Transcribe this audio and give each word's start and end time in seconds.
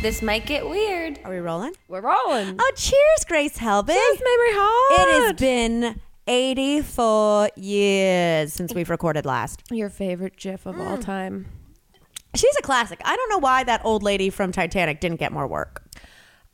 This 0.00 0.22
might 0.22 0.46
get 0.46 0.66
weird. 0.68 1.20
Are 1.24 1.30
we 1.30 1.38
rolling? 1.40 1.74
We're 1.86 2.00
rolling. 2.00 2.56
Oh, 2.58 2.72
cheers, 2.74 3.24
Grace 3.28 3.58
Helbig. 3.58 3.88
Cheers, 3.88 4.16
Mamrie 4.18 4.54
Hart. 4.56 5.00
It 5.08 5.22
has 5.22 5.32
been 5.34 6.00
84 6.26 7.50
years 7.56 8.54
since 8.54 8.72
we've 8.72 8.88
recorded 8.88 9.26
last. 9.26 9.62
Your 9.70 9.90
favorite 9.90 10.36
GIF 10.38 10.64
of 10.64 10.80
all 10.80 10.96
time. 10.96 11.46
She's 12.34 12.56
a 12.58 12.62
classic. 12.62 13.02
I 13.04 13.14
don't 13.14 13.28
know 13.28 13.38
why 13.38 13.62
that 13.64 13.82
old 13.84 14.02
lady 14.02 14.30
from 14.30 14.52
Titanic 14.52 15.00
didn't 15.00 15.18
get 15.18 15.32
more 15.32 15.46
work. 15.46 15.82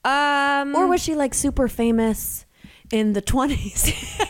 Um, 0.05 0.75
Or 0.75 0.89
was 0.89 1.01
she 1.01 1.15
like 1.15 1.33
super 1.33 1.69
famous 1.69 2.46
in 2.93 3.13
the 3.13 3.23
20s? 3.23 3.87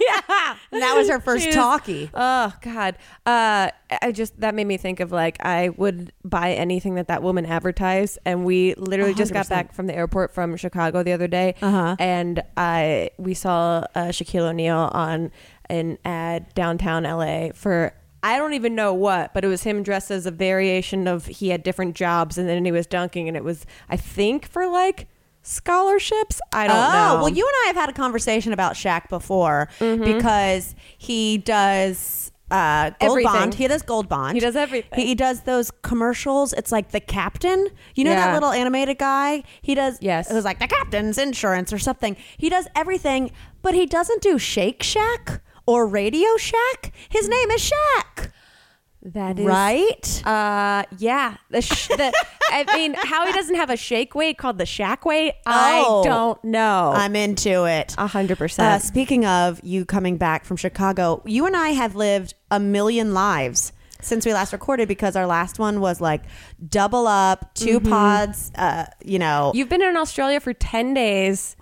yeah. 0.00 0.56
and 0.72 0.82
that 0.82 0.94
was 0.96 1.08
her 1.08 1.20
first 1.20 1.42
She 1.42 1.48
was- 1.48 1.54
talkie. 1.56 2.10
Oh 2.14 2.52
God. 2.62 2.96
Uh, 3.26 3.70
I 4.02 4.12
just 4.12 4.38
that 4.40 4.54
made 4.54 4.66
me 4.66 4.76
think 4.76 5.00
of 5.00 5.12
like 5.12 5.44
I 5.44 5.70
would 5.70 6.12
buy 6.24 6.52
anything 6.52 6.94
that 6.96 7.08
that 7.08 7.22
woman 7.22 7.46
advertised, 7.46 8.18
and 8.24 8.44
we 8.44 8.74
literally 8.74 9.14
just 9.14 9.32
got 9.32 9.48
back 9.48 9.72
from 9.72 9.86
the 9.86 9.94
airport 9.94 10.32
from 10.34 10.56
Chicago 10.56 11.02
the 11.02 11.12
other 11.12 11.28
day, 11.28 11.54
Uh-huh. 11.62 11.96
and 11.98 12.42
I 12.56 13.10
we 13.18 13.34
saw 13.34 13.84
uh, 13.94 14.06
Shaquille 14.08 14.48
O'Neal 14.50 14.90
on 14.92 15.30
an 15.70 15.98
ad 16.04 16.52
downtown 16.54 17.04
LA 17.04 17.48
for. 17.54 17.94
I 18.26 18.38
don't 18.38 18.54
even 18.54 18.74
know 18.74 18.94
what, 18.94 19.34
but 19.34 19.44
it 19.44 19.48
was 19.48 19.64
him 19.64 19.82
dressed 19.82 20.10
as 20.10 20.24
a 20.24 20.30
variation 20.30 21.06
of 21.06 21.26
he 21.26 21.50
had 21.50 21.62
different 21.62 21.94
jobs 21.94 22.38
and 22.38 22.48
then 22.48 22.64
he 22.64 22.72
was 22.72 22.86
dunking 22.86 23.28
and 23.28 23.36
it 23.36 23.44
was 23.44 23.66
I 23.90 23.98
think 23.98 24.46
for 24.48 24.66
like 24.66 25.08
scholarships. 25.44 26.40
I 26.52 26.66
don't 26.66 26.76
oh, 26.76 26.80
know. 26.80 27.22
well, 27.22 27.28
you 27.28 27.46
and 27.46 27.54
I 27.64 27.66
have 27.68 27.76
had 27.76 27.88
a 27.88 27.92
conversation 27.92 28.52
about 28.52 28.74
Shaq 28.74 29.08
before 29.08 29.68
Mm-hmm. 29.78 30.04
because 30.04 30.74
he 30.98 31.38
does 31.38 32.32
uh, 32.50 32.90
Gold 32.90 33.10
Everything. 33.18 33.32
Bond. 33.32 33.54
He 33.54 33.68
does 33.68 33.82
Gold 33.82 34.08
Bond. 34.08 34.34
He 34.34 34.40
does 34.40 34.56
everything. 34.56 34.98
He, 34.98 35.06
he 35.06 35.14
does 35.14 35.42
those 35.42 35.70
commercials. 35.82 36.52
It's 36.52 36.70
like 36.72 36.90
the 36.90 37.00
captain. 37.00 37.68
You 37.94 38.04
know 38.04 38.10
that 38.10 38.34
little 38.34 38.50
animated 38.50 38.98
guy? 38.98 39.42
He 39.62 39.74
does. 39.74 39.98
Yes. 40.00 40.30
It 40.30 40.34
was 40.34 40.44
like 40.44 40.58
the 40.58 40.66
captain's 40.68 41.18
insurance 41.18 41.72
or 41.72 41.78
something. 41.78 42.16
He 42.36 42.48
does 42.48 42.66
everything, 42.76 43.30
but 43.62 43.74
he 43.74 43.86
doesn't 43.86 44.22
do 44.22 44.38
Shake 44.38 44.82
Shack 44.82 45.42
or 45.66 45.86
Radio 45.86 46.36
Shack. 46.36 46.92
His 47.08 47.28
name 47.28 47.50
is 47.50 47.72
Shaq. 47.72 48.30
That 49.04 49.38
is 49.38 49.44
Right? 49.46 50.22
Uh, 50.26 50.84
yeah. 50.98 51.36
The, 51.50 51.60
sh- 51.62 51.88
the 51.96 52.12
I 52.50 52.64
mean, 52.76 52.94
how 52.94 53.26
he 53.26 53.32
doesn't 53.32 53.54
have 53.56 53.70
a 53.70 53.76
shake 53.76 54.14
weight 54.14 54.38
called 54.38 54.58
the 54.58 54.66
shack 54.66 55.04
weight, 55.04 55.34
Oh. 55.46 56.00
I 56.02 56.04
don't 56.04 56.42
know. 56.44 56.92
I'm 56.94 57.14
into 57.16 57.64
it. 57.64 57.94
A 57.98 58.06
hundred 58.06 58.34
Uh, 58.36 58.38
percent. 58.38 58.82
speaking 58.82 59.24
of 59.26 59.60
you 59.62 59.84
coming 59.84 60.16
back 60.16 60.44
from 60.44 60.56
Chicago, 60.56 61.22
you 61.26 61.46
and 61.46 61.56
I 61.56 61.70
have 61.70 61.94
lived 61.96 62.34
a 62.50 62.58
million 62.60 63.12
lives 63.14 63.72
since 64.00 64.26
we 64.26 64.34
last 64.34 64.52
recorded 64.52 64.86
because 64.88 65.16
our 65.16 65.26
last 65.26 65.58
one 65.58 65.80
was 65.80 66.00
like 66.00 66.22
double 66.68 67.06
up, 67.06 67.54
2 67.54 67.80
pods, 67.80 68.52
uh, 68.56 68.84
you 69.02 69.18
know, 69.18 69.50
You've 69.54 69.68
been 69.70 69.80
in 69.82 69.96
Australia 69.96 70.40
for 70.40 70.52
ten 70.52 70.92
days. 70.94 71.56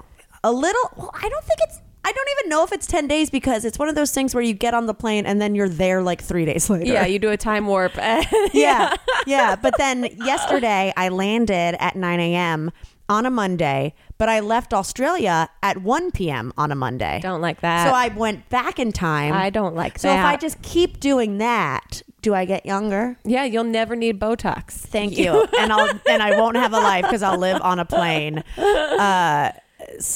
a 0.45 0.51
little. 0.53 0.91
Well, 0.97 1.11
I 1.15 1.29
don't 1.29 1.45
think 1.45 1.59
it's. 1.69 1.81
I 2.05 2.11
don't 2.12 2.28
even 2.39 2.48
know 2.50 2.64
if 2.64 2.72
it's 2.72 2.86
10 2.86 3.06
days 3.06 3.31
because 3.31 3.64
it's 3.64 3.78
one 3.78 3.89
of 3.89 3.95
those 3.95 4.11
things 4.12 4.34
where 4.34 4.42
you 4.42 4.55
get 4.55 4.75
on 4.75 4.86
the 4.86 4.95
plane 4.95 5.25
and 5.25 5.41
then 5.41 5.55
you're 5.55 5.69
there 5.69 6.03
like 6.03 6.20
three 6.22 6.44
days 6.44 6.69
later. 6.70 6.92
Yeah, 6.92 7.06
you 7.06 7.19
do 7.19 7.31
a 7.31 7.36
time 7.36 7.67
warp. 7.67 7.92
yeah. 8.53 8.94
Yeah. 9.27 9.55
But 9.56 9.75
then 9.78 10.05
yesterday 10.17 10.92
I 10.97 11.09
landed 11.11 11.77
at 11.81 11.94
9 11.94 12.20
a.m. 12.20 12.72
on 13.09 13.25
a 13.25 13.31
Monday, 13.31 13.94
but 14.19 14.28
I 14.28 14.41
left 14.41 14.75
Australia 14.75 15.48
at 15.62 15.78
1 15.83 16.11
p.m. 16.11 16.53
on 16.56 16.72
a 16.72 16.75
Monday. 16.75 17.20
Don't 17.22 17.41
like 17.41 17.61
that. 17.61 17.86
So 17.86 17.94
I 17.94 18.09
went 18.09 18.48
back 18.48 18.81
in 18.81 18.91
time. 18.91 19.33
I 19.33 19.50
don't 19.50 19.77
like 19.77 19.94
that. 19.94 20.00
So 20.00 20.11
if 20.12 20.19
I 20.25 20.37
just 20.37 20.61
keep 20.62 20.98
doing 20.98 21.39
that, 21.39 22.03
do 22.20 22.34
I 22.34 22.44
get 22.44 22.66
younger? 22.66 23.16
yeah, 23.25 23.44
you'll 23.44 23.64
never 23.64 23.94
need 23.97 24.19
Botox. 24.20 24.72
Thank 24.72 25.19
you. 25.19 25.47
and 25.59 25.72
I'll 25.72 25.91
and 26.09 26.22
I 26.22 26.37
won't 26.39 26.56
have 26.56 26.72
a 26.72 26.78
life 26.81 27.05
because 27.05 27.22
I'll 27.22 27.39
live 27.39 27.61
on 27.62 27.78
a 27.78 27.84
plane. 27.84 28.42
Uh, 28.59 29.53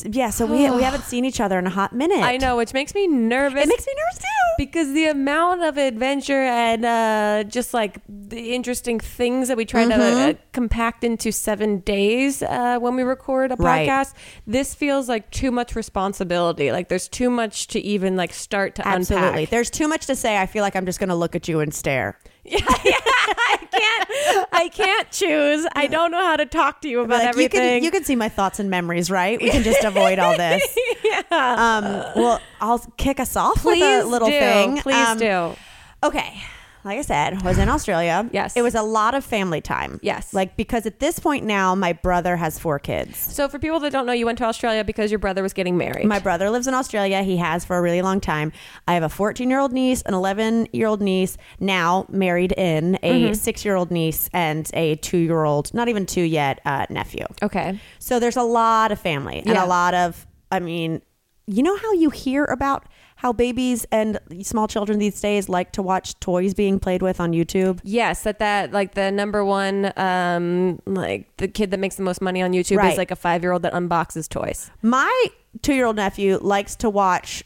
yeah. 0.05 0.31
So 0.31 0.47
we 0.47 0.71
we 0.71 0.83
haven't 0.83 1.05
seen 1.13 1.25
each 1.25 1.41
other 1.41 1.59
in 1.59 1.67
a 1.67 1.71
hot 1.71 1.93
minute. 1.93 2.19
I 2.23 2.37
know, 2.37 2.57
which 2.57 2.73
makes 2.75 2.95
me 2.95 3.07
nervous. 3.07 3.65
It 3.65 3.69
makes 3.69 3.87
me 3.87 3.93
nervous 3.97 4.19
too. 4.19 4.27
because 4.59 4.93
the 4.93 5.07
amount 5.07 5.63
of 5.63 5.77
adventure 5.79 6.43
and 6.43 6.85
uh, 6.85 7.45
just 7.49 7.75
like 7.75 8.01
the 8.09 8.55
interesting 8.55 8.99
things 9.01 9.49
that 9.49 9.57
we 9.57 9.65
try 9.65 9.85
to 9.87 9.95
uh, 9.95 10.35
compact 10.53 11.05
into 11.05 11.31
seven 11.33 11.81
days 11.81 12.43
uh, 12.43 12.79
when 12.79 12.97
we 12.97 13.03
record 13.03 13.53
a 13.53 13.57
Right. 13.57 13.89
podcast, 13.89 14.15
this 14.47 14.75
feels 14.75 15.09
like 15.09 15.31
too 15.31 15.51
much 15.51 15.75
responsibility. 15.77 16.73
Like 16.73 16.89
there's 16.89 17.09
too 17.09 17.31
much 17.31 17.67
to 17.69 17.81
even 17.81 18.17
like 18.17 18.33
start 18.33 18.75
to 18.77 18.87
Absolutely. 18.87 19.29
unpack. 19.29 19.51
There's 19.51 19.71
too 19.71 19.89
much 19.89 20.07
to 20.07 20.17
say. 20.17 20.39
I 20.41 20.47
feel 20.47 20.63
like 20.63 20.77
I'm 20.77 20.87
just 20.87 20.99
going 20.99 21.09
to 21.11 21.15
look 21.15 21.35
at 21.35 21.49
you 21.49 21.61
and 21.61 21.73
stare. 21.75 22.19
yeah, 22.45 22.59
yeah, 22.85 23.56
can't. 23.79 24.49
I 24.53 24.69
can't 24.73 25.11
choose. 25.11 25.67
I 25.75 25.87
don't 25.87 26.11
know 26.11 26.23
how 26.23 26.37
to 26.37 26.47
talk 26.47 26.81
to 26.83 26.89
you 26.89 27.01
about 27.01 27.23
Like, 27.25 27.37
you 27.37 27.49
can 27.49 27.61
everything. 27.61 27.85
you 27.85 27.91
can 27.91 28.05
see 28.05 28.17
my 28.17 28.29
thoughts 28.29 28.59
and 28.61 28.71
memories, 28.71 29.11
right? 29.11 29.41
We 29.41 29.51
can 29.51 29.63
just 29.63 29.85
avoid 29.85 30.19
all 30.19 30.37
this. 30.37 30.77
yeah. 31.05 31.23
Um, 31.31 31.85
well, 32.23 32.41
I'll 32.61 32.79
kick 32.97 33.21
us 33.21 33.37
off 33.37 33.63
Please 33.63 33.81
with 33.81 34.05
a 34.05 34.09
little 34.09 34.29
do. 34.29 34.39
thing. 34.39 34.77
Please 34.79 34.95
Um, 35.09 35.19
do. 35.19 35.57
Okay. 36.05 36.41
Like 36.87 36.99
I 36.99 37.03
said, 37.03 37.43
was 37.43 37.59
in 37.59 37.69
Australia. 37.69 38.29
Yes. 38.33 38.57
It 38.57 38.63
was 38.63 38.75
a 38.75 38.83
lot 38.83 39.15
of 39.15 39.25
family 39.25 39.61
time. 39.61 39.99
Yes. 40.03 40.33
Like 40.35 40.57
because 40.57 40.85
at 40.87 41.01
this 41.01 41.19
point 41.19 41.45
now 41.45 41.75
my 41.75 41.93
brother 41.95 42.37
has 42.37 42.59
four 42.59 42.79
kids. 42.79 43.17
So 43.19 43.49
for 43.49 43.59
people 43.59 43.81
that 43.81 43.91
don't 43.93 44.07
know, 44.07 44.13
you 44.13 44.27
went 44.27 44.39
to 44.39 44.45
Australia 44.45 44.85
because 44.85 45.11
your 45.11 45.19
brother 45.19 45.43
was 45.43 45.53
getting 45.53 45.77
married. 45.77 46.07
My 46.07 46.19
brother 46.19 46.51
lives 46.51 46.67
in 46.67 46.75
Australia. 46.75 47.23
He 47.23 47.39
has 47.39 47.65
for 47.65 47.77
a 47.77 47.83
really 47.83 48.03
long 48.03 48.21
time. 48.21 48.53
I 48.87 48.95
have 48.95 49.03
a 49.03 49.09
14 49.09 49.49
year 49.51 49.59
old 49.59 49.73
niece, 49.73 50.03
an 50.03 50.15
11 50.15 50.69
year 50.73 50.87
old 50.87 51.01
niece, 51.01 51.37
now 51.61 52.07
married 52.11 52.53
in, 52.53 52.99
a 53.03 53.35
six 53.35 53.65
year 53.65 53.75
old 53.75 53.91
niece, 53.91 54.29
and 54.33 54.71
a 54.75 54.97
two 54.97 55.19
year 55.19 55.45
old, 55.45 55.73
not 55.75 55.89
even 55.89 56.07
two 56.07 56.23
yet, 56.23 56.61
uh, 56.65 56.87
nephew. 56.91 57.25
okay. 57.43 57.81
So 57.99 58.21
there's 58.21 58.37
a 58.37 58.43
lot 58.43 58.93
of 58.93 59.01
family 59.01 59.39
and 59.39 59.55
Yeah. 59.55 59.65
a 59.65 59.67
lot 59.67 59.95
of, 59.95 60.27
I 60.53 60.61
mean, 60.61 61.03
you 61.47 61.63
know 61.63 61.77
how 61.77 61.93
you 61.93 62.11
hear 62.11 62.45
about 62.45 62.85
how 63.17 63.33
babies 63.33 63.87
and 63.91 64.19
small 64.43 64.69
children 64.69 64.99
these 64.99 65.21
days 65.21 65.49
like 65.49 65.73
to 65.73 65.83
watch 65.83 66.19
toys 66.21 66.55
being 66.55 66.79
played 66.79 67.03
with 67.03 67.19
on 67.21 67.33
YouTube? 67.33 67.81
Yes, 67.83 68.23
that 68.23 68.39
that 68.39 68.73
like 68.73 68.95
the 68.95 69.11
number 69.11 69.45
one 69.45 69.93
um 69.97 70.79
like 70.87 71.35
the 71.39 71.49
kid 71.49 71.71
that 71.71 71.81
makes 71.81 71.97
the 71.97 72.03
most 72.03 72.21
money 72.21 72.43
on 72.43 72.53
YouTube 72.53 72.77
Right. 72.79 72.93
is 72.93 72.99
like 72.99 73.11
a 73.11 73.17
five 73.17 73.43
year 73.43 73.53
old 73.53 73.63
that 73.63 73.73
unboxes 73.73 74.29
toys. 74.29 74.71
My 74.83 75.27
two 75.63 75.75
year 75.75 75.87
old 75.87 75.97
nephew 75.97 76.39
likes 76.43 76.77
to 76.77 76.91
watch 76.91 77.43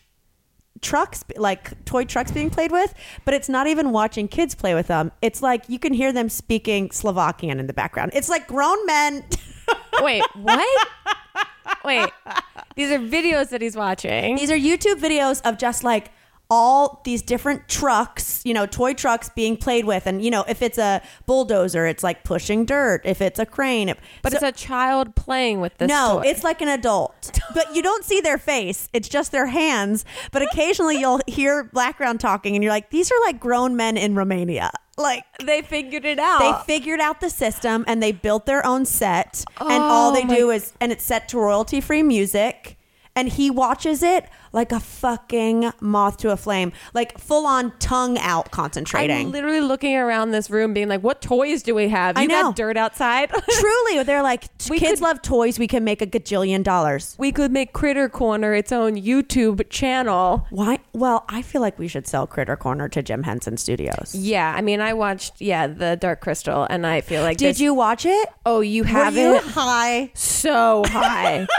trucks, 0.80 1.22
like 1.36 1.84
toy 1.84 2.04
trucks 2.04 2.32
being 2.32 2.50
played 2.50 2.72
with, 2.72 2.94
but 3.24 3.34
it's 3.34 3.48
not 3.48 3.66
even 3.66 3.92
watching 3.92 4.26
kids 4.28 4.54
play 4.54 4.74
with 4.74 4.86
them. 4.88 5.12
It's 5.22 5.42
like 5.42 5.68
you 5.68 5.78
can 5.78 5.92
hear 5.92 6.12
them 6.12 6.28
speaking 6.28 6.90
Slovakian 6.90 7.60
in 7.60 7.66
the 7.66 7.74
background. 7.74 8.12
It's 8.14 8.28
like 8.28 8.46
grown 8.46 8.84
men. 8.86 9.24
Wait, 10.00 10.22
what? 10.34 10.86
Wait, 11.84 12.10
these 12.76 12.90
are 12.90 12.98
videos 12.98 13.50
that 13.50 13.62
he's 13.62 13.76
watching. 13.76 14.36
These 14.36 14.50
are 14.50 14.56
YouTube 14.56 15.00
videos 15.00 15.40
of 15.48 15.58
just 15.58 15.82
like 15.82 16.12
all 16.50 17.00
these 17.04 17.22
different 17.22 17.68
trucks, 17.68 18.42
you 18.44 18.52
know, 18.52 18.66
toy 18.66 18.92
trucks 18.92 19.28
being 19.28 19.56
played 19.56 19.84
with. 19.84 20.06
And, 20.06 20.20
you 20.22 20.30
know, 20.30 20.44
if 20.48 20.62
it's 20.62 20.78
a 20.78 21.00
bulldozer, 21.26 21.86
it's 21.86 22.02
like 22.02 22.24
pushing 22.24 22.64
dirt. 22.64 23.02
If 23.04 23.20
it's 23.20 23.38
a 23.38 23.46
crane, 23.46 23.88
it, 23.88 23.98
but 24.22 24.32
so- 24.32 24.36
it's 24.38 24.42
a 24.44 24.52
child 24.66 25.14
playing 25.14 25.60
with 25.60 25.78
this. 25.78 25.88
no, 25.88 26.20
toy. 26.22 26.28
it's 26.28 26.42
like 26.42 26.60
an 26.60 26.68
adult, 26.68 27.38
but 27.54 27.74
you 27.74 27.82
don't 27.82 28.04
see 28.04 28.20
their 28.20 28.38
face. 28.38 28.88
It's 28.92 29.08
just 29.08 29.30
their 29.32 29.46
hands. 29.46 30.04
But 30.32 30.42
occasionally 30.42 30.98
you'll 30.98 31.20
hear 31.28 31.64
background 31.64 32.18
talking, 32.20 32.56
and 32.56 32.64
you're 32.64 32.72
like, 32.72 32.90
these 32.90 33.10
are 33.12 33.20
like 33.24 33.38
grown 33.38 33.76
men 33.76 33.96
in 33.96 34.14
Romania. 34.16 34.70
Like 34.98 35.24
they 35.42 35.62
figured 35.62 36.04
it 36.04 36.18
out. 36.18 36.40
they 36.66 36.74
figured 36.74 37.00
out 37.00 37.20
the 37.20 37.30
system 37.30 37.84
and 37.86 38.02
they 38.02 38.12
built 38.12 38.44
their 38.44 38.66
own 38.66 38.84
set, 38.84 39.44
and 39.60 39.82
all 39.82 40.12
they 40.12 40.24
Oh, 40.24 40.34
do 40.34 40.50
is, 40.50 40.72
and 40.80 40.90
it's 40.92 41.04
set 41.04 41.28
to 41.28 41.38
royalty 41.38 41.80
free 41.80 42.02
music. 42.02 42.76
And 43.20 43.28
he 43.28 43.50
watches 43.50 44.02
it 44.02 44.24
like 44.52 44.72
a 44.72 44.80
fucking 44.80 45.70
moth 45.80 46.16
to 46.18 46.30
a 46.30 46.38
flame, 46.38 46.72
like 46.94 47.18
full 47.18 47.44
on 47.46 47.70
tongue 47.78 48.16
out 48.18 48.50
concentrating. 48.50 49.26
I'm 49.26 49.30
literally 49.32 49.60
looking 49.60 49.94
around 49.94 50.30
this 50.30 50.48
room, 50.48 50.72
being 50.72 50.88
like, 50.88 51.02
"What 51.02 51.20
toys 51.20 51.62
do 51.62 51.74
we 51.74 51.88
have? 51.90 52.16
I 52.16 52.24
know. 52.24 52.44
got 52.44 52.56
dirt 52.56 52.78
outside." 52.78 53.30
Truly, 53.50 54.02
they're 54.04 54.22
like, 54.22 54.44
We 54.70 54.78
kids 54.78 55.00
could- 55.00 55.04
love 55.06 55.20
toys. 55.20 55.58
We 55.58 55.66
can 55.68 55.84
make 55.84 56.00
a 56.00 56.06
gajillion 56.06 56.62
dollars. 56.62 57.14
we 57.18 57.30
could 57.30 57.52
make 57.52 57.74
Critter 57.74 58.08
Corner 58.08 58.54
its 58.54 58.72
own 58.72 58.94
YouTube 58.96 59.68
channel. 59.68 60.46
Why? 60.48 60.78
Well, 60.94 61.26
I 61.28 61.42
feel 61.42 61.60
like 61.60 61.78
we 61.78 61.88
should 61.88 62.06
sell 62.06 62.26
Critter 62.26 62.56
Corner 62.56 62.88
to 62.88 63.02
Jim 63.02 63.24
Henson 63.24 63.58
Studios. 63.58 64.14
Yeah, 64.14 64.50
I 64.56 64.62
mean, 64.62 64.80
I 64.80 64.94
watched 64.94 65.42
yeah 65.42 65.66
the 65.66 65.96
Dark 66.00 66.22
Crystal, 66.22 66.66
and 66.70 66.86
I 66.86 67.02
feel 67.02 67.22
like 67.22 67.36
Did 67.36 67.50
this- 67.50 67.60
you 67.60 67.74
watch 67.74 68.06
it? 68.06 68.28
Oh, 68.46 68.60
you 68.62 68.82
Were 68.82 68.88
have 68.88 69.14
you 69.16 69.38
high? 69.40 70.10
so 70.14 70.84
high. 70.86 71.46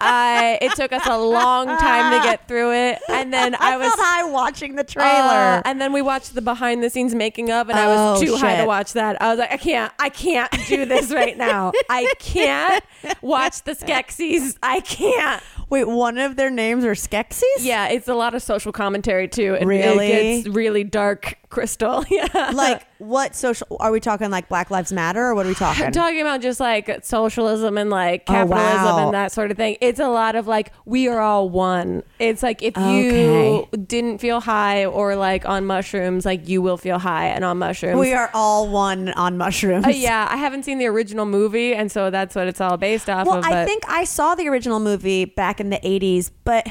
I 0.00 0.58
it 0.62 0.72
took 0.72 0.92
us 0.92 1.06
a 1.06 1.18
long 1.18 1.66
time 1.66 2.12
to 2.20 2.26
get 2.26 2.48
through 2.48 2.72
it, 2.72 2.98
and 3.08 3.32
then 3.32 3.54
I, 3.54 3.74
I, 3.74 3.76
was 3.76 3.92
high 3.96 4.24
watching 4.24 4.74
the 4.76 4.84
trailer. 4.84 5.08
uh, 5.08 5.62
and 5.64 5.80
then 5.80 5.92
we 5.92 6.02
watched 6.02 6.34
the 6.34 6.42
behind 6.42 6.82
the 6.82 6.90
scenes 6.90 7.14
making 7.14 7.50
of, 7.50 7.68
and 7.68 7.78
I 7.78 7.86
was 7.86 8.22
Oh, 8.22 8.24
too 8.24 8.36
high 8.36 8.56
to 8.56 8.66
watch 8.66 8.94
that. 8.94 9.20
I 9.20 9.28
was 9.30 9.38
like, 9.38 9.52
I 9.52 9.56
can't, 9.56 9.92
I 9.98 10.08
can't 10.08 10.50
do 10.68 10.84
this 10.86 11.10
right 11.12 11.36
now. 11.36 11.72
I 11.90 12.12
can't 12.18 12.84
watch 13.20 13.62
the 13.64 13.72
Skeksis. 13.72 14.56
I 14.62 14.80
can't. 14.80 15.42
Wait, 15.68 15.84
one 15.86 16.18
of 16.18 16.34
their 16.36 16.50
names 16.50 16.84
are 16.84 16.94
Skeksis? 16.94 17.42
Yeah, 17.60 17.88
it's 17.88 18.08
a 18.08 18.14
lot 18.14 18.34
of 18.34 18.42
social 18.42 18.72
commentary 18.72 19.28
too. 19.28 19.54
and 19.54 19.68
Really? 19.68 20.08
It 20.10 20.42
gets 20.44 20.48
really 20.56 20.82
dark 20.84 21.38
crystal. 21.48 22.04
Yeah. 22.10 22.50
Like 22.52 22.86
what 22.98 23.34
social 23.36 23.66
are 23.80 23.90
we 23.92 24.00
talking 24.00 24.30
like 24.30 24.48
Black 24.48 24.70
Lives 24.70 24.92
Matter 24.92 25.24
or 25.24 25.34
what 25.34 25.46
are 25.46 25.48
we 25.48 25.54
talking? 25.54 25.84
I'm 25.86 25.92
talking 25.92 26.20
about 26.20 26.40
just 26.42 26.58
like 26.60 27.04
socialism 27.04 27.78
and 27.78 27.88
like 27.88 28.24
Oh, 28.28 28.32
capitalism 28.32 28.84
wow. 28.84 29.04
and 29.06 29.14
that 29.14 29.30
sort 29.32 29.50
of 29.52 29.56
thing. 29.56 29.76
It's 29.90 29.98
a 30.00 30.08
lot 30.08 30.36
of 30.36 30.46
like 30.46 30.72
we 30.84 31.08
are 31.08 31.20
all 31.20 31.48
one. 31.48 32.02
It's 32.18 32.42
like 32.42 32.62
if 32.62 32.76
Okay. 32.76 33.56
you 33.56 33.68
didn't 33.86 34.18
feel 34.18 34.40
high 34.40 34.84
or 34.86 35.16
like 35.16 35.44
on 35.48 35.66
mushrooms, 35.66 36.24
like 36.24 36.48
you 36.48 36.62
will 36.62 36.76
feel 36.76 36.98
high 36.98 37.26
and 37.26 37.44
on 37.44 37.58
mushrooms. 37.58 37.98
we 37.98 38.12
are 38.14 38.30
all 38.32 38.68
one 38.68 39.08
on 39.14 39.36
mushrooms. 39.36 39.84
Uh, 39.86 39.90
yeah, 39.90 40.28
I 40.30 40.36
haven't 40.36 40.64
seen 40.64 40.78
the 40.78 40.86
original 40.86 41.26
movie, 41.26 41.74
and 41.74 41.90
so 41.90 42.08
that's 42.10 42.34
what 42.36 42.46
it's 42.46 42.60
all 42.60 42.76
based 42.76 43.10
off 43.10 43.26
Well, 43.26 43.38
of. 43.38 43.44
I 43.44 43.50
but- 43.50 43.66
think 43.66 43.82
I 43.88 44.04
saw 44.04 44.34
the 44.36 44.46
original 44.48 44.78
movie 44.80 45.24
back 45.24 45.60
in 45.60 45.70
the 45.70 45.80
80s, 45.84 46.30
but 46.44 46.66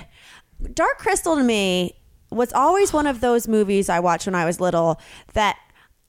Dark 0.74 0.98
Crystal 0.98 1.36
to 1.36 1.44
me 1.44 1.95
was 2.31 2.54
always 2.54 2.94
one 2.94 3.07
of 3.07 3.21
those 3.21 3.48
movies 3.48 3.89
I 3.89 4.00
watched 4.00 4.27
when 4.27 4.36
I 4.36 4.45
was 4.45 4.60
little 4.62 5.00
that 5.33 5.57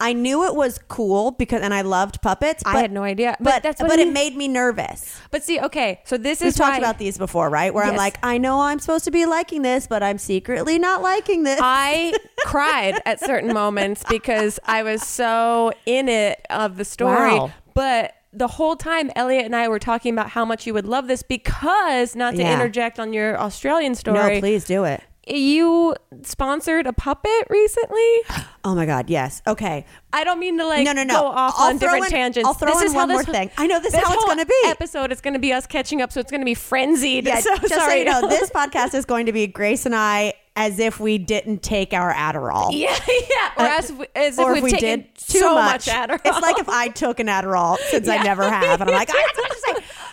I 0.01 0.13
knew 0.15 0.47
it 0.47 0.55
was 0.55 0.79
cool 0.89 1.33
because 1.33 1.61
and 1.63 1.75
I 1.75 1.83
loved 1.83 2.23
puppets. 2.23 2.63
I 2.67 2.81
had 2.81 2.91
no 2.91 3.03
idea. 3.03 3.37
But 3.39 3.45
But 3.51 3.63
that's 3.63 3.81
but, 3.81 3.91
what 3.91 3.99
it 3.99 4.13
made 4.13 4.35
me 4.37 4.49
nervous. 4.49 5.19
But 5.31 5.45
see, 5.45 5.61
okay, 5.61 6.01
so 6.05 6.17
this 6.17 6.41
We've 6.41 6.49
is 6.49 6.55
talked 6.55 6.73
why 6.73 6.79
about 6.79 6.99
these 6.99 7.19
before, 7.19 7.51
right? 7.51 7.73
Where 7.75 7.85
I'm 7.85 7.97
like, 7.97 8.19
I 8.23 8.39
know 8.39 8.61
I'm 8.63 8.79
supposed 8.79 9.05
to 9.05 9.11
be 9.11 9.27
liking 9.27 9.63
this, 9.63 9.87
but 9.87 10.03
I'm 10.03 10.19
secretly 10.19 10.79
not 10.79 11.03
liking 11.03 11.45
this. 11.45 11.61
I 11.63 12.15
cried 12.47 13.01
at 13.05 13.21
certain 13.21 13.53
moments 13.53 14.03
because 14.09 14.59
I 14.65 14.83
was 14.83 15.03
so 15.03 15.73
in 15.87 16.09
it 16.09 16.45
of 16.51 16.77
the 16.77 16.85
story. 16.85 17.35
Wow. 17.35 17.53
But 17.75 18.15
the 18.33 18.47
whole 18.49 18.77
time, 18.77 19.11
Elliot 19.17 19.45
and 19.45 19.57
I 19.57 19.69
were 19.69 19.79
talking 19.81 20.13
about 20.13 20.31
how 20.31 20.45
much 20.45 20.67
you 20.67 20.73
would 20.75 20.87
love 20.87 21.09
this 21.09 21.23
because, 21.23 22.15
not 22.15 22.35
to 22.37 22.43
Yeah. 22.43 22.55
interject 22.55 22.99
on 23.01 23.13
your 23.13 23.39
Australian 23.41 23.95
story. 23.95 24.35
no, 24.37 24.41
please 24.41 24.65
do 24.65 24.85
it. 24.85 25.03
You 25.27 25.95
sponsored 26.23 26.87
a 26.87 26.93
puppet 26.93 27.47
recently. 27.51 28.21
Oh 28.63 28.75
my 28.75 28.85
god, 28.85 29.09
yes. 29.09 29.41
Okay. 29.47 29.87
I 30.13 30.23
don't 30.23 30.39
mean 30.39 30.59
to 30.59 30.67
like 30.67 30.85
No, 30.85 30.93
no, 30.93 31.03
no. 31.03 31.15
go 31.15 31.27
off 31.29 31.55
I'll 31.57 31.69
on 31.71 31.79
different 31.79 32.05
in- 32.05 32.11
tangents. 32.11 32.47
I'll 32.47 32.53
throw 32.53 32.73
this 32.75 32.83
in 32.83 32.87
is 32.89 32.95
one 32.95 33.09
how 33.09 33.15
more 33.15 33.25
this, 33.25 33.35
thing. 33.35 33.51
I 33.57 33.67
know 33.67 33.81
this 33.81 33.95
is 33.95 34.01
how 34.01 34.13
it's 34.13 34.25
gonna 34.27 34.45
be. 34.45 34.53
Episode 34.67 35.11
is 35.13 35.23
going 35.23 35.33
to 35.33 35.41
be 35.41 35.51
us 35.55 35.67
catching 35.67 36.03
up, 36.03 36.13
so 36.13 36.21
it's 36.21 36.31
going 36.31 36.43
to 36.43 36.45
be 36.45 36.53
frenzied. 36.53 37.27
Yeah, 37.27 37.41
so 37.41 37.57
just 37.57 37.73
so 37.73 37.79
sorry. 37.79 38.01
you 38.01 38.05
know, 38.05 38.29
this 38.29 38.51
podcast 38.55 38.93
is 38.93 39.07
going 39.07 39.25
to 39.25 39.33
be 39.33 39.47
Grace 39.47 39.87
and 39.87 39.95
I 39.97 40.35
as 40.57 40.79
if 40.79 41.01
we 41.01 41.17
didn't 41.17 41.63
take 41.63 41.95
our 41.95 42.13
Adderall. 42.13 42.69
yeah, 42.79 42.99
yeah. 43.09 43.51
Or 43.57 43.65
uh, 43.65 43.79
as, 43.79 43.89
if- 43.91 44.01
as 44.15 44.39
if 44.39 44.45
or 44.45 44.53
we've 44.53 44.65
if 44.65 44.73
we 44.73 44.79
did 44.79 45.15
too 45.15 45.39
so 45.39 45.55
much. 45.55 45.87
Adderall. 45.87 46.21
It's 46.23 46.41
like 46.43 46.59
if 46.59 46.69
I 46.69 46.89
took 46.89 47.19
an 47.19 47.29
Adderall 47.29 47.79
since 47.89 48.09
I 48.09 48.23
never 48.23 48.43
have, 48.43 48.83
and 48.83 48.91
I'm 48.91 48.95
like, 48.95 49.09
ah, 49.11 49.17
I 49.17 49.21
have 49.23 49.31
so 49.35 49.43
much 49.43 49.53
to 49.53 49.59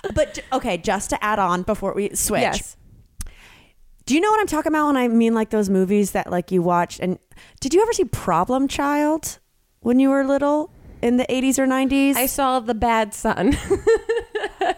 say. 0.07 0.12
But 0.15 0.39
okay, 0.54 0.77
just 0.77 1.09
to 1.09 1.21
add 1.21 1.39
on 1.39 1.63
before 1.63 1.94
we 1.94 2.15
switch, 2.15 2.44
yes. 2.44 2.77
Do 4.07 4.15
you 4.15 4.21
know 4.21 4.31
what 4.31 4.39
I'm 4.39 4.48
talking 4.48 4.71
about 4.71 4.88
when 4.88 4.95
I 4.95 5.09
mean 5.09 5.33
like 5.33 5.50
those 5.50 5.69
movies 5.69 6.12
that 6.12 6.31
like 6.31 6.50
you 6.50 6.62
watched? 6.62 7.01
And 7.01 7.19
did 7.59 7.74
you 7.74 7.81
ever 7.81 7.92
see 7.92 8.06
Problem 8.06 8.69
Child 8.69 9.39
when 9.81 10.00
you 10.00 10.09
were 10.09 10.24
little 10.24 10.71
in 11.01 11.18
the 11.18 11.25
80s 11.25 11.59
or 11.59 11.68
90s? 11.68 12.15
I 12.15 12.25
saw 12.25 12.62
the 12.62 12.74
bad 12.74 13.13
son. 13.13 13.57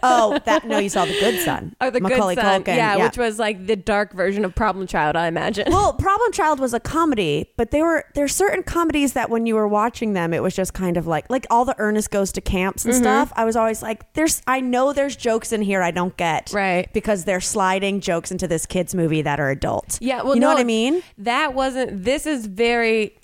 oh, 0.02 0.38
that 0.44 0.64
no, 0.66 0.78
you 0.78 0.88
saw 0.88 1.04
the 1.04 1.18
Good 1.20 1.40
Son. 1.40 1.74
or 1.80 1.90
the 1.90 2.00
Macaulay 2.00 2.34
good 2.34 2.42
son. 2.42 2.62
Culkin. 2.64 2.76
Yeah, 2.76 2.96
which 3.04 3.16
was 3.18 3.38
like 3.38 3.66
the 3.66 3.76
dark 3.76 4.12
version 4.12 4.44
of 4.44 4.54
Problem 4.54 4.86
Child, 4.86 5.16
I 5.16 5.26
imagine. 5.26 5.66
well, 5.70 5.92
Problem 5.94 6.32
Child 6.32 6.60
was 6.60 6.74
a 6.74 6.80
comedy, 6.80 7.50
but 7.56 7.70
there 7.70 7.84
were 7.84 8.04
there's 8.14 8.34
certain 8.34 8.62
comedies 8.62 9.12
that 9.14 9.30
when 9.30 9.46
you 9.46 9.54
were 9.54 9.68
watching 9.68 10.12
them, 10.12 10.32
it 10.32 10.42
was 10.42 10.54
just 10.54 10.74
kind 10.74 10.96
of 10.96 11.06
like 11.06 11.28
like 11.30 11.46
all 11.50 11.64
the 11.64 11.74
Ernest 11.78 12.10
goes 12.10 12.32
to 12.32 12.40
camps 12.40 12.82
Mm-hmm. 12.82 12.90
and 12.90 12.96
stuff. 12.98 13.32
I 13.36 13.44
was 13.44 13.56
always 13.56 13.82
like, 13.82 14.12
there's 14.14 14.42
I 14.46 14.60
know 14.60 14.92
there's 14.92 15.16
jokes 15.16 15.52
in 15.52 15.62
here 15.62 15.82
I 15.82 15.90
don't 15.90 16.16
get, 16.16 16.50
Right. 16.52 16.90
Because 16.92 17.24
they're 17.24 17.40
sliding 17.40 18.00
jokes 18.00 18.30
into 18.30 18.46
this 18.48 18.66
kids 18.66 18.94
movie 18.94 19.22
that 19.22 19.40
are 19.40 19.50
adult. 19.50 19.98
yeah, 20.00 20.22
well, 20.22 20.34
you 20.34 20.40
know 20.40 20.48
no, 20.48 20.54
what 20.54 20.60
I 20.60 20.64
mean? 20.64 21.02
That 21.18 21.54
wasn't. 21.54 22.04
This 22.04 22.26
is 22.26 22.46
very. 22.46 23.16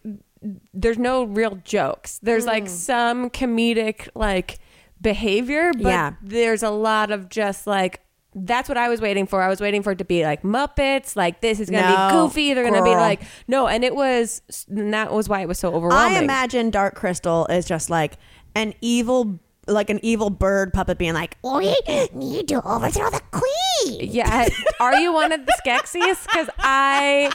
There's 0.75 0.99
no 0.99 1.25
real 1.25 1.59
jokes. 1.65 2.19
There's 2.23 2.45
Hmm. 2.45 2.49
like 2.51 2.69
some 2.69 3.31
comedic 3.31 4.09
like 4.15 4.59
behavior, 5.01 5.73
but 5.73 5.83
Yeah. 5.89 6.13
there's 6.23 6.63
a 6.63 6.71
lot 6.71 7.11
of 7.11 7.29
just 7.29 7.67
like. 7.67 8.01
That's 8.39 8.69
what 8.69 8.77
I 8.77 8.91
was 8.91 9.01
waiting 9.01 9.27
for. 9.27 9.41
I 9.43 9.49
was 9.49 9.63
waiting 9.63 9.83
for 9.83 9.93
it 9.93 9.99
to 9.99 10.05
be 10.05 10.23
like 10.23 10.43
Muppets, 10.43 11.17
like 11.17 11.41
this 11.41 11.59
is 11.59 11.71
gonna 11.71 11.89
No, 11.91 12.09
be 12.09 12.13
goofy. 12.29 12.53
They're 12.53 12.65
gonna 12.71 12.85
be 12.85 12.91
like 12.91 13.23
no, 13.49 13.67
and 13.67 13.83
it 13.83 13.97
was. 13.97 14.43
And 14.69 14.93
that 14.93 15.11
was 15.11 15.27
why 15.27 15.41
it 15.41 15.49
was 15.49 15.59
so 15.59 15.73
overwhelming. 15.73 16.19
I 16.19 16.21
imagine 16.23 16.69
Dark 16.69 16.95
Crystal 16.97 17.47
is 17.47 17.65
just 17.65 17.89
like 17.89 18.19
an 18.55 18.75
evil. 18.83 19.39
Like 19.69 19.91
an 19.91 19.99
evil 20.05 20.31
bird 20.31 20.73
puppet 20.73 20.97
being 20.97 21.15
like, 21.15 21.37
we 21.43 21.75
need 22.15 22.47
to 22.49 22.63
overthrow 22.65 23.11
the 23.11 23.21
queen. 23.33 24.11
Yeah. 24.13 24.49
Are 24.79 24.95
you 24.95 25.13
one 25.13 25.33
of 25.33 25.45
the 25.45 25.53
Skeksis? 25.67 26.23
Because 26.25 26.49
I. 26.61 27.33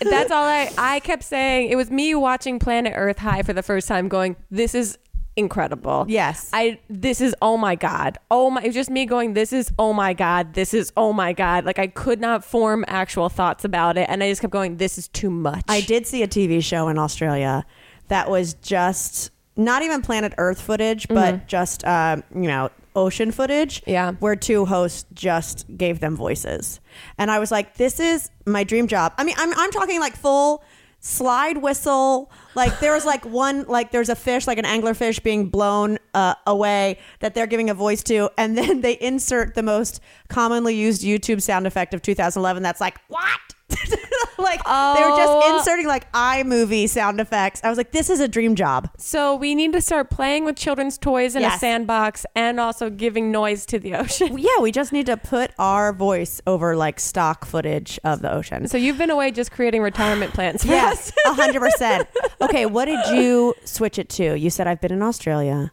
That's 0.00 0.30
all 0.30 0.44
I. 0.44 0.70
I 0.78 1.00
kept 1.00 1.22
saying. 1.22 1.68
It 1.70 1.76
was 1.76 1.90
me 1.90 2.14
watching 2.14 2.58
Planet 2.58 2.94
Earth 2.96 3.18
High 3.18 3.42
for 3.42 3.52
the 3.52 3.62
first 3.62 3.88
time, 3.88 4.08
going, 4.08 4.36
"This 4.50 4.74
is 4.74 4.96
incredible." 5.36 6.04
Yes. 6.08 6.50
I. 6.52 6.78
This 6.88 7.20
is 7.20 7.34
oh 7.42 7.56
my 7.56 7.74
god. 7.74 8.18
Oh 8.30 8.50
my. 8.50 8.62
It 8.62 8.66
was 8.66 8.74
just 8.74 8.90
me 8.90 9.06
going, 9.06 9.34
"This 9.34 9.52
is 9.52 9.72
oh 9.78 9.92
my 9.92 10.12
god. 10.14 10.54
This 10.54 10.74
is 10.74 10.92
oh 10.96 11.12
my 11.12 11.32
god." 11.32 11.64
Like 11.64 11.78
I 11.78 11.86
could 11.86 12.20
not 12.20 12.44
form 12.44 12.84
actual 12.88 13.28
thoughts 13.28 13.64
about 13.64 13.96
it, 13.98 14.08
and 14.08 14.22
I 14.22 14.28
just 14.30 14.40
kept 14.40 14.52
going, 14.52 14.76
"This 14.76 14.98
is 14.98 15.08
too 15.08 15.30
much." 15.30 15.64
I 15.68 15.80
did 15.80 16.06
see 16.06 16.22
a 16.22 16.28
TV 16.28 16.62
show 16.62 16.88
in 16.88 16.98
Australia 16.98 17.64
that 18.08 18.30
was 18.30 18.54
just 18.54 19.30
not 19.56 19.82
even 19.82 20.02
planet 20.02 20.34
Earth 20.38 20.60
footage, 20.60 21.08
but 21.08 21.46
just 21.46 21.84
um, 21.86 22.22
you 22.34 22.48
know 22.48 22.70
ocean 22.96 23.32
footage. 23.32 23.82
Yeah. 23.86 24.12
where 24.20 24.36
two 24.36 24.64
hosts 24.66 25.04
just 25.14 25.66
gave 25.76 26.00
them 26.00 26.16
voices, 26.16 26.80
and 27.18 27.30
I 27.30 27.38
was 27.38 27.50
like, 27.50 27.74
"This 27.76 28.00
is 28.00 28.30
my 28.46 28.64
dream 28.64 28.86
job." 28.88 29.14
I 29.18 29.24
mean, 29.24 29.34
I'm 29.38 29.52
I'm 29.56 29.70
talking 29.70 30.00
like 30.00 30.16
full 30.16 30.62
slide 31.04 31.58
whistle. 31.58 32.32
Like 32.54 32.80
there 32.80 32.92
was 32.92 33.04
like 33.04 33.24
one 33.26 33.64
like 33.64 33.92
there's 33.92 34.08
a 34.08 34.16
fish 34.16 34.46
like 34.46 34.58
an 34.58 34.64
anglerfish 34.64 35.22
being 35.22 35.48
blown 35.48 35.98
uh, 36.14 36.34
away 36.46 36.98
that 37.20 37.34
they're 37.34 37.46
giving 37.46 37.70
a 37.70 37.74
voice 37.74 38.02
to, 38.04 38.30
and 38.38 38.56
then 38.58 38.80
they 38.80 38.98
insert 39.00 39.54
the 39.54 39.62
most 39.62 40.00
commonly 40.28 40.74
used 40.74 41.02
YouTube 41.02 41.42
sound 41.42 41.66
effect 41.66 41.94
of 41.94 42.02
2011. 42.02 42.62
That's 42.62 42.80
like 42.80 42.98
what. 43.08 43.40
like 44.38 44.62
they 44.64 45.02
were 45.04 45.16
just 45.16 45.32
Oh. 45.32 45.56
inserting 45.58 45.86
like 45.86 46.10
iMovie 46.12 46.88
sound 46.88 47.20
effects. 47.20 47.60
I 47.64 47.68
was 47.68 47.78
like, 47.78 47.92
this 47.92 48.10
is 48.10 48.20
a 48.20 48.28
dream 48.28 48.54
job. 48.54 48.90
So 48.98 49.34
we 49.36 49.54
need 49.54 49.72
to 49.72 49.80
start 49.80 50.10
playing 50.10 50.44
with 50.44 50.56
children's 50.56 50.98
toys 50.98 51.34
in 51.36 51.44
a 51.44 51.50
sandbox, 51.58 52.26
and 52.34 52.60
also 52.60 52.90
giving 52.90 53.30
noise 53.32 53.66
to 53.66 53.78
the 53.78 53.94
ocean. 53.94 54.38
Yeah, 54.44 54.60
we 54.60 54.72
just 54.72 54.92
need 54.92 55.06
to 55.06 55.16
put 55.16 55.52
our 55.58 55.92
voice 55.92 56.40
over 56.46 56.76
like 56.76 57.00
stock 57.00 57.44
footage 57.46 57.98
of 58.04 58.20
the 58.22 58.30
ocean. 58.32 58.68
So 58.68 58.76
you've 58.76 58.98
been 58.98 59.10
away 59.10 59.30
just 59.30 59.50
creating 59.52 59.80
retirement 59.82 60.34
plans 60.34 60.62
for 60.62 60.68
Yes, 60.68 61.12
a 61.26 61.32
hundred 61.34 61.60
percent. 61.70 62.08
Okay, 62.40 62.66
what 62.66 62.84
did 62.86 63.00
you 63.16 63.54
switch 63.64 63.98
it 63.98 64.08
to? 64.10 64.38
You 64.38 64.50
said 64.50 64.66
I've 64.66 64.80
been 64.80 64.92
in 64.92 65.02
Australia. 65.02 65.72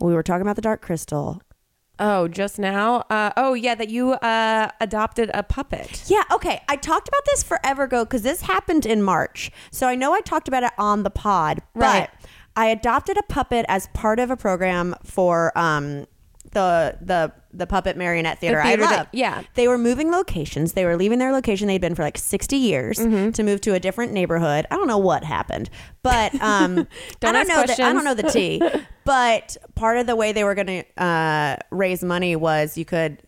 We 0.00 0.14
were 0.14 0.22
talking 0.22 0.42
about 0.42 0.56
the 0.56 0.62
dark 0.62 0.82
crystal. 0.82 1.40
Oh, 1.98 2.26
just 2.26 2.58
now? 2.58 3.04
Uh, 3.08 3.30
oh, 3.36 3.54
yeah, 3.54 3.74
that 3.76 3.88
you 3.88 4.12
uh, 4.14 4.68
adopted 4.80 5.30
a 5.32 5.42
puppet. 5.44 6.04
Yeah, 6.08 6.22
okay. 6.32 6.60
I 6.68 6.76
talked 6.76 7.06
about 7.08 7.20
this 7.26 7.42
forever 7.44 7.84
ago 7.84 8.04
because 8.04 8.22
this 8.22 8.42
happened 8.42 8.84
in 8.84 9.02
March. 9.02 9.50
So 9.70 9.86
I 9.86 9.94
know 9.94 10.12
I 10.12 10.20
talked 10.20 10.48
about 10.48 10.64
it 10.64 10.72
on 10.76 11.04
the 11.04 11.10
pod, 11.10 11.60
Right. 11.74 12.08
but 12.10 12.30
I 12.56 12.66
adopted 12.66 13.16
a 13.16 13.22
puppet 13.22 13.64
as 13.68 13.86
part 13.94 14.18
of 14.18 14.30
a 14.30 14.36
program 14.36 14.96
for 15.04 15.56
um, 15.56 16.06
the 16.52 16.96
the 17.00 17.32
the 17.52 17.66
puppet 17.66 17.96
marionette 17.96 18.38
theater. 18.40 18.60
theater 18.62 18.82
I 18.84 18.96
love. 18.96 19.06
yeah. 19.12 19.42
They 19.54 19.68
were 19.68 19.78
moving 19.78 20.10
locations. 20.10 20.72
They 20.72 20.84
were 20.84 20.96
leaving 20.96 21.18
their 21.18 21.32
location 21.32 21.68
they'd 21.68 21.80
been 21.80 21.94
for 21.94 22.02
like 22.02 22.18
60 22.18 22.56
years 22.56 22.98
Mm-hmm. 22.98 23.30
to 23.30 23.42
move 23.42 23.60
to 23.62 23.74
a 23.74 23.80
different 23.80 24.12
neighborhood. 24.12 24.66
I 24.70 24.76
don't 24.76 24.86
know 24.88 24.98
what 24.98 25.24
happened, 25.24 25.70
but 26.02 26.34
um, 26.40 26.78
I 26.80 26.86
Don't 27.20 27.32
don't 27.34 27.48
know. 27.48 27.64
The, 27.66 27.82
I 27.82 27.92
don't 27.92 28.04
know 28.04 28.14
the 28.14 28.24
tea. 28.30 28.60
but 29.04 29.56
part 29.74 29.98
of 29.98 30.06
the 30.06 30.16
way 30.16 30.32
they 30.32 30.44
were 30.44 30.54
going 30.54 30.66
to 30.66 31.02
uh, 31.02 31.56
raise 31.70 32.02
money 32.04 32.36
was 32.36 32.76
you 32.78 32.84
could 32.84 33.18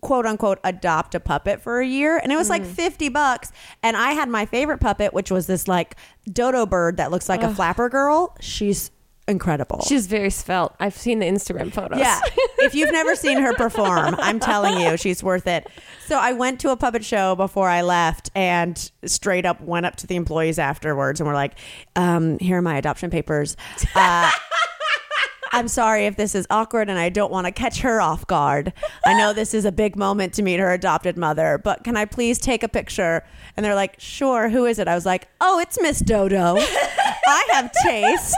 quote 0.00 0.26
unquote 0.26 0.60
adopt 0.62 1.14
a 1.16 1.20
puppet 1.20 1.60
for 1.60 1.80
a 1.80 1.86
year 1.86 2.18
and 2.18 2.30
it 2.30 2.36
was 2.36 2.48
like 2.48 2.62
Mm. 2.62 2.66
50 2.66 3.08
bucks 3.08 3.50
and 3.82 3.96
i 3.96 4.12
had 4.12 4.28
my 4.28 4.46
favorite 4.46 4.78
puppet 4.78 5.12
which 5.12 5.28
was 5.28 5.48
this 5.48 5.66
like 5.66 5.96
dodo 6.32 6.66
bird 6.66 6.98
that 6.98 7.10
looks 7.10 7.28
like 7.28 7.42
a 7.42 7.52
flapper 7.52 7.88
girl 7.88 8.36
she's 8.38 8.92
incredible 9.28 9.82
She's 9.86 10.06
very 10.06 10.30
svelte. 10.30 10.74
I've 10.80 10.96
seen 10.96 11.18
the 11.18 11.26
Instagram 11.26 11.72
photos. 11.72 11.98
yeah. 11.98 12.20
if 12.58 12.74
you've 12.74 12.92
never 12.92 13.14
seen 13.14 13.38
her 13.40 13.54
perform, 13.54 14.16
I'm 14.18 14.40
telling 14.40 14.80
you, 14.80 14.96
she's 14.96 15.22
worth 15.22 15.46
it. 15.46 15.68
So 16.06 16.16
I 16.18 16.32
went 16.32 16.60
to 16.60 16.70
a 16.70 16.76
puppet 16.76 17.04
show 17.04 17.36
before 17.36 17.68
I 17.68 17.82
left 17.82 18.30
and 18.34 18.90
straight 19.04 19.46
up 19.46 19.60
went 19.60 19.86
up 19.86 19.96
to 19.96 20.06
the 20.06 20.16
employees 20.16 20.58
afterwards 20.58 21.20
and 21.20 21.26
were 21.26 21.34
like, 21.34 21.52
um, 21.96 22.38
here 22.38 22.58
are 22.58 22.62
my 22.62 22.76
adoption 22.78 23.10
papers. 23.10 23.56
Uh, 23.94 24.30
I'm 25.52 25.68
sorry 25.68 26.06
if 26.06 26.16
this 26.16 26.34
is 26.34 26.46
awkward 26.50 26.88
and 26.88 26.98
I 26.98 27.08
don't 27.08 27.30
want 27.30 27.46
to 27.46 27.52
catch 27.52 27.80
her 27.80 28.00
off 28.00 28.26
guard. 28.26 28.72
I 29.04 29.14
know 29.14 29.32
this 29.32 29.54
is 29.54 29.64
a 29.64 29.72
big 29.72 29.96
moment 29.96 30.34
to 30.34 30.42
meet 30.42 30.60
her 30.60 30.72
adopted 30.72 31.16
mother, 31.16 31.60
but 31.62 31.84
can 31.84 31.96
I 31.96 32.04
please 32.04 32.38
take 32.38 32.62
a 32.62 32.68
picture? 32.68 33.24
And 33.56 33.64
they're 33.64 33.74
like, 33.74 33.98
sure, 33.98 34.48
who 34.48 34.66
is 34.66 34.78
it? 34.78 34.88
I 34.88 34.94
was 34.94 35.06
like, 35.06 35.28
oh, 35.40 35.58
it's 35.58 35.80
Miss 35.80 36.00
Dodo. 36.00 36.56
I 36.58 37.48
have 37.52 37.72
taste. 37.82 38.36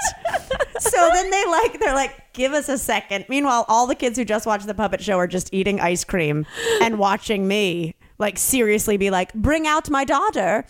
So 0.79 1.11
then 1.13 1.31
they 1.31 1.47
like, 1.47 1.79
they're 1.81 1.95
like, 1.95 2.33
give 2.33 2.53
us 2.53 2.69
a 2.69 2.79
second. 2.79 3.27
Meanwhile, 3.29 3.67
all 3.69 3.87
the 3.87 3.95
kids 3.95 4.19
who 4.19 4.25
just 4.25 4.47
watched 4.47 4.67
the 4.67 4.75
puppet 4.75 5.03
show 5.03 5.19
are 5.19 5.27
just 5.27 5.53
eating 5.53 5.81
ice 5.81 6.05
cream 6.05 6.47
and 6.81 6.99
watching 6.99 7.47
me 7.47 7.95
like 8.19 8.39
seriously 8.39 8.97
be 8.97 9.11
like, 9.11 9.33
bring 9.35 9.67
out 9.67 9.91
my 9.91 10.05
daughter. 10.05 10.65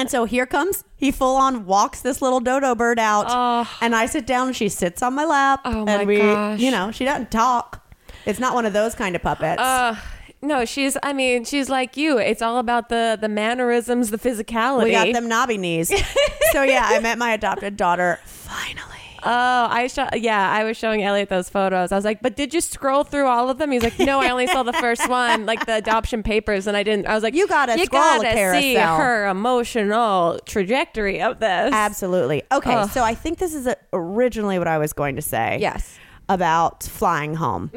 And 0.00 0.10
so 0.10 0.24
here 0.24 0.46
comes 0.46 0.82
he 0.96 1.10
full 1.10 1.36
on 1.36 1.66
walks 1.66 2.00
this 2.00 2.22
little 2.22 2.40
dodo 2.40 2.74
bird 2.74 2.98
out, 2.98 3.26
Oh. 3.28 3.70
and 3.82 3.94
I 3.94 4.06
sit 4.06 4.26
down 4.26 4.46
and 4.48 4.56
she 4.56 4.70
sits 4.70 5.02
on 5.02 5.14
my 5.14 5.26
lap, 5.26 5.60
Oh 5.66 5.84
my 5.84 5.92
and 5.92 6.08
we, 6.08 6.16
gosh. 6.16 6.58
you 6.58 6.70
know, 6.70 6.90
she 6.90 7.04
doesn't 7.04 7.30
talk. 7.30 7.86
It's 8.24 8.38
not 8.40 8.54
one 8.54 8.64
of 8.64 8.72
those 8.72 8.94
kind 8.94 9.14
of 9.14 9.20
puppets. 9.22 9.60
Uh, 9.60 9.96
no, 10.40 10.64
she's. 10.64 10.96
I 11.02 11.12
mean, 11.12 11.44
she's 11.44 11.68
like 11.68 11.98
you. 11.98 12.16
It's 12.16 12.40
all 12.40 12.56
about 12.58 12.88
the 12.88 13.18
the 13.20 13.28
mannerisms, 13.28 14.10
the 14.10 14.16
physicality. 14.18 14.84
we 14.84 14.90
got 14.92 15.12
them 15.12 15.28
knobby 15.28 15.58
knees. 15.58 15.88
so 16.52 16.62
yeah, 16.62 16.84
I 16.86 16.98
met 17.00 17.18
my 17.18 17.32
adopted 17.32 17.76
daughter 17.76 18.18
finally. 18.24 18.99
Oh, 19.22 19.66
I 19.70 19.86
show. 19.88 20.08
Yeah, 20.14 20.50
I 20.50 20.64
was 20.64 20.76
showing 20.76 21.02
Elliot 21.02 21.28
those 21.28 21.48
photos. 21.48 21.92
I 21.92 21.96
was 21.96 22.04
like, 22.04 22.22
"But 22.22 22.36
did 22.36 22.52
you 22.54 22.60
scroll 22.60 23.04
through 23.04 23.26
all 23.26 23.50
of 23.50 23.58
them?" 23.58 23.70
He's 23.70 23.82
like, 23.82 23.98
"No, 23.98 24.20
I 24.20 24.30
only 24.30 24.46
saw 24.46 24.62
the 24.62 24.72
first 24.72 25.08
one, 25.08 25.46
like 25.46 25.66
the 25.66 25.76
adoption 25.76 26.22
papers, 26.22 26.66
and 26.66 26.76
I 26.76 26.82
didn't." 26.82 27.06
I 27.06 27.14
was 27.14 27.22
like, 27.22 27.34
You 27.34 27.46
gotta 27.46 27.78
you 27.78 27.84
scroll 27.86 28.02
gotta 28.22 28.28
a 28.28 28.60
see 28.60 28.74
her 28.76 29.26
emotional 29.28 30.38
trajectory 30.46 31.20
of 31.20 31.40
this." 31.40 31.72
Absolutely. 31.72 32.42
Okay, 32.52 32.74
Ugh. 32.74 32.90
so 32.90 33.02
I 33.02 33.14
think 33.14 33.38
this 33.38 33.54
is 33.54 33.68
originally 33.92 34.58
what 34.58 34.68
I 34.68 34.78
was 34.78 34.92
going 34.92 35.16
to 35.16 35.22
say. 35.22 35.58
Yes. 35.60 35.94
Mm-hmm. 35.94 36.04
About 36.34 36.84
flying 36.84 37.34
home, 37.34 37.70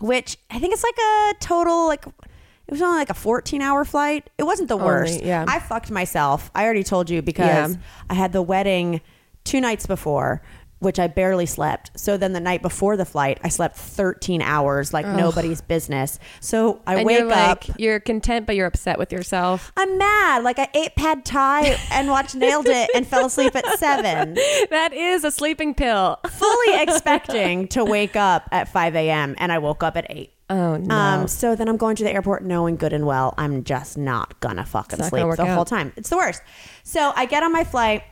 which 0.00 0.38
I 0.50 0.58
think 0.58 0.72
it's 0.72 0.82
like 0.82 0.96
a 0.98 1.34
total 1.38 1.86
like 1.86 2.06
it 2.06 2.70
was 2.70 2.80
only 2.80 2.96
like 2.98 3.10
a 3.10 3.14
14 3.14 3.60
hour 3.60 3.84
flight. 3.84 4.30
It 4.38 4.44
wasn't 4.44 4.68
the 4.70 4.74
Only, 4.76 4.86
worst. 4.86 5.22
yeah. 5.22 5.44
I 5.46 5.58
fucked 5.60 5.90
myself. 5.90 6.50
I 6.54 6.64
already 6.64 6.82
told 6.82 7.10
you 7.10 7.20
because 7.20 7.74
Yeah. 7.74 7.80
I 8.08 8.14
had 8.14 8.32
the 8.32 8.40
wedding 8.40 9.02
two 9.44 9.60
nights 9.60 9.86
before, 9.86 10.40
which 10.84 10.98
I 10.98 11.06
barely 11.06 11.46
slept. 11.46 11.90
So 11.98 12.16
then 12.16 12.32
the 12.32 12.40
night 12.40 12.62
before 12.62 12.96
the 12.96 13.04
flight, 13.04 13.38
I 13.42 13.48
slept 13.48 13.76
13 13.76 14.42
hours 14.42 14.92
like 14.92 15.06
nobody's 15.06 15.60
business. 15.60 16.18
So 16.40 16.80
I 16.86 16.96
and 16.96 17.06
wake 17.06 17.18
you're 17.20 17.32
up. 17.32 17.64
you're 17.78 18.00
content, 18.00 18.46
but 18.46 18.56
you're 18.56 18.66
upset 18.66 18.98
with 18.98 19.12
yourself. 19.12 19.72
I'm 19.76 19.98
mad. 19.98 20.44
Like 20.44 20.58
I 20.58 20.68
ate 20.74 20.94
pad 20.94 21.24
thai 21.24 21.76
and 21.90 22.08
watched 22.08 22.34
Nailed 22.34 22.66
It 22.66 22.90
and 22.94 23.06
fell 23.06 23.26
asleep 23.26 23.56
at 23.56 23.66
seven. 23.78 24.36
That 24.70 24.92
is 24.92 25.24
a 25.24 25.30
sleeping 25.30 25.74
pill. 25.74 26.18
fully 26.30 26.82
expecting 26.82 27.68
to 27.68 27.84
wake 27.84 28.16
up 28.16 28.48
at 28.52 28.68
5 28.68 28.96
a.m. 28.96 29.34
and 29.38 29.52
I 29.52 29.58
woke 29.58 29.82
up 29.82 29.96
at 29.96 30.06
8. 30.08 30.32
Oh 30.50 30.76
no. 30.76 30.94
Um, 30.94 31.28
so 31.28 31.56
then 31.56 31.68
I'm 31.68 31.76
going 31.76 31.96
to 31.96 32.04
the 32.04 32.12
airport 32.12 32.44
knowing 32.44 32.76
good 32.76 32.92
and 32.92 33.06
well 33.06 33.34
I'm 33.38 33.64
just 33.64 33.96
not 33.96 34.38
gonna 34.40 34.64
fucking 34.64 34.98
not 34.98 35.08
sleep 35.08 35.22
gonna 35.22 35.36
the 35.36 35.54
whole 35.54 35.64
time. 35.64 35.92
It's 35.96 36.10
the 36.10 36.16
worst. 36.16 36.42
So 36.82 37.12
I 37.16 37.26
get 37.26 37.42
on 37.42 37.52
my 37.52 37.64
flight. 37.64 38.02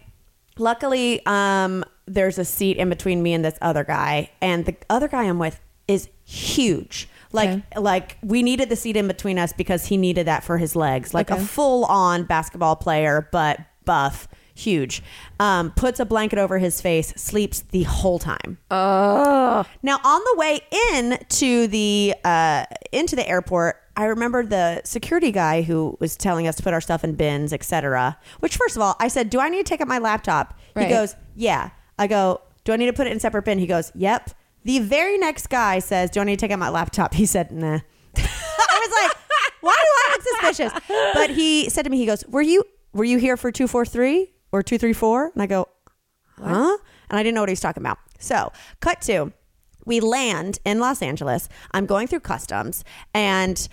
Luckily, 0.59 1.25
um, 1.27 1.85
there's 2.07 2.39
a 2.39 2.45
seat 2.45 2.77
in 2.77 2.89
between 2.89 3.23
me 3.23 3.33
and 3.33 3.45
this 3.45 3.59
other 3.63 3.85
guy, 3.85 4.31
and 4.41 4.65
the 4.67 4.77
other 4.91 5.09
guy 5.09 5.25
I'm 5.25 5.39
with 5.39 5.61
is 5.89 6.09
huge. 6.25 7.09
Like, 7.33 7.49
Okay. 7.49 7.63
like 7.79 8.19
we 8.23 8.43
needed 8.43 8.69
the 8.69 8.77
seat 8.77 8.97
in 8.97 9.09
between 9.09 9.39
us 9.39 9.53
because 9.53 9.87
he 9.87 9.97
needed 9.97 10.27
that 10.27 10.45
for 10.45 10.59
his 10.59 10.77
legs. 10.77 11.15
Like 11.15 11.31
Okay. 11.31 11.41
a 11.41 11.45
full 11.45 11.85
on 11.87 12.25
basketball 12.25 12.77
player, 12.77 13.29
but 13.33 13.59
buff, 13.85 14.29
huge. 14.55 15.03
Um, 15.41 15.71
puts 15.73 15.99
a 15.99 16.05
blanket 16.05 16.39
over 16.39 16.59
his 16.59 16.81
face, 16.81 17.13
sleeps 17.17 17.61
the 17.71 17.85
whole 17.85 18.19
time. 18.19 18.59
oh. 18.71 19.65
Now, 19.83 19.99
on 20.05 20.21
the 20.25 20.35
way 20.37 20.61
in 20.95 21.19
to 21.29 21.67
the 21.69 22.15
uh, 22.25 22.65
into 22.93 23.17
the 23.17 23.27
airport, 23.29 23.77
I 23.97 24.05
remember 24.05 24.45
the 24.45 24.83
security 24.85 25.33
guy 25.33 25.63
who 25.63 25.97
was 26.01 26.17
telling 26.17 26.47
us 26.47 26.57
to 26.57 26.63
put 26.63 26.73
our 26.75 26.81
stuff 26.81 27.03
in 27.05 27.15
bins, 27.15 27.53
etc. 27.53 28.19
Which, 28.41 28.57
first 28.57 28.77
of 28.77 28.83
all, 28.83 28.97
I 29.01 29.09
said, 29.09 29.31
"Do 29.31 29.41
I 29.41 29.49
need 29.49 29.65
to 29.67 29.71
take 29.71 29.81
up 29.81 29.89
my 29.89 29.99
laptop?" 29.99 30.59
Right. 30.77 30.87
He 30.87 30.93
goes, 30.93 31.17
"Yeah." 31.35 31.71
I 32.03 32.07
go, 32.07 32.41
"Do 32.65 32.73
I 32.73 32.77
need 32.77 32.87
to 32.87 32.93
put 32.93 33.07
it 33.07 33.11
in 33.11 33.17
a 33.17 33.21
separate 33.21 33.45
bin?" 33.45 33.59
He 33.59 33.67
goes, 33.67 33.93
"Yep." 33.95 34.31
The 34.65 34.79
very 34.79 35.19
next 35.19 35.49
guy 35.49 35.79
says, 35.79 36.11
"Do 36.11 36.21
I 36.21 36.25
need 36.25 36.39
to 36.39 36.41
take 36.47 36.51
out 36.51 36.59
my 36.59 36.69
laptop?" 36.69 37.15
He 37.15 37.27
said, 37.27 37.51
"Nah." 37.51 37.81
I 38.17 38.81
was 38.87 39.03
like, 39.03 39.17
"Why 39.61 39.77
do 39.81 39.89
I 39.89 40.13
look 40.13 40.23
suspicious?" 40.29 40.73
But 41.15 41.31
he 41.31 41.69
said 41.71 41.83
to 41.83 41.91
me, 41.91 41.99
he 41.99 42.07
goes, 42.07 42.25
"Were 42.29 42.43
you 42.43 42.65
were 42.93 43.05
you 43.05 43.19
here 43.19 43.37
for 43.37 43.51
two 43.51 43.67
four 43.67 43.85
three 43.87 44.33
or 44.51 44.63
two 44.63 44.79
three 44.79 44.93
four? 44.93 45.31
And 45.35 45.43
I 45.43 45.47
go, 45.47 45.69
huh? 46.39 46.77
And 47.11 47.19
I 47.19 47.23
didn't 47.23 47.35
know 47.35 47.43
what 47.43 47.49
he 47.49 47.53
was 47.53 47.61
talking 47.61 47.83
about. 47.83 47.99
So, 48.19 48.53
cut 48.81 49.01
to, 49.03 49.33
we 49.85 50.01
land 50.01 50.59
in 50.65 50.79
Los 50.79 51.03
Angeles. 51.03 51.49
I'm 51.73 51.87
going 51.87 52.07
through 52.07 52.21
customs 52.21 52.85
and 53.15 53.69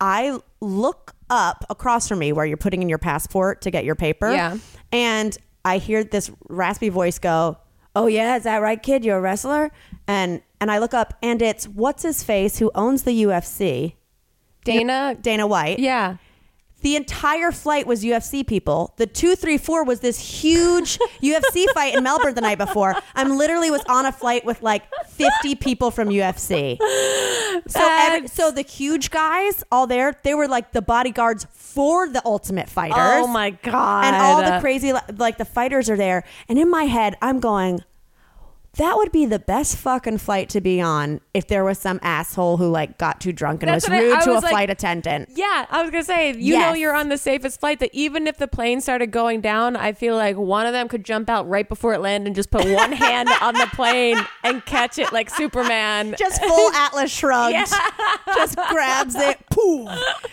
I 0.00 0.38
look 0.60 1.14
up 1.30 1.64
across 1.70 2.08
from 2.08 2.18
me 2.18 2.32
where 2.32 2.46
you're 2.46 2.56
putting 2.56 2.82
in 2.82 2.88
your 2.88 2.98
passport 2.98 3.62
to 3.62 3.70
get 3.70 3.84
your 3.84 3.94
paper. 3.94 4.32
Yeah. 4.32 4.58
And 4.92 5.36
I 5.64 5.78
hear 5.78 6.04
this 6.04 6.30
raspy 6.48 6.88
voice 6.88 7.18
go, 7.18 7.58
Oh 7.96 8.06
yeah, 8.06 8.36
is 8.36 8.42
that 8.42 8.58
right, 8.58 8.82
kid? 8.82 9.04
You're 9.04 9.18
a 9.18 9.20
wrestler? 9.20 9.70
And 10.06 10.42
and 10.60 10.70
I 10.70 10.78
look 10.78 10.94
up 10.94 11.14
and 11.22 11.40
it's 11.40 11.66
what's 11.66 12.02
his 12.02 12.22
face 12.22 12.58
who 12.58 12.70
owns 12.74 13.04
the 13.04 13.24
UFC? 13.24 13.94
Dana. 14.64 15.16
Dana 15.20 15.46
White. 15.46 15.78
Yeah. 15.78 16.16
The 16.84 16.96
entire 16.96 17.50
flight 17.50 17.86
was 17.86 18.04
UFC 18.04 18.46
people. 18.46 18.92
The 18.98 19.06
two, 19.06 19.36
three, 19.36 19.56
four 19.56 19.84
was 19.84 20.00
this 20.00 20.18
huge 20.18 20.98
UFC 21.22 21.64
fight 21.72 21.94
in 21.94 22.04
Melbourne 22.04 22.34
the 22.34 22.42
night 22.42 22.58
before. 22.58 22.94
I'm 23.14 23.38
literally 23.38 23.70
was 23.70 23.80
on 23.88 24.04
a 24.04 24.12
flight 24.12 24.44
with 24.44 24.60
like 24.60 24.82
50 25.06 25.54
people 25.54 25.90
from 25.90 26.10
UFC. 26.10 26.76
So, 27.68 27.80
every, 27.80 28.28
so 28.28 28.50
the 28.50 28.60
huge 28.60 29.10
guys 29.10 29.64
all 29.72 29.86
there, 29.86 30.12
they 30.24 30.34
were 30.34 30.46
like 30.46 30.72
the 30.72 30.82
bodyguards 30.82 31.46
for 31.52 32.06
the 32.06 32.20
Ultimate 32.26 32.68
Fighters. 32.68 32.96
Oh 32.98 33.28
my 33.28 33.50
god. 33.50 34.04
And 34.04 34.16
all 34.16 34.42
the 34.42 34.60
crazy, 34.60 34.92
like 35.16 35.38
the 35.38 35.46
fighters 35.46 35.88
are 35.88 35.96
there. 35.96 36.24
And 36.50 36.58
in 36.58 36.68
my 36.68 36.84
head, 36.84 37.16
I'm 37.22 37.40
going, 37.40 37.82
that 38.76 38.96
would 38.96 39.12
be 39.12 39.26
the 39.26 39.38
best 39.38 39.76
fucking 39.76 40.18
flight 40.18 40.48
to 40.50 40.60
be 40.60 40.80
on 40.80 41.20
if 41.32 41.46
there 41.46 41.64
was 41.64 41.78
some 41.78 41.98
asshole 42.02 42.56
who 42.56 42.68
like 42.68 42.98
got 42.98 43.20
too 43.20 43.32
drunk 43.32 43.62
and 43.62 43.70
That's 43.70 43.88
was 43.88 43.90
what 43.90 43.98
I- 43.98 44.02
rude 44.02 44.14
I 44.16 44.24
to 44.24 44.30
a 44.32 44.34
like- 44.40 44.50
flight 44.50 44.70
attendant. 44.70 45.28
Yeah, 45.34 45.66
I 45.70 45.82
was 45.82 45.90
gonna 45.90 46.04
say, 46.04 46.34
you 46.36 46.58
know, 46.58 46.72
you're 46.72 46.94
on 46.94 47.08
the 47.08 47.18
safest 47.18 47.60
flight. 47.60 47.80
That 47.80 47.90
even 47.92 48.26
if 48.26 48.36
the 48.38 48.48
plane 48.48 48.80
started 48.80 49.08
going 49.10 49.40
down, 49.40 49.76
I 49.76 49.92
feel 49.92 50.16
like 50.16 50.36
one 50.36 50.66
of 50.66 50.72
them 50.72 50.88
could 50.88 51.04
jump 51.04 51.28
out 51.30 51.48
right 51.48 51.68
before 51.68 51.94
it 51.94 52.00
landed 52.00 52.26
and 52.28 52.36
just 52.36 52.50
put 52.50 52.64
one 52.68 52.92
hand 53.04 53.28
on 53.40 53.54
the 53.54 53.68
plane 53.74 54.18
and 54.42 54.64
catch 54.66 54.98
it 54.98 55.12
like 55.12 55.30
Superman. 55.30 56.14
just 56.18 56.42
full 56.42 56.70
Atlas 56.74 57.10
shrugged. 57.10 57.54
Just 58.34 58.56
grabs 58.70 59.14
it. 59.14 59.38
Poof. 59.50 59.88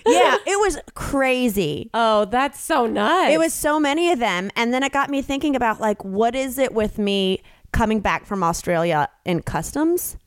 Yeah, 0.06 0.38
it 0.46 0.60
was 0.60 0.78
crazy. 0.94 1.90
oh, 1.94 2.26
that's 2.26 2.60
so 2.60 2.86
nuts. 2.88 3.34
It 3.34 3.38
was 3.38 3.54
so 3.54 3.80
many 3.80 4.12
of 4.12 4.20
them. 4.20 4.50
And 4.56 4.74
then 4.74 4.82
it 4.84 4.92
got 4.92 5.10
me 5.10 5.22
thinking 5.22 5.56
about 5.56 5.80
like, 5.80 6.04
what 6.04 6.36
is 6.36 6.58
it 6.58 6.74
with 6.74 6.98
me 6.98 7.44
coming 7.72 8.00
back 8.00 8.26
from 8.26 8.44
Australia 8.44 9.10
in 9.26 9.42
customs? 9.42 10.18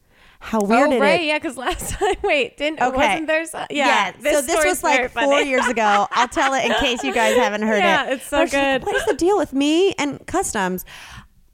How 0.41 0.61
weird 0.61 0.93
oh 0.93 1.01
right, 1.01 1.21
is. 1.21 1.27
yeah. 1.27 1.39
Because 1.39 1.57
last 1.57 1.91
time, 1.99 2.17
wait, 2.23 2.59
didn't 2.59 2.81
Okay. 2.83 2.97
wasn't 2.97 3.27
there? 3.27 3.47
Some, 3.47 3.67
yeah, 3.71 4.13
so 4.13 4.43
this 4.43 4.65
was 4.65 4.83
like 4.83 5.11
four 5.11 5.41
years 5.41 5.67
ago. 5.67 6.07
I'll 6.11 6.29
tell 6.29 6.53
it 6.53 6.67
in 6.67 6.73
case 6.81 7.03
you 7.03 7.15
guys 7.15 7.35
haven't 7.37 7.63
heard 7.63 7.79
it. 7.79 7.85
Yeah, 7.85 8.07
it. 8.09 8.13
it's 8.15 8.27
so 8.27 8.41
was 8.43 8.51
just 8.51 8.63
like, 8.63 8.81
good. 8.83 8.87
what 8.87 8.97
is 8.97 9.07
the 9.07 9.15
deal 9.15 9.39
with 9.39 9.53
me 9.55 9.93
and 9.95 10.25
customs? 10.27 10.85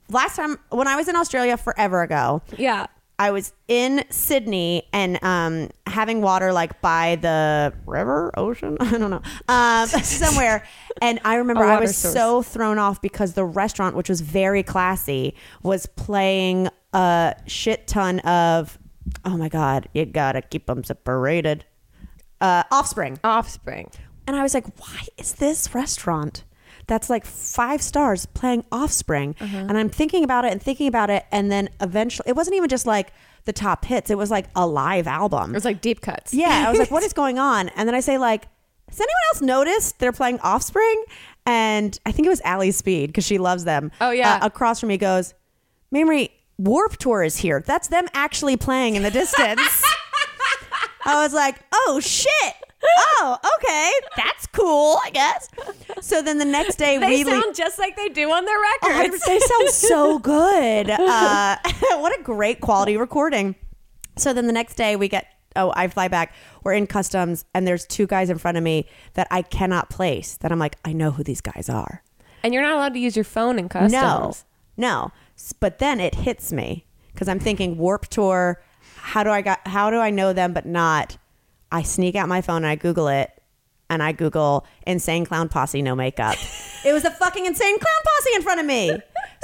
Last 0.09 0.35
time 0.35 0.59
when 0.71 0.89
I 0.89 0.97
was 0.97 1.07
in 1.07 1.15
Australia 1.15 1.57
forever 1.57 2.03
ago, 2.03 2.43
Yeah, 2.59 2.87
I 3.21 3.33
was 3.33 3.53
in 3.69 4.03
Sydney 4.09 4.89
and 4.95 5.23
um, 5.23 5.69
having 5.87 6.23
water 6.23 6.55
like 6.55 6.81
by 6.81 7.17
the 7.17 7.71
river, 7.85 8.31
ocean, 8.35 8.79
I 8.81 8.97
don't 8.97 9.11
know, 9.11 9.21
um, 9.47 9.87
somewhere. 10.03 10.65
And 11.03 11.21
I 11.23 11.35
remember 11.35 11.63
I 11.63 11.79
was 11.79 11.95
source. 11.95 12.15
so 12.15 12.43
thrown 12.43 12.79
off 12.79 13.03
because 13.03 13.35
the 13.35 13.45
restaurant, 13.45 13.95
which 13.95 14.09
was 14.09 14.23
very 14.23 14.63
classy, 14.63 15.35
was 15.63 15.85
playing 15.85 16.71
a 16.95 17.37
shit 17.47 17.87
ton 17.87 18.21
of, 18.21 18.79
oh 19.27 19.37
my 19.37 19.51
God, 19.51 19.91
you 19.93 20.07
gotta 20.07 20.41
keep 20.41 20.65
them 20.65 20.83
separated. 20.83 21.67
Uh, 22.41 22.63
offspring. 22.71 23.21
Offspring. 23.23 23.91
And 24.27 24.35
I 24.35 24.43
was 24.43 24.55
like, 24.55 24.65
why 24.81 25.05
is 25.19 25.35
this 25.35 25.75
restaurant 25.75 26.45
that's 26.91 27.09
like 27.09 27.25
five 27.25 27.81
stars 27.81 28.27
playing 28.27 28.65
Offspring? 28.71 29.37
Uh-huh. 29.41 29.57
And 29.57 29.79
I'm 29.79 29.89
thinking 29.89 30.25
about 30.25 30.45
it 30.45 30.53
and 30.53 30.61
thinking 30.61 30.89
about 30.89 31.09
it. 31.09 31.25
And 31.33 31.51
then 31.51 31.71
eventually, 31.81 32.29
it 32.29 32.37
wasn't 32.37 32.57
even 32.57 32.69
just 32.69 32.85
like 32.85 33.13
the 33.45 33.53
top 33.53 33.87
hits, 33.87 34.11
it 34.11 34.19
was 34.19 34.31
like 34.31 34.47
a 34.55 34.67
live 34.67 35.07
album. 35.07 35.53
It 35.53 35.55
was 35.55 35.65
like 35.65 35.81
deep 35.81 36.03
cuts. 36.03 36.35
Yeah. 36.35 36.65
I 36.67 36.71
was 36.71 36.79
like, 36.79 36.91
what 36.91 37.03
is 37.05 37.13
going 37.13 37.39
on? 37.39 37.69
And 37.71 37.89
then 37.89 37.95
I 37.95 38.01
say, 38.01 38.19
like, 38.19 38.49
has 38.89 39.01
anyone 39.01 39.23
else 39.33 39.41
noticed 39.41 39.99
they're 40.01 40.13
playing 40.13 40.41
Offspring? 40.41 41.05
And 41.47 41.99
I 42.05 42.13
think 42.13 42.27
it 42.27 42.29
was 42.29 42.41
Allie 42.43 42.73
Speed 42.73 43.07
because 43.07 43.25
she 43.25 43.39
loves 43.39 43.65
them. 43.65 43.93
Oh, 44.01 44.11
yeah. 44.11 44.35
Uh, 44.35 44.47
across 44.47 44.81
from 44.81 44.89
me 44.89 44.99
goes, 44.99 45.33
Mamrie, 45.95 46.31
Warped 46.59 47.01
Tour 47.01 47.23
is 47.23 47.37
here. 47.37 47.63
That's 47.65 47.89
them 47.89 48.07
actually 48.13 48.57
playing 48.57 48.97
in 48.97 49.03
the 49.03 49.11
distance. 49.11 49.61
I 51.05 51.23
was 51.23 51.33
like, 51.33 51.57
oh 51.73 52.01
shit. 52.01 52.55
Oh, 52.83 53.37
okay. 53.57 53.91
That's 54.17 54.47
cool, 54.49 54.99
I 55.05 55.11
guess. 55.11 55.49
So 56.01 56.23
then 56.23 56.39
the 56.39 56.45
next 56.45 56.77
day 56.77 56.99
They 56.99 57.07
we 57.07 57.25
sound 57.25 57.45
leave. 57.47 57.55
just 57.57 57.79
like 57.79 57.97
they 57.97 58.09
do 58.09 58.31
on 58.31 58.45
their 58.45 58.57
Oh, 58.57 59.03
records. 59.03 59.23
they 59.27 59.39
sound 59.39 59.69
so 59.69 60.19
good. 60.21 60.91
Uh, 60.91 61.57
what 61.99 62.19
a 62.19 62.23
great 62.23 62.61
quality 62.61 62.97
recording. 62.97 63.55
So 64.17 64.33
then 64.33 64.47
the 64.47 64.53
next 64.53 64.75
day 64.77 64.97
we 64.97 65.09
get, 65.09 65.27
oh, 65.57 65.73
I 65.77 65.89
fly 65.89 66.09
back. 66.09 66.35
We're 66.65 66.73
in 66.75 66.87
customs, 66.87 67.45
and 67.55 67.67
there's 67.67 67.87
two 67.87 68.07
guys 68.07 68.31
in 68.31 68.39
front 68.39 68.57
of 68.57 68.63
me 68.65 68.87
that 69.15 69.27
I 69.31 69.43
cannot 69.43 69.91
place. 69.91 70.37
That 70.39 70.51
I'm 70.53 70.59
like, 70.59 70.77
I 70.85 70.93
know 70.93 71.11
who 71.11 71.23
these 71.23 71.41
guys 71.41 71.69
are. 71.69 72.03
and 72.43 72.55
you're 72.55 72.63
not 72.63 72.75
allowed 72.75 72.95
to 72.95 73.01
use 73.01 73.17
your 73.17 73.25
phone 73.25 73.59
in 73.59 73.69
customs. 73.69 73.93
No, 73.93 74.33
no. 74.77 75.13
But 75.61 75.79
then 75.79 76.01
it 76.01 76.15
hits 76.15 76.53
me 76.53 76.87
because 77.13 77.29
I'm 77.29 77.39
thinking 77.41 77.77
Warped 77.79 78.11
Tour. 78.11 78.63
How 78.97 79.23
do 79.25 79.31
I 79.31 79.41
got? 79.43 79.67
How 79.67 79.89
do 79.91 79.97
I 79.97 80.11
know 80.11 80.33
them 80.35 80.53
but 80.53 80.67
not? 80.67 81.17
I 81.73 81.83
sneak 81.83 82.17
out 82.17 82.29
my 82.29 82.41
phone 82.41 82.59
and 82.59 82.67
I 82.67 82.75
Google 82.77 83.09
it, 83.09 83.31
and 83.89 84.03
I 84.03 84.13
Google 84.13 84.67
insane 84.87 85.27
clown 85.27 85.49
posse 85.49 85.83
no 85.83 85.95
makeup. 85.95 86.37
it 86.85 86.93
was 86.93 87.05
a 87.05 87.11
fucking 87.11 87.45
insane 87.45 87.79
clown 87.79 88.03
posse 88.05 88.35
in 88.37 88.43
front 88.43 88.61
of 88.61 88.67
me. 88.67 88.97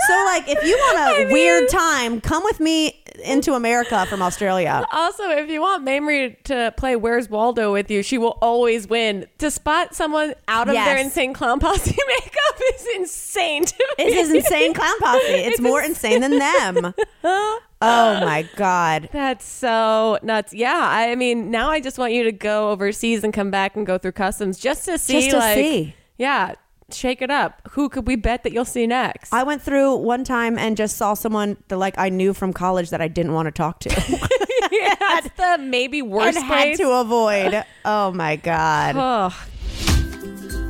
So 0.06 0.24
like, 0.26 0.48
if 0.48 0.62
you 0.62 0.76
want 0.76 0.98
a 0.98 1.00
I 1.00 1.24
mean- 1.24 1.32
weird 1.32 1.68
time, 1.68 2.20
come 2.20 2.44
with 2.44 2.60
me 2.60 3.02
into 3.24 3.54
America 3.54 4.04
from 4.06 4.20
Australia. 4.20 4.84
Also, 4.92 5.30
if 5.30 5.48
you 5.48 5.62
want 5.62 5.86
Mamrie 5.86 6.36
to 6.44 6.72
play 6.76 6.96
Where's 6.96 7.30
Waldo 7.30 7.72
with 7.72 7.90
you, 7.90 8.02
she 8.02 8.18
will 8.18 8.36
always 8.42 8.86
win. 8.88 9.26
To 9.38 9.50
spot 9.50 9.94
someone 9.94 10.34
out 10.48 10.68
of 10.68 10.74
their 10.74 10.98
insane 10.98 11.32
clown 11.32 11.58
posse 11.58 11.96
makeup 12.08 12.60
is 12.74 12.86
insane 12.96 13.64
to 13.64 13.94
me. 13.98 14.04
It's 14.04 14.30
insane 14.30 14.74
clown 14.74 14.98
posse. 15.00 15.18
It's, 15.28 15.48
It's 15.54 15.60
more 15.60 15.80
insane 15.82 16.20
than 16.20 16.38
them. 16.38 16.94
Oh 17.82 18.20
my 18.20 18.48
god. 18.56 19.10
That's 19.12 19.44
so 19.46 20.18
nuts. 20.22 20.54
Yeah, 20.54 20.78
I 20.80 21.14
mean, 21.14 21.50
now 21.50 21.70
I 21.70 21.80
just 21.80 21.98
want 21.98 22.14
you 22.14 22.24
to 22.24 22.32
go 22.32 22.70
overseas 22.70 23.22
and 23.22 23.34
come 23.34 23.50
back 23.50 23.76
and 23.76 23.86
go 23.86 23.98
through 23.98 24.12
customs 24.12 24.58
just 24.58 24.86
to 24.86 24.96
see, 24.96 25.12
Just 25.20 25.30
to 25.32 25.36
like, 25.38 25.56
see. 25.56 25.94
yeah, 26.16 26.54
shake 26.92 27.22
it 27.22 27.30
up. 27.30 27.60
Who 27.72 27.88
could 27.88 28.06
we 28.06 28.16
bet 28.16 28.42
that 28.44 28.52
you'll 28.52 28.64
see 28.64 28.86
next? 28.86 29.32
I 29.32 29.42
went 29.42 29.62
through 29.62 29.96
one 29.96 30.24
time 30.24 30.58
and 30.58 30.76
just 30.76 30.96
saw 30.96 31.14
someone 31.14 31.56
that 31.68 31.76
like 31.76 31.98
I 31.98 32.08
knew 32.08 32.32
from 32.32 32.52
college 32.52 32.90
that 32.90 33.00
I 33.00 33.08
didn't 33.08 33.32
want 33.32 33.46
to 33.46 33.52
talk 33.52 33.80
to. 33.80 33.90
yeah, 34.72 34.94
that's 34.98 35.30
the 35.36 35.58
maybe 35.62 36.02
worst 36.02 36.36
and 36.36 36.46
had 36.46 36.62
place. 36.62 36.78
to 36.78 36.90
avoid. 36.90 37.64
Oh 37.84 38.12
my 38.12 38.36
god. 38.36 38.96
Oh, 39.26 39.46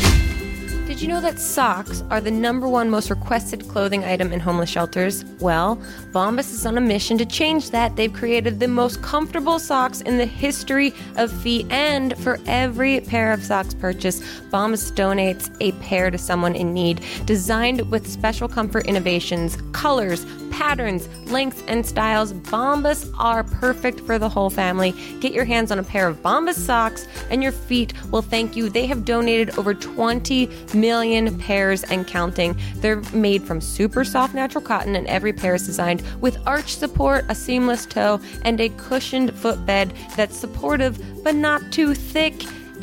Did 1.01 1.07
you 1.07 1.15
know 1.15 1.21
that 1.21 1.39
socks 1.39 2.03
are 2.11 2.21
the 2.21 2.29
number 2.29 2.67
one 2.67 2.87
most 2.87 3.09
requested 3.09 3.67
clothing 3.67 4.03
item 4.03 4.31
in 4.31 4.39
homeless 4.39 4.69
shelters? 4.69 5.25
Well, 5.39 5.77
Bombas 6.11 6.53
is 6.53 6.63
on 6.63 6.77
a 6.77 6.81
mission 6.81 7.17
to 7.17 7.25
change 7.25 7.71
that. 7.71 7.95
They've 7.95 8.13
created 8.13 8.59
the 8.59 8.67
most 8.67 9.01
comfortable 9.01 9.57
socks 9.57 10.01
in 10.01 10.19
the 10.19 10.27
history 10.27 10.93
of 11.17 11.31
feet, 11.31 11.65
and 11.71 12.15
for 12.19 12.37
every 12.45 13.01
pair 13.01 13.31
of 13.31 13.43
socks 13.43 13.73
purchased, 13.73 14.21
Bombas 14.51 14.91
donates 14.91 15.49
a 15.59 15.71
pair 15.83 16.11
to 16.11 16.19
someone 16.19 16.53
in 16.53 16.71
need. 16.71 17.03
Designed 17.25 17.89
with 17.89 18.07
special 18.07 18.47
comfort 18.47 18.85
innovations, 18.85 19.57
colors, 19.71 20.23
patterns, 20.51 21.07
lengths, 21.31 21.63
and 21.67 21.83
styles, 21.83 22.33
Bombas 22.33 23.11
are 23.17 23.43
perfect 23.43 24.01
for 24.01 24.19
the 24.19 24.29
whole 24.29 24.51
family. 24.51 24.91
Get 25.19 25.33
your 25.33 25.45
hands 25.45 25.71
on 25.71 25.79
a 25.79 25.83
pair 25.83 26.07
of 26.07 26.21
Bombas 26.21 26.59
socks, 26.59 27.07
and 27.31 27.41
your 27.41 27.53
feet 27.53 27.93
will 28.11 28.21
thank 28.21 28.55
you. 28.55 28.69
They 28.69 28.85
have 28.85 29.03
donated 29.03 29.57
over 29.57 29.73
20 29.73 30.47
million 30.75 30.90
pairs 31.39 31.83
and 31.83 32.07
counting. 32.07 32.55
They're 32.75 33.01
made 33.13 33.43
from 33.43 33.61
super 33.61 34.03
soft 34.03 34.33
natural 34.33 34.63
cotton, 34.63 34.95
and 34.95 35.07
every 35.07 35.33
pair 35.33 35.55
is 35.55 35.65
designed 35.65 36.03
with 36.21 36.37
arch 36.45 36.75
support, 36.75 37.25
a 37.29 37.35
seamless 37.35 37.85
toe, 37.85 38.19
and 38.43 38.59
a 38.59 38.69
cushioned 38.69 39.33
footbed 39.33 39.93
that's 40.15 40.35
supportive 40.37 40.99
but 41.23 41.35
not 41.35 41.71
too 41.71 41.93
thick. 41.93 42.33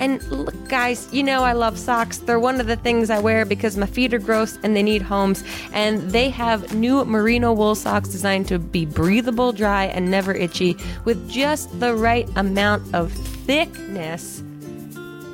And 0.00 0.22
look, 0.30 0.68
guys, 0.68 1.08
you 1.12 1.24
know 1.24 1.42
I 1.42 1.54
love 1.54 1.76
socks. 1.76 2.18
They're 2.18 2.38
one 2.38 2.60
of 2.60 2.68
the 2.68 2.76
things 2.76 3.10
I 3.10 3.18
wear 3.18 3.44
because 3.44 3.76
my 3.76 3.86
feet 3.86 4.14
are 4.14 4.20
gross 4.20 4.56
and 4.62 4.76
they 4.76 4.82
need 4.82 5.02
homes. 5.02 5.42
And 5.72 6.12
they 6.12 6.30
have 6.30 6.72
new 6.72 7.04
merino 7.04 7.52
wool 7.52 7.74
socks 7.74 8.08
designed 8.08 8.46
to 8.48 8.60
be 8.60 8.86
breathable, 8.86 9.52
dry, 9.52 9.86
and 9.86 10.08
never 10.08 10.32
itchy 10.32 10.76
with 11.04 11.28
just 11.28 11.80
the 11.80 11.96
right 11.96 12.28
amount 12.36 12.94
of 12.94 13.10
thickness. 13.10 14.42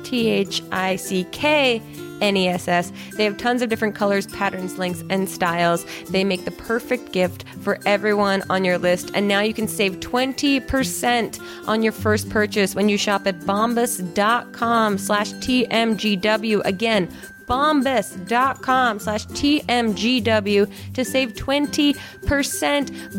T 0.03 0.29
H 0.29 0.63
I 0.71 0.95
C 0.95 1.25
K 1.31 1.79
N 2.21 2.37
E 2.37 2.47
S 2.47 2.67
S. 2.67 2.91
They 3.15 3.23
have 3.23 3.37
tons 3.37 3.61
of 3.61 3.69
different 3.69 3.95
colors, 3.95 4.27
patterns, 4.27 4.77
lengths, 4.77 5.03
and 5.09 5.29
styles. 5.29 5.85
They 6.09 6.23
make 6.23 6.45
the 6.45 6.51
perfect 6.51 7.11
gift 7.11 7.45
for 7.61 7.79
everyone 7.85 8.43
on 8.49 8.65
your 8.65 8.77
list. 8.77 9.11
And 9.13 9.27
now 9.27 9.41
you 9.41 9.53
can 9.53 9.67
save 9.67 9.99
20% 9.99 11.67
on 11.67 11.83
your 11.83 11.91
first 11.91 12.29
purchase 12.29 12.75
when 12.75 12.89
you 12.89 12.97
shop 12.97 13.27
at 13.27 13.39
bombas.com 13.41 14.97
slash 14.97 15.33
TMGW. 15.33 16.61
Again, 16.65 17.09
bombas.com 17.47 18.99
slash 18.99 19.25
TMGW 19.27 20.93
to 20.93 21.05
save 21.05 21.33
20%. 21.33 21.95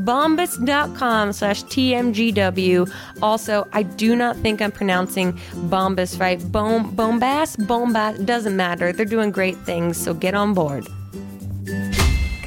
Bombas.com 0.04 1.32
slash 1.32 1.64
TMGW. 1.64 2.92
Also, 3.22 3.68
I 3.72 3.82
do 3.82 4.16
not 4.16 4.36
think 4.38 4.60
I'm 4.60 4.72
pronouncing 4.72 5.32
Bombas 5.68 6.20
right. 6.20 6.40
Bom, 6.52 6.94
Bombas? 6.94 7.56
Bombas, 7.56 8.24
doesn't 8.24 8.56
matter. 8.56 8.92
They're 8.92 9.06
doing 9.06 9.30
great 9.30 9.56
things, 9.58 9.96
so 9.96 10.14
get 10.14 10.34
on 10.34 10.54
board. 10.54 10.86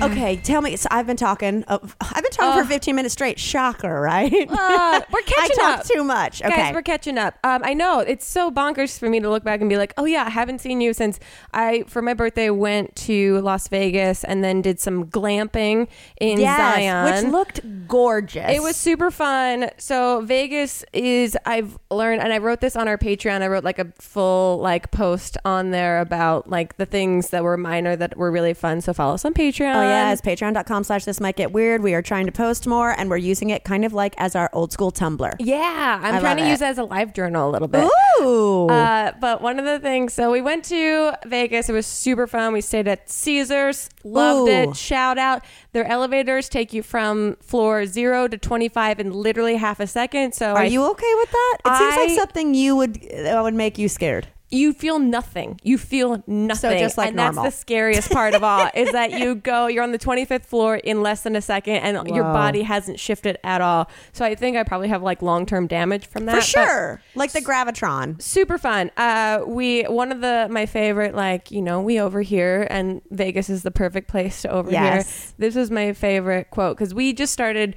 Okay, 0.02 0.38
tell 0.38 0.62
me. 0.62 0.76
So 0.76 0.88
I've 0.92 1.06
been 1.08 1.18
talking. 1.18 1.64
Uh, 1.68 1.80
I've 2.00 2.24
been 2.24 2.32
talking 2.32 2.64
for 2.64 2.68
15 2.68 2.96
minutes 2.96 3.14
straight. 3.14 3.40
Shocker, 3.40 4.00
right? 4.02 4.32
Uh, 4.50 5.02
we're 5.12 5.22
catching 5.26 5.58
I 5.60 5.62
talk 5.62 5.80
up. 5.80 5.86
too 5.86 6.04
much. 6.04 6.42
Okay. 6.42 6.56
Guys, 6.56 6.74
we're 6.74 6.82
catching 6.82 7.18
up. 7.18 7.38
Um, 7.44 7.62
I 7.64 7.74
know 7.74 8.00
it's 8.00 8.26
so 8.28 8.50
bonkers 8.52 8.98
for 8.98 9.10
me 9.10 9.20
to 9.20 9.30
look 9.30 9.44
back 9.44 9.60
and 9.62 9.70
be 9.70 9.78
like, 9.78 9.94
"Oh 9.98 10.06
yeah, 10.06 10.24
I 10.26 10.30
haven't 10.30 10.60
seen 10.60 10.82
you 10.82 10.94
since 10.94 11.20
I 11.54 11.84
for 11.88 12.02
my 12.02 12.14
birthday 12.14 12.50
went 12.50 12.96
to 12.98 13.40
Las 13.42 13.68
Vegas 13.68 14.24
and 14.24 14.44
then 14.44 14.62
did 14.62 14.80
some 14.80 15.06
glamping 15.08 15.88
in 16.20 16.40
Zion, 16.40 17.06
which 17.26 17.32
looked 17.32 17.88
gorgeous. 17.88 18.50
It 18.52 18.62
was 18.62 18.76
super 18.76 19.12
fun. 19.12 19.70
So 19.78 20.22
Vegas 20.22 20.84
is 20.94 21.38
I've 21.46 21.78
learned 21.92 22.22
and 22.22 22.32
I 22.32 22.38
wrote 22.38 22.62
this 22.62 22.76
on 22.76 22.88
our 22.88 22.98
Patreon. 22.98 23.42
I 23.42 23.48
wrote 23.48 23.64
like 23.64 23.80
a 23.80 23.92
full 24.00 24.60
like 24.60 24.92
post 24.92 25.38
on 25.46 25.72
there 25.72 26.00
about 26.00 26.50
like 26.50 26.78
the 26.78 26.86
things 26.86 27.30
that 27.32 27.44
were 27.44 27.58
minor 27.58 27.96
that 27.96 28.18
were 28.18 28.32
really 28.32 28.54
fun. 28.54 28.82
So 28.82 28.94
follow 28.94 29.16
us 29.16 29.26
on 29.26 29.34
Patreon. 29.34 29.76
Oh 29.76 29.89
yes. 29.90 30.22
Patreon.com 30.22 30.84
slash 30.84 31.06
this 31.06 31.20
might 31.20 31.36
get 31.36 31.52
weird. 31.52 31.82
We 31.84 31.94
are 31.94 32.02
trying 32.02 32.26
to 32.26 32.32
post 32.32 32.68
more 32.68 32.92
and 32.98 33.10
we're 33.10 33.18
using 33.18 33.50
it 33.50 33.64
kind 33.64 33.84
of 33.86 33.94
like 33.94 34.14
as 34.18 34.36
our 34.36 34.50
old 34.54 34.72
school 34.72 34.92
Tumblr. 34.92 35.34
Yeah, 35.40 36.00
I'm 36.02 36.16
I 36.16 36.20
trying 36.20 36.38
to 36.38 36.44
love 36.44 36.52
use 36.52 36.62
it. 36.62 36.66
it 36.66 36.68
as 36.70 36.78
a 36.78 36.84
live 36.84 37.14
journal 37.14 37.50
a 37.50 37.52
little 37.52 37.68
bit. 37.68 37.90
Ooh. 38.22 38.68
Uh, 38.68 39.12
but 39.20 39.42
one 39.42 39.60
of 39.60 39.66
the 39.66 39.80
things, 39.80 40.14
so 40.14 40.32
we 40.32 40.42
went 40.42 40.66
to 40.66 41.14
Vegas. 41.26 41.70
It 41.70 41.74
was 41.74 41.86
super 41.88 42.28
fun. 42.28 42.54
We 42.54 42.62
stayed 42.62 42.88
at 42.88 43.10
Caesars. 43.10 43.90
Loved 44.04 44.50
Ooh. 44.50 44.52
it. 44.72 44.76
Shout 44.76 45.18
out. 45.18 45.44
Their 45.72 45.86
elevators 45.86 46.50
take 46.50 46.74
you 46.74 46.84
from 46.84 47.36
floor 47.42 47.86
zero 47.86 48.28
to 48.28 48.38
25 48.38 49.00
in 49.00 49.12
literally 49.12 49.56
half 49.56 49.80
a 49.80 49.88
second. 49.88 50.34
So 50.34 50.52
are 50.52 50.60
I- 50.60 50.66
you 50.66 50.84
okay 50.92 51.14
with 51.16 51.32
that? 51.32 51.58
It 51.66 51.78
seems 51.78 51.96
like 51.96 52.10
something 52.20 52.54
you 52.54 52.76
would 52.76 52.96
that 52.96 53.42
would 53.42 53.54
make 53.54 53.78
you 53.78 53.88
scared. 53.90 54.28
You 54.52 54.74
feel 54.74 55.00
nothing. 55.00 55.60
You 55.64 55.78
feel 55.78 56.24
nothing. 56.26 56.72
So 56.72 56.78
just 56.78 56.98
like 56.98 57.10
and 57.10 57.18
normal. 57.18 57.44
that's 57.44 57.56
the 57.56 57.62
scariest 57.62 58.10
part 58.12 58.34
of 58.34 58.44
all 58.44 58.70
is 58.74 58.92
that 58.92 59.12
you 59.12 59.36
go, 59.52 59.68
you're 59.68 59.84
on 59.84 59.92
the 59.92 60.00
25th 60.00 60.46
floor 60.46 60.78
in 60.78 61.02
less 61.04 61.22
than 61.22 61.36
a 61.36 61.42
second, 61.42 61.76
and 61.78 62.08
your 62.10 62.24
body 62.24 62.64
hasn't 62.64 63.00
shifted 63.00 63.38
at 63.44 63.62
all. 63.62 63.90
So 64.12 64.26
I 64.26 64.36
think 64.36 64.58
I 64.58 64.64
probably 64.64 64.88
have 64.88 65.04
like 65.04 65.22
long 65.22 65.46
term 65.46 65.68
damage 65.68 66.08
from 66.08 66.26
that. 66.26 66.36
For 66.38 66.42
sure. 66.42 67.02
Like 67.16 67.32
the 67.32 67.42
Gravitron. 67.42 68.22
super 68.22 68.58
fun 68.58 68.92
uh 68.98 69.42
we 69.46 69.84
one 69.84 70.12
of 70.12 70.22
the 70.22 70.48
my 70.50 70.66
favorite 70.66 71.16
like 71.16 71.52
you 71.52 71.62
know 71.62 71.82
we 71.82 72.00
over 72.00 72.22
here 72.22 72.66
and 72.70 73.02
vegas 73.12 73.50
is 73.50 73.64
the 73.64 73.72
perfect 73.72 74.08
place 74.08 74.42
to 74.42 74.50
overhear 74.50 74.80
Yes. 74.80 75.34
this 75.38 75.56
was 75.56 75.70
my 75.72 75.94
favorite 75.94 76.50
quote 76.50 76.78
because 76.78 76.94
we 76.94 77.14
just 77.14 77.34
started 77.34 77.76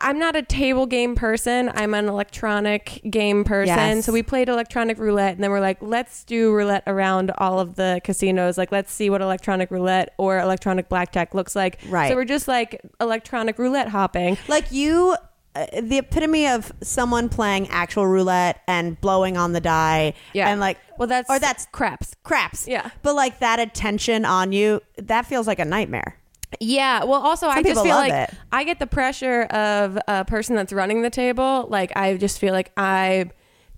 I'm 0.00 0.18
not 0.18 0.36
a 0.36 0.42
table 0.42 0.86
game 0.86 1.14
person. 1.14 1.70
I'm 1.74 1.94
an 1.94 2.08
electronic 2.08 3.00
game 3.10 3.44
person. 3.44 3.76
Yes. 3.76 4.04
So 4.04 4.12
we 4.12 4.22
played 4.22 4.48
electronic 4.48 4.98
roulette 4.98 5.34
and 5.34 5.42
then 5.44 5.50
we're 5.50 5.60
like, 5.60 5.78
let's 5.80 6.24
do 6.24 6.52
roulette 6.52 6.82
around 6.86 7.30
all 7.38 7.60
of 7.60 7.76
the 7.76 8.00
casinos. 8.04 8.58
Like, 8.58 8.72
let's 8.72 8.92
see 8.92 9.10
what 9.10 9.20
electronic 9.20 9.70
roulette 9.70 10.14
or 10.18 10.38
electronic 10.38 10.88
blackjack 10.88 11.34
looks 11.34 11.54
like. 11.56 11.78
Right. 11.88 12.10
So 12.10 12.16
we're 12.16 12.24
just 12.24 12.48
like 12.48 12.80
electronic 13.00 13.58
roulette 13.58 13.88
hopping. 13.88 14.36
Like 14.48 14.70
you, 14.72 15.16
uh, 15.54 15.66
the 15.80 15.98
epitome 15.98 16.46
of 16.46 16.70
someone 16.82 17.28
playing 17.28 17.68
actual 17.68 18.06
roulette 18.06 18.60
and 18.68 19.00
blowing 19.00 19.36
on 19.36 19.52
the 19.54 19.60
die. 19.60 20.14
Yeah. 20.34 20.48
And 20.50 20.60
like, 20.60 20.78
Well, 20.98 21.08
that's 21.08 21.30
or 21.30 21.38
that's 21.38 21.66
craps. 21.72 22.14
craps. 22.22 22.68
Yeah. 22.68 22.90
But 23.02 23.14
like 23.14 23.38
that 23.38 23.58
attention 23.58 24.24
on 24.24 24.52
you, 24.52 24.80
that 24.98 25.26
feels 25.26 25.46
like 25.46 25.58
a 25.58 25.64
nightmare. 25.64 26.17
Yeah. 26.60 27.04
Well, 27.04 27.20
also, 27.20 27.48
I 27.48 27.62
just 27.62 27.82
feel 27.82 27.94
like 27.94 28.12
it. 28.12 28.34
I 28.52 28.64
get 28.64 28.78
the 28.78 28.86
pressure 28.86 29.42
of 29.44 29.98
a 30.08 30.24
person 30.24 30.56
that's 30.56 30.72
running 30.72 31.02
the 31.02 31.10
table. 31.10 31.66
Like, 31.68 31.92
I 31.96 32.16
just 32.16 32.38
feel 32.38 32.52
like 32.52 32.72
I 32.76 33.30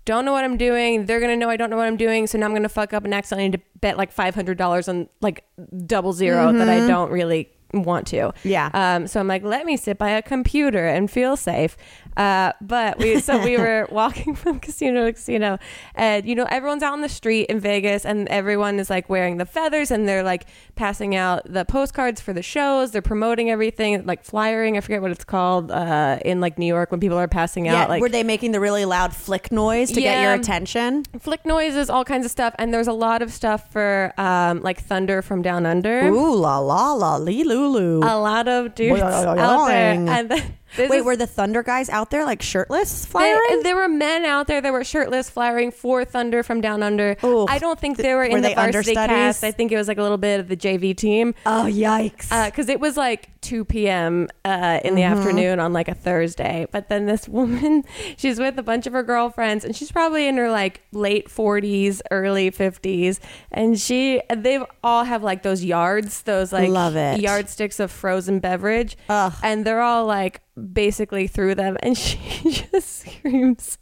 don't 0.05 0.25
know 0.25 0.31
what 0.31 0.43
I'm 0.43 0.57
doing. 0.57 1.05
They're 1.05 1.19
going 1.19 1.31
to 1.31 1.37
know 1.37 1.49
I 1.49 1.57
don't 1.57 1.69
know 1.69 1.77
what 1.77 1.87
I'm 1.87 1.97
doing. 1.97 2.27
So 2.27 2.37
now 2.37 2.45
I'm 2.45 2.51
going 2.51 2.63
to 2.63 2.69
fuck 2.69 2.93
up 2.93 3.03
and 3.05 3.13
accidentally 3.13 3.49
need 3.49 3.57
to 3.57 3.79
bet 3.79 3.97
like 3.97 4.13
$500 4.15 4.89
on 4.89 5.09
like 5.21 5.45
double 5.85 6.13
0 6.13 6.53
that 6.53 6.69
I 6.69 6.87
don't 6.87 7.11
really 7.11 7.51
want 7.73 8.07
to. 8.07 8.15
Mm-hmm. 8.15 8.49
Yeah. 8.49 8.69
Um, 8.73 9.07
so 9.07 9.19
I'm 9.19 9.27
like, 9.27 9.43
let 9.43 9.65
me 9.65 9.77
sit 9.77 9.97
by 9.97 10.09
a 10.09 10.21
computer 10.21 10.87
and 10.87 11.09
feel 11.09 11.37
safe. 11.37 11.77
Uh, 12.17 12.51
but 12.61 12.97
we, 12.99 13.19
so 13.19 13.41
we 13.43 13.57
were 13.65 13.87
walking 13.91 14.35
from 14.35 14.59
casino 14.59 15.05
to 15.05 15.13
casino 15.13 15.57
and, 15.95 16.25
you 16.25 16.35
know, 16.35 16.45
everyone's 16.49 16.83
out 16.83 16.93
on 16.93 17.01
the 17.01 17.09
street 17.09 17.43
in 17.43 17.59
Vegas 17.59 18.05
and 18.05 18.27
everyone 18.27 18.79
is 18.79 18.89
like 18.89 19.09
wearing 19.09 19.37
the 19.37 19.45
feathers 19.45 19.91
and 19.91 20.07
they're 20.07 20.23
like 20.23 20.45
passing 20.75 21.15
out 21.15 21.41
the 21.45 21.63
postcards 21.65 22.19
for 22.19 22.33
the 22.33 22.41
shows. 22.43 22.91
They're 22.91 23.01
promoting 23.01 23.49
everything, 23.49 24.05
like 24.05 24.23
flyering. 24.23 24.77
I 24.77 24.81
forget 24.81 25.01
what 25.01 25.11
it's 25.11 25.23
called, 25.23 25.71
uh, 25.71 26.19
in 26.25 26.41
like 26.41 26.57
New 26.59 26.65
York 26.65 26.91
when 26.91 26.99
people 26.99 27.17
are 27.17 27.27
passing 27.27 27.65
Yeah. 27.65 27.83
out. 27.83 27.89
Like 27.89 28.01
were 28.01 28.09
they 28.09 28.23
making 28.23 28.51
the 28.51 28.59
really 28.59 28.85
loud 28.85 29.15
flick 29.15 29.51
noise 29.51 29.91
to 29.91 30.01
get 30.01 30.21
your 30.21 30.33
attention? 30.33 31.05
flick 31.19 31.45
noises, 31.45 31.89
all 31.89 32.03
kinds 32.03 32.25
of 32.25 32.31
stuff. 32.31 32.53
And 32.59 32.73
there's 32.73 32.87
a 32.87 32.93
lot 32.93 33.21
of 33.21 33.31
stuff 33.31 33.71
for, 33.71 34.13
um, 34.17 34.61
like 34.61 34.81
Thunder 34.81 35.21
from 35.21 35.41
Down 35.41 35.65
Under. 35.65 36.07
Ooh 36.07 36.35
la 36.35 36.57
la 36.59 36.93
la 36.93 37.15
lee 37.17 37.43
lulu. 37.43 37.99
A 37.99 38.17
lot 38.19 38.47
of 38.47 38.75
dudes 38.75 39.01
out 39.01 39.35
there. 39.67 39.91
And 39.93 40.29
then, 40.29 40.53
this 40.77 40.89
Wait, 40.89 40.99
is- 40.99 41.05
were 41.05 41.15
the 41.15 41.27
Thunder 41.27 41.63
guys 41.63 41.89
out 41.89 42.11
there 42.11 42.25
like 42.25 42.41
shirtless 42.41 43.05
They- 43.05 43.11
flying? 43.11 43.63
there 43.63 43.75
were 43.75 43.89
men 43.89 44.25
out 44.25 44.47
there 44.47 44.61
that 44.61 44.71
were 44.71 44.83
shirtless, 44.83 45.29
flying 45.29 45.71
for 45.71 46.05
Thunder 46.05 46.43
from 46.43 46.61
Down 46.61 46.81
Under. 46.83 47.15
Ooh. 47.23 47.45
I 47.49 47.57
don't 47.59 47.79
think 47.79 47.97
they 47.97 48.13
were 48.13 48.19
Were 48.21 48.25
in 48.37 48.41
they 48.41 48.49
the 48.49 48.55
varsity 48.55 48.95
understudies? 48.95 49.07
cast. 49.15 49.43
I 49.43 49.51
think 49.51 49.71
it 49.71 49.77
was 49.77 49.87
like 49.87 49.97
a 49.97 50.01
little 50.03 50.17
bit 50.17 50.39
of 50.39 50.47
the 50.47 50.55
JV 50.57 50.95
team 50.95 51.33
oh 51.45 51.67
yikes! 51.69 52.29
because 52.45 52.69
it 52.69 52.79
was 52.79 52.97
like 52.97 53.29
2 53.41 53.65
p.m. 53.65 54.27
Uh, 54.45 54.79
in 54.83 54.95
the 54.95 55.01
Mm-hmm. 55.01 55.17
afternoon 55.17 55.59
on 55.59 55.73
like 55.73 55.87
a 55.87 55.95
Thursday. 55.95 56.67
But 56.71 56.89
then 56.89 57.05
this 57.07 57.27
woman, 57.29 57.83
she's 58.17 58.37
with 58.39 58.57
a 58.59 58.63
bunch 58.63 58.85
of 58.87 58.93
her 58.93 59.03
girlfriends, 59.03 59.65
and 59.65 59.75
she's 59.75 59.91
probably 59.91 60.27
in 60.27 60.37
her 60.37 60.51
like 60.51 60.81
late 60.91 61.27
40s, 61.27 62.01
early 62.11 62.51
50s, 62.51 63.19
and 63.51 63.79
she 63.79 64.21
they 64.33 64.59
all 64.83 65.03
have 65.05 65.23
like 65.23 65.41
those 65.43 65.63
yards, 65.63 66.21
those 66.21 66.53
like 66.53 66.69
Love 66.69 66.95
it. 66.95 67.19
yardsticks 67.19 67.79
of 67.79 67.91
frozen 67.91 68.39
beverage, 68.39 68.95
Ugh. 69.09 69.33
and 69.43 69.65
they're 69.65 69.81
all 69.81 70.05
like 70.05 70.41
basically 70.61 71.27
through 71.27 71.55
them, 71.55 71.77
and 71.81 71.97
she 71.97 72.51
just 72.71 73.05
screams. 73.05 73.77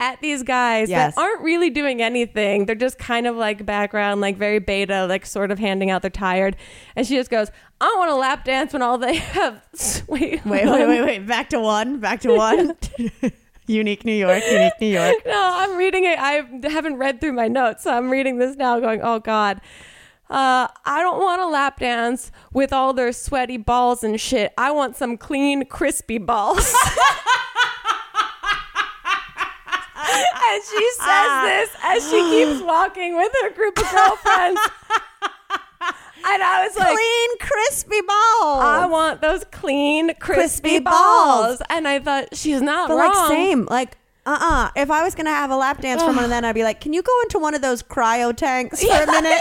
At 0.00 0.18
these 0.22 0.42
guys 0.42 0.88
Yes. 0.88 1.14
that 1.14 1.20
aren't 1.20 1.42
really 1.42 1.68
doing 1.68 2.00
anything. 2.00 2.64
They're 2.64 2.74
just 2.74 2.98
kind 2.98 3.26
of 3.26 3.36
like 3.36 3.66
background, 3.66 4.22
like 4.22 4.38
very 4.38 4.60
beta, 4.60 5.04
like 5.06 5.26
sort 5.26 5.50
of 5.50 5.58
handing 5.58 5.90
out 5.90 6.00
they're 6.00 6.10
tired. 6.10 6.56
And 6.96 7.06
she 7.06 7.16
just 7.16 7.28
goes, 7.30 7.50
I 7.78 7.94
want 7.98 8.08
to 8.10 8.14
lap 8.14 8.46
dance 8.46 8.72
when 8.72 8.80
all 8.80 8.96
they 8.96 9.16
have. 9.16 9.62
Wait, 10.08 10.42
wait, 10.46 10.64
wait, 10.66 10.86
wait, 10.88 11.02
wait. 11.02 11.26
Back 11.26 11.50
to 11.50 11.60
one. 11.60 12.00
Back 12.00 12.20
to 12.22 12.34
one. 12.34 12.74
unique 13.66 14.06
New 14.06 14.14
York. 14.14 14.42
Unique 14.50 14.72
New 14.80 14.86
York. 14.88 15.16
No, 15.26 15.38
I'm 15.56 15.76
reading 15.76 16.04
it. 16.06 16.18
I 16.18 16.48
haven't 16.70 16.96
read 16.96 17.20
through 17.20 17.34
my 17.34 17.48
notes, 17.48 17.82
so 17.84 17.92
I'm 17.92 18.08
reading 18.08 18.38
this 18.38 18.56
now, 18.56 18.80
going, 18.80 19.00
"Oh 19.02 19.18
God, 19.20 19.60
uh, 20.32 20.66
I 20.84 21.00
don't 21.02 21.20
want 21.20 21.42
a 21.42 21.46
lap 21.46 21.78
dance 21.80 22.32
with 22.52 22.72
all 22.72 22.92
their 22.92 23.12
sweaty 23.12 23.58
balls 23.58 24.02
and 24.02 24.20
shit. 24.20 24.52
I 24.56 24.70
want 24.72 24.96
some 24.96 25.16
clean, 25.16 25.66
crispy 25.66 26.18
balls." 26.18 26.74
and 29.94 30.62
she 30.64 30.90
says 30.98 31.42
this 31.44 31.70
as 31.82 32.10
she 32.10 32.20
keeps 32.30 32.62
walking 32.62 33.16
with 33.16 33.32
her 33.42 33.50
group 33.50 33.78
of 33.78 33.90
girlfriends. 33.90 34.60
And 36.24 36.40
I 36.42 36.64
was 36.66 36.76
like, 36.76 36.94
Clean, 36.94 37.38
crispy 37.40 38.00
balls. 38.00 38.62
I 38.62 38.86
want 38.88 39.20
those 39.20 39.42
clean, 39.50 40.14
crispy, 40.14 40.34
Crispy 40.70 40.78
balls. 40.78 41.58
balls. 41.58 41.62
And 41.68 41.88
I 41.88 41.98
thought 41.98 42.36
she's 42.36 42.62
not 42.62 42.88
but 42.88 42.94
wrong. 42.94 43.08
like 43.12 43.28
same. 43.28 43.64
Like 43.66 43.96
uh 44.24 44.38
uh 44.40 44.70
If 44.76 44.90
I 44.90 45.02
was 45.02 45.14
gonna 45.14 45.30
have 45.30 45.50
a 45.50 45.56
lap 45.56 45.80
dance 45.80 46.02
from 46.02 46.14
one 46.16 46.24
of 46.24 46.30
them, 46.30 46.44
I'd 46.44 46.54
be 46.54 46.62
like, 46.62 46.80
"Can 46.80 46.92
you 46.92 47.02
go 47.02 47.12
into 47.22 47.38
one 47.38 47.54
of 47.54 47.62
those 47.62 47.82
cryo 47.82 48.34
tanks 48.36 48.82
for 48.84 49.02
a 49.02 49.06
minute 49.06 49.40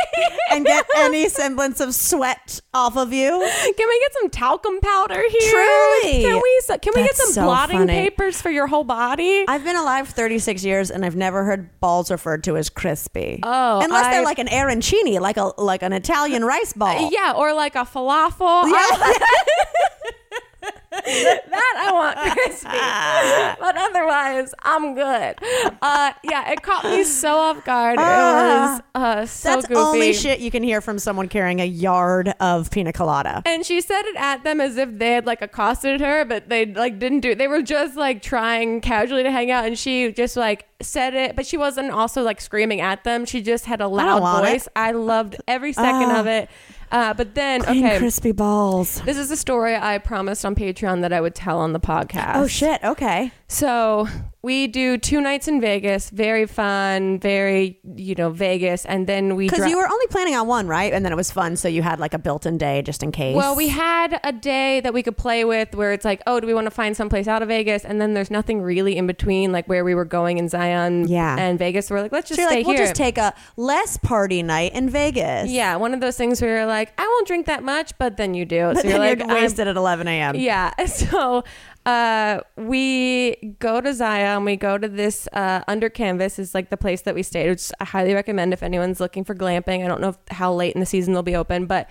and 0.51 0.65
get 0.65 0.85
any 0.95 1.29
semblance 1.29 1.79
of 1.79 1.93
sweat 1.93 2.59
off 2.73 2.97
of 2.97 3.13
you?" 3.13 3.29
Can 3.29 3.87
we 3.89 3.99
get 3.99 4.13
some 4.19 4.29
talcum 4.29 4.79
powder 4.81 5.21
here? 5.29 5.51
Truly. 5.51 6.21
Can 6.23 6.41
we? 6.41 6.77
Can 6.79 6.93
we 6.95 7.03
get 7.03 7.15
some 7.15 7.31
so 7.31 7.43
blotting 7.43 7.77
funny. 7.79 7.93
papers 7.93 8.41
for 8.41 8.49
your 8.49 8.67
whole 8.67 8.83
body? 8.83 9.45
I've 9.47 9.63
been 9.63 9.75
alive 9.75 10.09
36 10.09 10.63
years 10.63 10.89
and 10.89 11.05
I've 11.05 11.15
never 11.15 11.43
heard 11.43 11.79
balls 11.79 12.09
referred 12.09 12.43
to 12.45 12.57
as 12.57 12.69
crispy. 12.69 13.39
Oh, 13.43 13.81
unless 13.83 14.05
I- 14.05 14.11
they're 14.11 14.25
like 14.25 14.39
an 14.39 14.47
arancini, 14.47 15.19
like 15.19 15.37
a 15.37 15.51
like 15.61 15.83
an 15.83 15.93
Italian 15.93 16.43
rice 16.43 16.73
ball. 16.73 17.09
yeah, 17.11 17.33
or 17.35 17.53
like 17.53 17.75
a 17.75 17.85
falafel. 17.85 18.63
that 20.61 21.75
I 21.77 21.91
want 21.91 22.17
crispy, 22.33 23.59
but 23.59 23.75
otherwise 23.77 24.53
I'm 24.61 24.93
good. 24.93 25.35
Uh, 25.81 26.11
yeah, 26.23 26.51
it 26.51 26.61
caught 26.61 26.83
me 26.85 27.03
so 27.03 27.37
off 27.37 27.63
guard. 27.65 27.95
It 27.99 28.01
was 28.01 28.81
uh, 28.95 29.25
so 29.25 29.49
That's 29.55 29.67
goofy. 29.67 29.79
only 29.79 30.13
shit 30.13 30.39
you 30.39 30.51
can 30.51 30.63
hear 30.63 30.81
from 30.81 30.99
someone 30.99 31.27
carrying 31.29 31.59
a 31.61 31.65
yard 31.65 32.33
of 32.39 32.69
pina 32.71 32.93
colada. 32.93 33.41
And 33.45 33.65
she 33.65 33.81
said 33.81 34.03
it 34.05 34.15
at 34.17 34.43
them 34.43 34.61
as 34.61 34.77
if 34.77 34.97
they 34.97 35.11
had 35.13 35.25
like 35.25 35.41
accosted 35.41 36.01
her, 36.01 36.25
but 36.25 36.49
they 36.49 36.65
like 36.65 36.99
didn't 36.99 37.21
do 37.21 37.31
it. 37.31 37.37
They 37.37 37.47
were 37.47 37.61
just 37.61 37.95
like 37.95 38.21
trying 38.21 38.81
casually 38.81 39.23
to 39.23 39.31
hang 39.31 39.49
out, 39.51 39.65
and 39.65 39.77
she 39.77 40.11
just 40.11 40.37
like 40.37 40.67
said 40.81 41.13
it, 41.13 41.35
but 41.35 41.45
she 41.45 41.57
wasn't 41.57 41.91
also 41.91 42.21
like 42.23 42.41
screaming 42.41 42.81
at 42.81 43.03
them. 43.03 43.25
She 43.25 43.41
just 43.41 43.65
had 43.65 43.81
a 43.81 43.87
loud 43.87 44.21
want 44.21 44.45
voice. 44.45 44.67
I 44.75 44.91
loved 44.91 45.37
every 45.47 45.73
second 45.73 46.11
Ah. 46.11 46.19
of 46.19 46.27
it. 46.27 46.49
Uh, 46.91 47.13
but 47.13 47.35
then, 47.35 47.61
Clean, 47.61 47.85
okay, 47.85 47.97
crispy 47.97 48.31
balls. 48.33 49.01
this 49.05 49.17
is 49.17 49.31
a 49.31 49.37
story 49.37 49.75
I 49.75 49.97
promised 49.97 50.45
on 50.45 50.55
Patreon 50.55 51.01
that 51.01 51.13
I 51.13 51.21
would 51.21 51.35
tell 51.35 51.59
on 51.59 51.73
the 51.73 51.79
podcast. 51.79 52.35
Oh 52.35 52.47
shit. 52.47 52.83
Okay. 52.83 53.31
So 53.47 54.07
we 54.43 54.65
do 54.67 54.97
two 54.97 55.21
nights 55.21 55.47
in 55.47 55.61
Vegas. 55.61 56.09
Very 56.09 56.45
fun. 56.47 57.19
Very 57.19 57.79
you 57.95 58.15
know 58.15 58.29
Vegas, 58.31 58.85
and 58.85 59.05
then 59.07 59.35
we 59.35 59.45
Because 59.45 59.59
dri- 59.59 59.69
you 59.69 59.77
were 59.77 59.87
only 59.87 60.07
planning 60.07 60.35
on 60.35 60.47
one, 60.47 60.67
right? 60.67 60.91
And 60.93 61.05
then 61.05 61.11
it 61.11 61.15
was 61.15 61.29
fun, 61.31 61.55
so 61.55 61.67
you 61.67 61.81
had 61.83 61.99
like 61.99 62.13
a 62.13 62.19
built-in 62.19 62.57
day 62.57 62.81
just 62.81 63.03
in 63.03 63.11
case. 63.11 63.35
Well, 63.35 63.55
we 63.55 63.67
had 63.67 64.19
a 64.23 64.31
day 64.31 64.79
that 64.81 64.93
we 64.93 65.03
could 65.03 65.15
play 65.17 65.45
with 65.45 65.75
where 65.75 65.91
it's 65.93 66.05
like, 66.05 66.21
oh, 66.25 66.39
do 66.39 66.47
we 66.47 66.53
want 66.53 66.65
to 66.65 66.71
find 66.71 66.97
someplace 66.97 67.27
out 67.27 67.41
of 67.41 67.47
Vegas? 67.49 67.85
And 67.85 68.01
then 68.01 68.13
there's 68.13 68.31
nothing 68.31 68.61
really 68.61 68.97
in 68.97 69.05
between, 69.07 69.51
like 69.51 69.67
where 69.67 69.83
we 69.85 69.93
were 69.93 70.05
going 70.05 70.37
in 70.39 70.49
Zion 70.49 71.07
Yeah. 71.07 71.35
and 71.37 71.59
Vegas. 71.59 71.87
So 71.87 71.95
we're 71.95 72.01
like, 72.01 72.11
let's 72.11 72.27
just 72.29 72.39
so 72.41 72.47
stay 72.47 72.57
like, 72.57 72.65
we'll 72.67 72.77
just 72.77 72.95
take 72.95 73.17
a 73.17 73.33
less 73.57 73.97
party 73.97 74.41
night 74.43 74.73
in 74.73 74.89
Vegas. 74.89 75.51
yeah, 75.51 75.75
one 75.75 75.93
of 75.93 75.99
those 76.01 76.17
things 76.17 76.41
where 76.41 76.57
you're 76.57 76.65
like, 76.65 76.93
I 76.97 77.03
won't 77.05 77.27
drink 77.27 77.45
that 77.45 77.63
much, 77.63 77.97
but 77.99 78.17
then 78.17 78.33
you 78.33 78.45
do. 78.45 78.71
But 78.73 78.81
so 78.81 78.87
you're 78.89 78.97
like, 78.99 79.19
you're 79.19 79.27
I'm- 79.29 79.43
wasted 79.43 79.67
at 79.67 79.75
11 79.77 80.07
a.m. 80.07 80.35
Yeah. 80.35 80.71
So 80.87 81.43
uh, 81.85 82.41
we 82.57 83.55
go 83.59 83.81
to 83.81 83.93
Zion. 83.93 84.45
We 84.45 84.55
go 84.55 84.77
to 84.77 84.87
this 84.87 85.27
uh, 85.33 85.61
Under 85.67 85.89
Canvas 85.89 86.37
is 86.39 86.53
like 86.53 86.69
the 86.69 86.77
place 86.77 87.01
that 87.01 87.15
we 87.15 87.23
stayed, 87.23 87.49
which 87.49 87.71
I 87.79 87.85
highly 87.85 88.13
recommend 88.13 88.53
if 88.53 88.61
anyone's 88.63 88.99
looking 88.99 89.23
for 89.23 89.33
glamping. 89.35 89.83
I 89.83 89.87
don't 89.87 90.01
know 90.01 90.09
if, 90.09 90.17
how 90.29 90.53
late 90.53 90.73
in 90.75 90.79
the 90.79 90.85
season 90.85 91.13
they'll 91.13 91.23
be 91.23 91.35
open, 91.35 91.65
but 91.65 91.89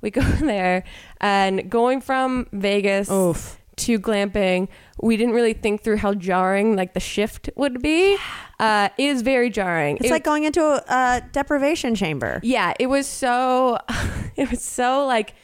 we 0.00 0.10
go 0.10 0.20
there, 0.40 0.84
and 1.20 1.70
going 1.70 2.00
from 2.00 2.46
Vegas 2.52 3.10
Oof. 3.10 3.58
to 3.76 3.98
glamping, 3.98 4.68
we 5.00 5.16
didn't 5.16 5.34
really 5.34 5.52
think 5.54 5.82
through 5.82 5.96
how 5.98 6.14
jarring 6.14 6.76
like 6.76 6.94
the 6.94 7.00
shift 7.00 7.50
would 7.56 7.82
be. 7.82 8.16
Uh, 8.60 8.88
it 8.98 9.04
is 9.04 9.22
very 9.22 9.50
jarring. 9.50 9.96
It's 9.96 10.06
It- 10.06 10.10
like 10.12 10.24
going 10.24 10.44
into 10.44 10.62
a, 10.64 10.82
a 10.88 11.22
deprivation 11.32 11.94
chamber. 11.96 12.38
yeah, 12.44 12.74
it 12.78 12.86
was 12.86 13.06
so 13.08 13.78
it 14.36 14.50
was 14.50 14.62
so 14.62 15.04
like 15.06 15.34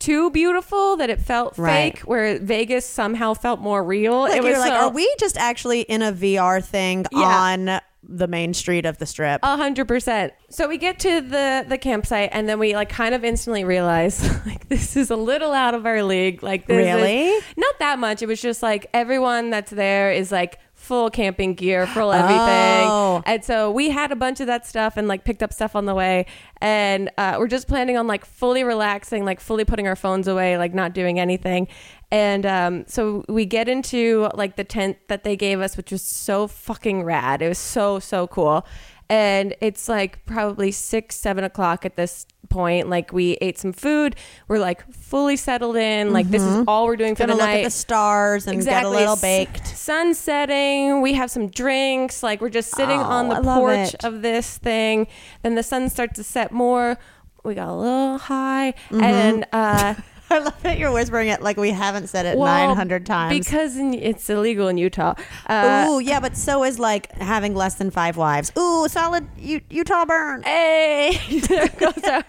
too 0.00 0.30
beautiful 0.30 0.96
that 0.96 1.08
it 1.10 1.20
felt 1.20 1.56
Right. 1.56 1.94
fake. 1.96 2.00
Where 2.00 2.38
Vegas 2.40 2.84
somehow 2.86 3.34
felt 3.34 3.60
more 3.60 3.84
real. 3.84 4.22
Like 4.22 4.36
it 4.38 4.42
was 4.42 4.58
like, 4.58 4.72
so- 4.72 4.86
are 4.86 4.90
we 4.90 5.08
just 5.20 5.36
actually 5.38 5.82
in 5.82 6.02
a 6.02 6.10
VR 6.12 6.60
thing 6.60 7.06
Yeah. 7.12 7.20
on 7.20 7.80
the 8.02 8.26
main 8.26 8.54
street 8.54 8.86
of 8.86 8.96
the 8.98 9.04
strip? 9.06 9.40
A 9.44 9.56
hundred 9.56 9.86
percent. 9.86 10.32
So 10.48 10.66
we 10.68 10.78
get 10.78 10.98
to 11.00 11.20
the 11.20 11.64
the 11.68 11.76
campsite, 11.78 12.30
and 12.32 12.48
then 12.48 12.58
we 12.58 12.74
like 12.74 12.88
kind 12.88 13.14
of 13.14 13.24
instantly 13.24 13.62
realize 13.62 14.22
like 14.46 14.68
this 14.68 14.96
is 14.96 15.10
a 15.10 15.16
little 15.16 15.52
out 15.52 15.74
of 15.74 15.84
our 15.86 16.02
league. 16.02 16.42
Like 16.42 16.66
this 16.66 16.78
is- 16.86 16.94
Really? 16.94 17.38
not 17.56 17.78
that 17.78 17.98
much. 17.98 18.22
It 18.22 18.26
was 18.26 18.40
just 18.40 18.62
like 18.62 18.86
everyone 18.94 19.50
that's 19.50 19.70
there 19.70 20.10
is 20.12 20.32
like 20.32 20.58
full 20.90 21.08
camping 21.08 21.54
gear, 21.54 21.86
full 21.86 22.10
everything, 22.12 22.88
Oh. 22.88 23.22
and 23.24 23.44
so 23.44 23.70
we 23.70 23.90
had 23.90 24.10
a 24.10 24.16
bunch 24.16 24.40
of 24.40 24.48
that 24.48 24.66
stuff 24.66 24.96
and 24.96 25.06
like 25.06 25.22
picked 25.22 25.40
up 25.40 25.52
stuff 25.52 25.76
on 25.76 25.84
the 25.86 25.94
way, 25.94 26.26
and 26.60 27.08
uh, 27.16 27.36
we're 27.38 27.46
just 27.46 27.68
planning 27.68 27.96
on 27.96 28.08
like 28.08 28.24
fully 28.24 28.64
relaxing, 28.64 29.24
like 29.24 29.38
fully 29.38 29.64
putting 29.64 29.86
our 29.86 29.94
phones 29.94 30.26
away, 30.26 30.58
like 30.58 30.74
not 30.74 30.92
doing 30.92 31.20
anything. 31.20 31.68
And 32.10 32.44
um, 32.44 32.84
so 32.88 33.24
we 33.28 33.44
get 33.46 33.68
into 33.68 34.28
like 34.34 34.56
the 34.56 34.64
tent 34.64 34.96
that 35.06 35.22
they 35.22 35.36
gave 35.36 35.60
us, 35.60 35.76
which 35.76 35.92
was 35.92 36.02
so 36.02 36.48
fucking 36.48 37.04
rad. 37.04 37.40
It 37.40 37.48
was 37.48 37.58
so 37.58 38.00
so 38.00 38.26
cool. 38.26 38.66
And 39.10 39.54
it's 39.60 39.88
like 39.88 40.24
probably 40.24 40.70
six, 40.70 41.16
seven 41.16 41.42
o'clock 41.44 41.84
at 41.84 41.96
this 41.96 42.26
point. 42.48 42.88
Like 42.88 43.12
we 43.12 43.32
ate 43.40 43.58
some 43.58 43.72
food. 43.72 44.14
We're 44.46 44.60
like 44.60 44.90
fully 44.92 45.36
settled 45.36 45.74
in. 45.76 46.12
Like 46.12 46.28
this 46.30 46.42
is 46.42 46.64
all 46.68 46.86
we're 46.86 46.96
doing 46.96 47.16
for 47.16 47.24
Gonna 47.24 47.32
the 47.32 47.38
look 47.38 47.46
night. 47.48 47.58
at 47.58 47.64
the 47.64 47.70
stars 47.70 48.46
and 48.46 48.64
get 48.64 48.84
a 48.84 48.88
little 48.88 49.14
S- 49.14 49.20
baked. 49.20 49.66
Sun 49.66 50.14
setting. 50.14 51.02
We 51.02 51.14
have 51.14 51.30
some 51.30 51.48
drinks. 51.48 52.22
Like 52.22 52.40
we're 52.40 52.50
just 52.50 52.70
sitting 52.74 53.00
Oh, 53.00 53.04
on 53.04 53.28
the 53.28 53.34
I 53.34 53.38
love 53.40 53.58
porch 53.58 53.94
it. 53.94 54.04
of 54.04 54.22
this 54.22 54.58
thing. 54.58 55.08
Then 55.42 55.56
the 55.56 55.62
sun 55.64 55.88
starts 55.90 56.14
to 56.14 56.22
set 56.24 56.52
more. 56.52 56.96
We 57.42 57.54
got 57.54 57.68
a 57.68 57.74
little 57.74 58.18
high, 58.18 58.74
Mm-hmm. 58.90 59.02
and 59.02 59.46
uh, 59.52 59.94
I 60.32 60.38
love 60.38 60.62
that 60.62 60.78
you're 60.78 60.92
whispering 60.92 61.28
it 61.28 61.42
like 61.42 61.56
we 61.56 61.70
haven't 61.70 62.06
said 62.08 62.24
it 62.26 62.38
well, 62.38 62.68
900 62.68 63.04
times. 63.04 63.36
because 63.38 63.76
in, 63.76 63.94
it's 63.94 64.28
illegal 64.30 64.68
in 64.68 64.78
Utah. 64.78 65.14
Uh, 65.46 65.86
Ooh, 65.88 65.98
yeah, 65.98 66.20
but 66.20 66.36
so 66.36 66.62
is 66.64 66.78
like 66.78 67.10
having 67.16 67.54
less 67.54 67.74
than 67.74 67.90
five 67.90 68.16
wives. 68.16 68.52
Ooh, 68.56 68.86
solid 68.88 69.26
U- 69.38 69.60
Utah 69.70 70.04
burn. 70.04 70.42
Hey, 70.42 71.18
there 71.48 71.66
goes 71.78 72.02
our, 72.04 72.24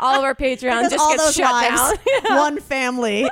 all 0.00 0.16
of 0.18 0.24
our 0.24 0.34
Patreon 0.34 0.78
Because 0.82 0.90
just 0.92 1.00
all 1.00 1.16
gets 1.16 1.34
shut 1.34 1.50
wives, 1.50 1.98
down. 2.24 2.36
one 2.36 2.60
family 2.60 3.30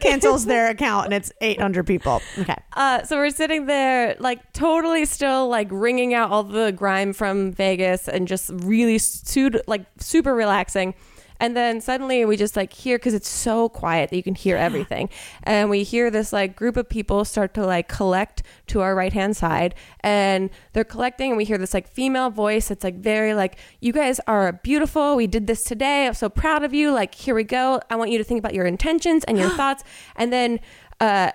cancels 0.00 0.46
their 0.46 0.68
account 0.70 1.06
and 1.06 1.14
it's 1.14 1.32
800 1.40 1.86
people. 1.86 2.22
Okay. 2.38 2.56
Uh, 2.74 3.02
so 3.04 3.16
we're 3.16 3.30
sitting 3.30 3.66
there, 3.66 4.16
like 4.20 4.52
totally 4.52 5.04
still, 5.04 5.48
like 5.48 5.68
wringing 5.70 6.14
out 6.14 6.30
all 6.30 6.44
the 6.44 6.70
grime 6.72 7.12
from 7.12 7.52
Vegas, 7.52 8.08
and 8.08 8.28
just 8.28 8.50
really 8.54 8.98
su- 8.98 9.50
like 9.66 9.84
super 9.98 10.34
relaxing. 10.34 10.94
And 11.40 11.56
then 11.56 11.80
suddenly 11.80 12.24
we 12.24 12.36
just 12.36 12.54
like 12.54 12.72
hear 12.72 12.98
because 12.98 13.14
it's 13.14 13.28
so 13.28 13.68
quiet 13.68 14.10
that 14.10 14.16
you 14.16 14.22
can 14.22 14.34
hear 14.34 14.56
everything, 14.56 15.08
and 15.42 15.70
we 15.70 15.82
hear 15.82 16.10
this 16.10 16.32
like 16.32 16.54
group 16.54 16.76
of 16.76 16.88
people 16.88 17.24
start 17.24 17.54
to 17.54 17.66
like 17.66 17.88
collect 17.88 18.42
to 18.68 18.82
our 18.82 18.94
right 18.94 19.12
hand 19.12 19.36
side, 19.36 19.74
and 20.00 20.50
they're 20.74 20.84
collecting, 20.84 21.30
and 21.30 21.38
we 21.38 21.44
hear 21.44 21.58
this 21.58 21.74
like 21.74 21.88
female 21.88 22.30
voice 22.30 22.68
that's 22.68 22.84
like 22.84 22.96
very 22.96 23.34
like, 23.34 23.56
"You 23.80 23.92
guys 23.92 24.20
are 24.26 24.52
beautiful. 24.52 25.16
We 25.16 25.26
did 25.26 25.46
this 25.46 25.64
today. 25.64 26.06
I'm 26.06 26.14
so 26.14 26.28
proud 26.28 26.62
of 26.62 26.74
you. 26.74 26.92
Like 26.92 27.14
here 27.14 27.34
we 27.34 27.44
go. 27.44 27.80
I 27.88 27.96
want 27.96 28.10
you 28.10 28.18
to 28.18 28.24
think 28.24 28.38
about 28.38 28.54
your 28.54 28.66
intentions 28.66 29.24
and 29.24 29.38
your 29.38 29.50
thoughts." 29.56 29.82
And 30.16 30.30
then 30.30 30.60
uh, 31.00 31.32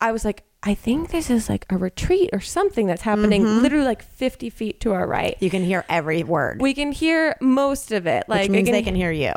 I 0.00 0.12
was 0.12 0.24
like, 0.24 0.44
I 0.62 0.74
think 0.74 1.10
this 1.10 1.28
is 1.28 1.48
like 1.48 1.66
a 1.70 1.76
retreat 1.76 2.30
or 2.32 2.40
something 2.40 2.86
that's 2.86 3.02
happening 3.02 3.42
Mm-hmm. 3.42 3.62
literally 3.62 3.84
like 3.84 4.02
50 4.02 4.48
feet 4.50 4.80
to 4.80 4.92
our 4.92 5.06
right. 5.06 5.36
You 5.40 5.50
can 5.50 5.64
hear 5.64 5.84
every 5.88 6.22
word, 6.22 6.60
We 6.60 6.72
can 6.74 6.92
hear 6.92 7.36
most 7.40 7.90
of 7.92 8.06
it. 8.06 8.24
Like 8.28 8.42
which 8.42 8.50
means 8.50 8.70
they 8.70 8.82
can 8.82 8.94
hear 8.94 9.10
you. 9.10 9.32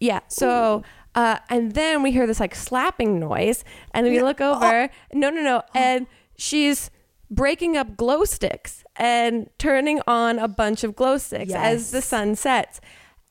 yeah. 0.00 0.20
So, 0.28 0.82
uh, 1.14 1.38
and 1.48 1.72
then 1.74 2.02
we 2.02 2.10
hear 2.12 2.26
this 2.26 2.40
like 2.40 2.54
slapping 2.54 3.18
noise, 3.20 3.64
and 3.94 4.06
we 4.06 4.20
look 4.20 4.40
Oh. 4.40 4.54
over. 4.56 4.90
No, 5.14 5.30
no, 5.30 5.40
no. 5.42 5.62
And 5.74 6.06
she's 6.36 6.90
breaking 7.30 7.76
up 7.76 7.96
glow 7.96 8.24
sticks 8.24 8.84
and 8.96 9.48
turning 9.58 10.00
on 10.06 10.38
a 10.38 10.46
bunch 10.48 10.84
of 10.84 10.94
glow 10.96 11.16
sticks 11.18 11.52
as 11.54 11.90
the 11.92 12.02
sun 12.02 12.34
sets. 12.36 12.80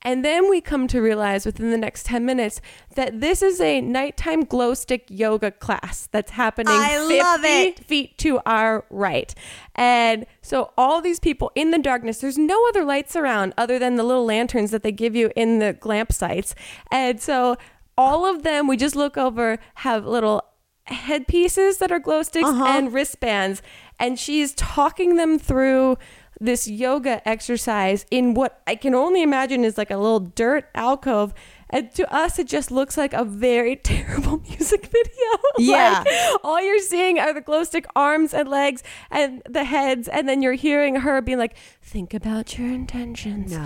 And 0.06 0.24
then 0.24 0.50
we 0.50 0.62
come 0.62 0.88
to 0.88 1.02
realize 1.02 1.46
within 1.46 1.72
the 1.72 1.78
next 1.78 2.06
10 2.06 2.26
minutes 2.26 2.62
that 2.96 3.20
this 3.20 3.41
is 3.41 3.60
a 3.60 3.82
nighttime 3.82 4.46
glow 4.46 4.74
stick 4.76 5.06
yoga 5.10 5.52
class 5.52 6.08
that's 6.12 6.32
happening 6.32 6.72
I 6.74 6.98
50 7.00 7.20
love 7.20 7.44
it. 7.44 7.80
feet 7.84 8.18
to 8.20 8.39
our 8.46 8.86
right. 8.89 9.34
And 9.74 10.26
so 10.41 10.72
all 10.78 11.02
these 11.02 11.20
people 11.20 11.52
in 11.56 11.72
the 11.72 11.80
darkness, 11.80 12.20
there's 12.20 12.38
no 12.38 12.65
other 12.70 12.86
lights 12.86 13.15
around 13.15 13.54
other 13.58 13.80
than 13.80 13.96
the 13.96 14.04
little 14.04 14.26
lanterns 14.26 14.72
that 14.72 14.84
they 14.84 14.91
give 14.94 15.15
you 15.15 15.32
in 15.36 15.60
the 15.60 15.74
glamp 15.74 16.13
sites. 16.13 16.56
And 16.91 17.20
so 17.20 17.58
all 17.98 18.26
of 18.26 18.44
them, 18.44 18.68
we 18.68 18.78
just 18.78 18.96
look 18.96 19.18
over, 19.18 19.58
have 19.76 20.06
little 20.06 20.44
headpieces 20.86 21.78
that 21.80 21.91
are 21.91 22.00
glow 22.00 22.22
sticks 22.24 22.48
Uh-huh. 22.48 22.63
and 22.65 22.94
wristbands. 22.94 23.62
And 24.00 24.20
she's 24.20 24.54
talking 24.54 25.15
them 25.15 25.39
through 25.39 25.98
this 26.39 26.67
yoga 26.67 27.28
exercise 27.28 28.06
in 28.12 28.34
what 28.34 28.62
I 28.67 28.76
can 28.76 28.93
only 28.93 29.21
imagine 29.21 29.63
is 29.63 29.78
like 29.78 29.91
a 29.91 29.98
little 29.98 30.19
dirt 30.19 30.69
alcove. 30.76 31.34
And 31.69 31.91
to 31.95 32.13
us, 32.13 32.38
it 32.38 32.48
just 32.48 32.71
looks 32.71 32.98
like 32.98 33.13
a 33.13 33.24
very 33.24 33.76
terrible 33.84 34.39
music 34.39 34.86
video. 34.86 35.12
Yeah. 35.58 36.04
Like, 36.06 36.41
all 36.43 36.62
you're 36.62 36.80
seeing 36.80 37.17
are 37.17 37.34
the 37.34 37.39
glow 37.39 37.63
stick 37.63 37.86
arms 37.95 38.34
and 38.34 38.50
legs 38.50 38.84
and 39.10 39.41
the 39.50 39.63
heads. 39.63 40.10
And 40.10 40.28
then 40.28 40.41
you're 40.41 40.54
hearing 40.54 40.98
her 40.98 41.21
being 41.21 41.38
like, 41.38 41.56
think 41.82 42.13
about 42.13 42.58
your 42.58 42.67
intentions. 42.67 43.58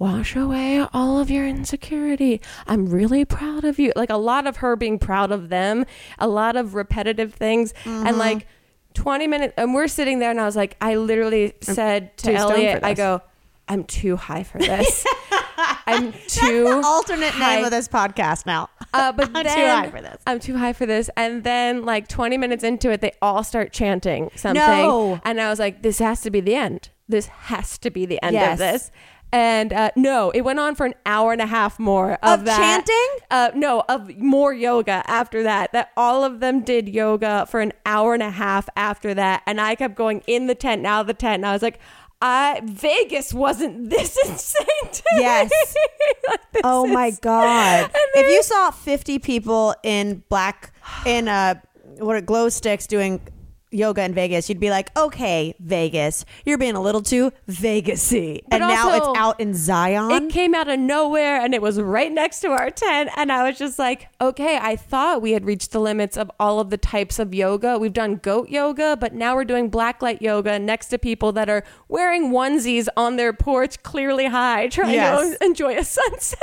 Wash 0.00 0.34
away 0.34 0.84
all 0.92 1.20
of 1.20 1.30
your 1.30 1.46
insecurity. 1.46 2.40
I'm 2.66 2.86
really 2.86 3.24
proud 3.24 3.64
of 3.64 3.78
you. 3.78 3.92
Like 3.94 4.10
a 4.10 4.16
lot 4.16 4.46
of 4.46 4.56
her 4.56 4.74
being 4.74 4.98
proud 4.98 5.30
of 5.30 5.50
them, 5.50 5.84
a 6.18 6.26
lot 6.26 6.56
of 6.56 6.74
repetitive 6.74 7.32
things. 7.34 7.72
Mm-hmm. 7.84 8.06
And 8.06 8.18
like 8.18 8.46
20 8.94 9.26
minutes, 9.26 9.54
and 9.56 9.74
we're 9.74 9.88
sitting 9.88 10.18
there, 10.18 10.30
and 10.30 10.40
I 10.40 10.44
was 10.44 10.56
like, 10.56 10.76
I 10.80 10.96
literally 10.96 11.54
said 11.60 12.16
to 12.18 12.26
too 12.32 12.36
stoned 12.38 12.52
Elliot, 12.54 12.80
for 12.80 12.86
I 12.86 12.90
this. 12.90 12.96
go, 12.98 13.22
I'm 13.68 13.84
too 13.84 14.16
high 14.16 14.42
for 14.42 14.58
this. 14.58 15.06
I'm 15.86 16.12
too 16.28 16.64
the 16.64 16.82
alternate 16.84 17.30
high 17.30 17.56
name 17.56 17.64
of 17.64 17.70
this 17.70 17.86
podcast 17.88 18.46
now. 18.46 18.68
uh, 18.92 19.12
but 19.12 19.26
I'm 19.34 19.44
then, 19.44 19.56
too 19.56 19.66
high 19.66 19.90
for 19.90 20.00
this. 20.02 20.22
I'm 20.26 20.40
too 20.40 20.56
high 20.56 20.72
for 20.72 20.86
this. 20.86 21.08
And 21.16 21.44
then, 21.44 21.84
like 21.84 22.08
20 22.08 22.36
minutes 22.36 22.64
into 22.64 22.90
it, 22.90 23.00
they 23.00 23.12
all 23.22 23.44
start 23.44 23.72
chanting 23.72 24.30
something. 24.34 24.60
No. 24.60 25.20
And 25.24 25.40
I 25.40 25.50
was 25.50 25.58
like, 25.58 25.82
this 25.82 25.98
has 26.00 26.20
to 26.22 26.30
be 26.30 26.40
the 26.40 26.54
end. 26.54 26.88
This 27.08 27.26
has 27.26 27.78
to 27.78 27.90
be 27.90 28.06
the 28.06 28.22
end 28.24 28.34
Yes. 28.34 28.52
of 28.54 28.58
this. 28.58 28.90
And 29.32 29.72
uh, 29.72 29.90
no, 29.96 30.30
it 30.30 30.40
went 30.40 30.58
on 30.58 30.74
for 30.74 30.86
an 30.86 30.94
hour 31.06 31.32
and 31.32 31.40
a 31.40 31.46
half 31.46 31.78
more 31.78 32.14
of, 32.14 32.40
Of 32.40 32.44
that. 32.46 32.58
chanting? 32.58 33.26
Uh, 33.30 33.50
no, 33.54 33.84
of 33.88 34.16
more 34.18 34.52
yoga 34.52 35.02
after 35.06 35.44
that. 35.44 35.72
That 35.72 35.90
all 35.96 36.24
of 36.24 36.40
them 36.40 36.62
did 36.62 36.88
yoga 36.88 37.46
for 37.48 37.60
an 37.60 37.72
hour 37.86 38.12
and 38.14 38.22
a 38.22 38.30
half 38.30 38.68
after 38.74 39.14
that. 39.14 39.42
And 39.46 39.60
I 39.60 39.76
kept 39.76 39.94
going 39.94 40.22
in 40.26 40.46
the 40.48 40.54
tent, 40.56 40.84
out 40.84 41.02
of 41.02 41.06
the 41.06 41.14
tent. 41.14 41.36
And 41.36 41.46
I 41.46 41.52
was 41.52 41.62
like, 41.62 41.78
I 42.22 42.60
Vegas 42.64 43.32
wasn't 43.32 43.88
this 43.90 44.18
insane. 44.26 44.66
To 44.92 45.02
Yes. 45.16 45.50
Like, 46.28 46.52
this 46.52 46.62
Oh 46.64 46.86
my 46.86 47.12
god! 47.12 47.90
If 48.14 48.26
you 48.30 48.42
saw 48.42 48.70
fifty 48.70 49.18
people 49.18 49.74
in 49.82 50.22
black 50.28 50.72
in 51.06 51.28
uh 51.28 51.54
what 51.98 52.14
are 52.16 52.20
glow 52.20 52.48
sticks 52.50 52.86
doing 52.86 53.20
yoga 53.70 54.02
in 54.02 54.12
Vegas, 54.14 54.48
you'd 54.48 54.60
be 54.60 54.70
like, 54.70 54.90
okay, 54.96 55.54
Vegas, 55.60 56.24
you're 56.44 56.58
being 56.58 56.74
a 56.74 56.80
little 56.80 57.02
too 57.02 57.32
Vegasy, 57.48 58.42
But 58.48 58.60
and 58.62 58.68
now 58.70 58.94
it's 58.96 59.18
out 59.18 59.38
in 59.40 59.54
Zion. 59.54 60.10
It 60.10 60.30
came 60.32 60.54
out 60.54 60.68
of 60.68 60.78
nowhere 60.80 61.40
and 61.40 61.54
it 61.54 61.62
was 61.62 61.80
right 61.80 62.10
next 62.10 62.40
to 62.40 62.48
our 62.48 62.70
tent. 62.70 63.10
And 63.16 63.30
I 63.30 63.48
was 63.48 63.58
just 63.58 63.78
like, 63.78 64.08
okay, 64.20 64.58
I 64.60 64.76
thought 64.76 65.22
we 65.22 65.32
had 65.32 65.44
reached 65.44 65.72
the 65.72 65.80
limits 65.80 66.16
of 66.16 66.30
all 66.40 66.58
of 66.60 66.70
the 66.70 66.76
types 66.76 67.18
of 67.18 67.32
yoga. 67.34 67.78
We've 67.78 67.92
done 67.92 68.16
goat 68.16 68.48
yoga, 68.48 68.96
but 68.96 69.14
now 69.14 69.34
we're 69.36 69.44
doing 69.44 69.70
blacklight 69.70 70.20
yoga 70.20 70.58
next 70.58 70.88
to 70.88 70.98
people 70.98 71.32
that 71.32 71.48
are 71.48 71.62
wearing 71.88 72.30
onesies 72.32 72.88
on 72.96 73.16
their 73.16 73.32
porch, 73.32 73.82
clearly 73.82 74.26
high, 74.26 74.68
trying 74.68 74.94
Yes. 74.94 75.38
to 75.38 75.44
enjoy 75.44 75.76
a 75.76 75.84
sunset. 76.00 76.38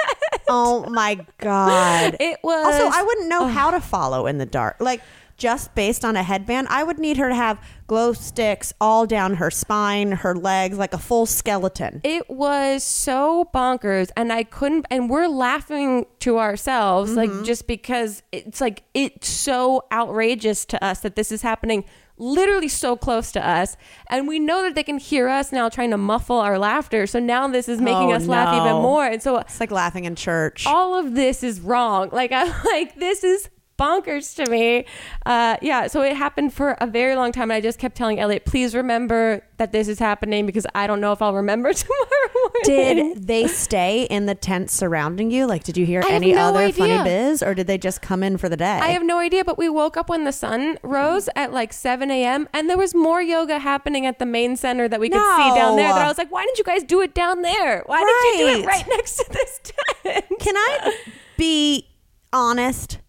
oh 0.47 0.89
my 0.89 1.25
god! 1.39 2.15
It 2.19 2.39
was. 2.43 2.65
Also, 2.65 2.89
I 2.97 3.03
wouldn't 3.03 3.27
know 3.29 3.47
how 3.47 3.71
to 3.71 3.81
follow 3.81 4.27
in 4.27 4.37
the 4.37 4.45
dark. 4.45 4.77
Like 4.79 5.01
just 5.37 5.75
based 5.75 6.03
on 6.03 6.15
a 6.15 6.23
headband, 6.23 6.67
I 6.69 6.83
would 6.83 6.97
need 6.99 7.17
her 7.17 7.29
to 7.29 7.35
have 7.35 7.61
glow 7.85 8.13
sticks 8.13 8.73
all 8.81 9.05
down 9.05 9.35
her 9.35 9.51
spine, 9.51 10.11
her 10.11 10.35
legs, 10.35 10.77
like 10.77 10.93
a 10.93 10.97
full 10.97 11.25
skeleton. 11.25 12.01
It 12.03 12.29
was 12.29 12.83
so 12.83 13.49
bonkers, 13.53 14.09
and 14.17 14.33
I 14.33 14.43
couldn't. 14.43 14.85
And 14.89 15.09
we're 15.09 15.27
laughing 15.27 16.05
to 16.21 16.39
ourselves, 16.39 17.11
Mm-hmm. 17.11 17.17
like 17.37 17.45
just 17.45 17.67
because 17.67 18.23
it's 18.31 18.59
like 18.59 18.83
it's 18.93 19.27
so 19.29 19.83
outrageous 19.91 20.65
to 20.65 20.83
us 20.83 21.01
that 21.01 21.15
this 21.15 21.31
is 21.31 21.41
happening 21.43 21.85
literally 22.19 22.67
so 22.67 22.95
close 22.95 23.31
to 23.31 23.47
us. 23.47 23.77
And 24.09 24.27
we 24.27 24.39
know 24.39 24.63
that 24.63 24.73
they 24.73 24.81
can 24.81 24.97
hear 24.97 25.27
us 25.29 25.51
now 25.51 25.69
trying 25.69 25.91
to 25.91 25.97
muffle 25.97 26.37
our 26.37 26.57
laughter. 26.57 27.05
So 27.05 27.19
now 27.19 27.47
this 27.47 27.69
is 27.69 27.79
making 27.79 28.11
Oh, 28.11 28.15
us 28.15 28.25
laugh 28.25 28.55
even 28.59 28.81
more. 28.81 29.05
And 29.05 29.21
so 29.21 29.37
It's 29.37 29.59
like 29.59 29.69
laughing 29.69 30.05
in 30.05 30.15
church. 30.15 30.65
all 30.65 30.95
of 30.97 31.13
this 31.13 31.43
is 31.43 31.61
wrong. 31.61 32.09
Like 32.11 32.31
I'm 32.31 32.51
like, 32.65 32.95
this 32.95 33.23
is 33.23 33.49
bonkers 33.77 34.35
to 34.43 34.49
me. 34.49 34.85
Uh, 35.25 35.57
yeah. 35.61 35.87
So 35.87 36.01
it 36.01 36.15
happened 36.15 36.53
for 36.53 36.71
a 36.79 36.87
very 36.87 37.15
long 37.15 37.31
time, 37.31 37.43
and 37.51 37.53
I 37.53 37.61
just 37.61 37.79
kept 37.79 37.95
telling 37.95 38.19
Elliot, 38.19 38.45
please 38.45 38.73
remember 38.75 39.43
that 39.57 39.71
this 39.71 39.87
is 39.87 39.99
happening 39.99 40.45
because 40.45 40.65
I 40.75 40.87
don't 40.87 41.01
know 41.01 41.11
if 41.11 41.21
I'll 41.21 41.33
remember 41.33 41.73
tomorrow 41.73 42.29
morning. 42.35 43.13
Did 43.15 43.27
they 43.27 43.47
stay 43.47 44.03
in 44.03 44.25
the 44.25 44.35
tent 44.35 44.69
surrounding 44.69 45.31
you? 45.31 45.45
Like, 45.47 45.63
did 45.63 45.77
you 45.77 45.85
hear 45.85 46.03
I 46.05 46.11
any 46.11 46.33
no 46.33 46.41
other 46.49 46.59
idea. 46.59 46.73
funny 46.73 47.03
biz, 47.03 47.41
or 47.43 47.53
did 47.53 47.67
they 47.67 47.77
just 47.77 48.01
come 48.01 48.23
in 48.23 48.37
for 48.37 48.49
the 48.49 48.57
day? 48.57 48.65
I 48.81 48.89
have 48.89 49.03
no 49.03 49.17
idea, 49.19 49.43
but 49.43 49.57
we 49.57 49.69
woke 49.69 49.97
up 49.97 50.09
when 50.09 50.23
the 50.23 50.31
sun 50.31 50.77
rose 50.83 51.29
at 51.35 51.51
like 51.53 51.73
7 51.73 52.09
a.m. 52.11 52.47
and 52.53 52.69
there 52.69 52.77
was 52.77 52.93
more 52.95 53.21
yoga 53.21 53.59
happening 53.59 54.05
at 54.05 54.19
the 54.19 54.25
main 54.25 54.55
center 54.55 54.87
that 54.87 54.99
we 54.99 55.09
could 55.09 55.21
see 55.21 55.55
down 55.55 55.75
there. 55.75 55.93
That 55.93 56.05
I 56.05 56.07
was 56.07 56.17
like, 56.17 56.31
why 56.31 56.43
didn't 56.45 56.57
you 56.57 56.63
guys 56.63 56.83
do 56.83 57.01
it 57.01 57.13
down 57.13 57.41
there? 57.41 57.83
Why 57.85 57.99
did 57.99 58.39
you 58.39 58.45
do 58.45 58.61
it 58.61 58.65
Right. 58.65 58.77
right 58.85 58.87
next 58.89 59.17
to 59.17 59.25
this 59.31 59.59
tent? 60.03 60.25
Can 60.39 60.55
I 60.57 60.95
be 61.37 61.87
honest? 62.33 62.99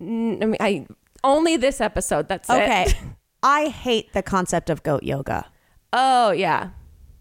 N- 0.00 0.38
I 0.42 0.46
mean, 0.46 0.56
I 0.60 0.86
only 1.22 1.56
this 1.56 1.80
episode. 1.80 2.28
That's 2.28 2.48
Okay. 2.50 2.82
it. 2.88 2.94
I 3.42 3.68
hate 3.68 4.12
the 4.12 4.22
concept 4.22 4.70
of 4.70 4.82
goat 4.82 5.02
yoga. 5.02 5.46
Oh 5.92 6.30
yeah. 6.32 6.70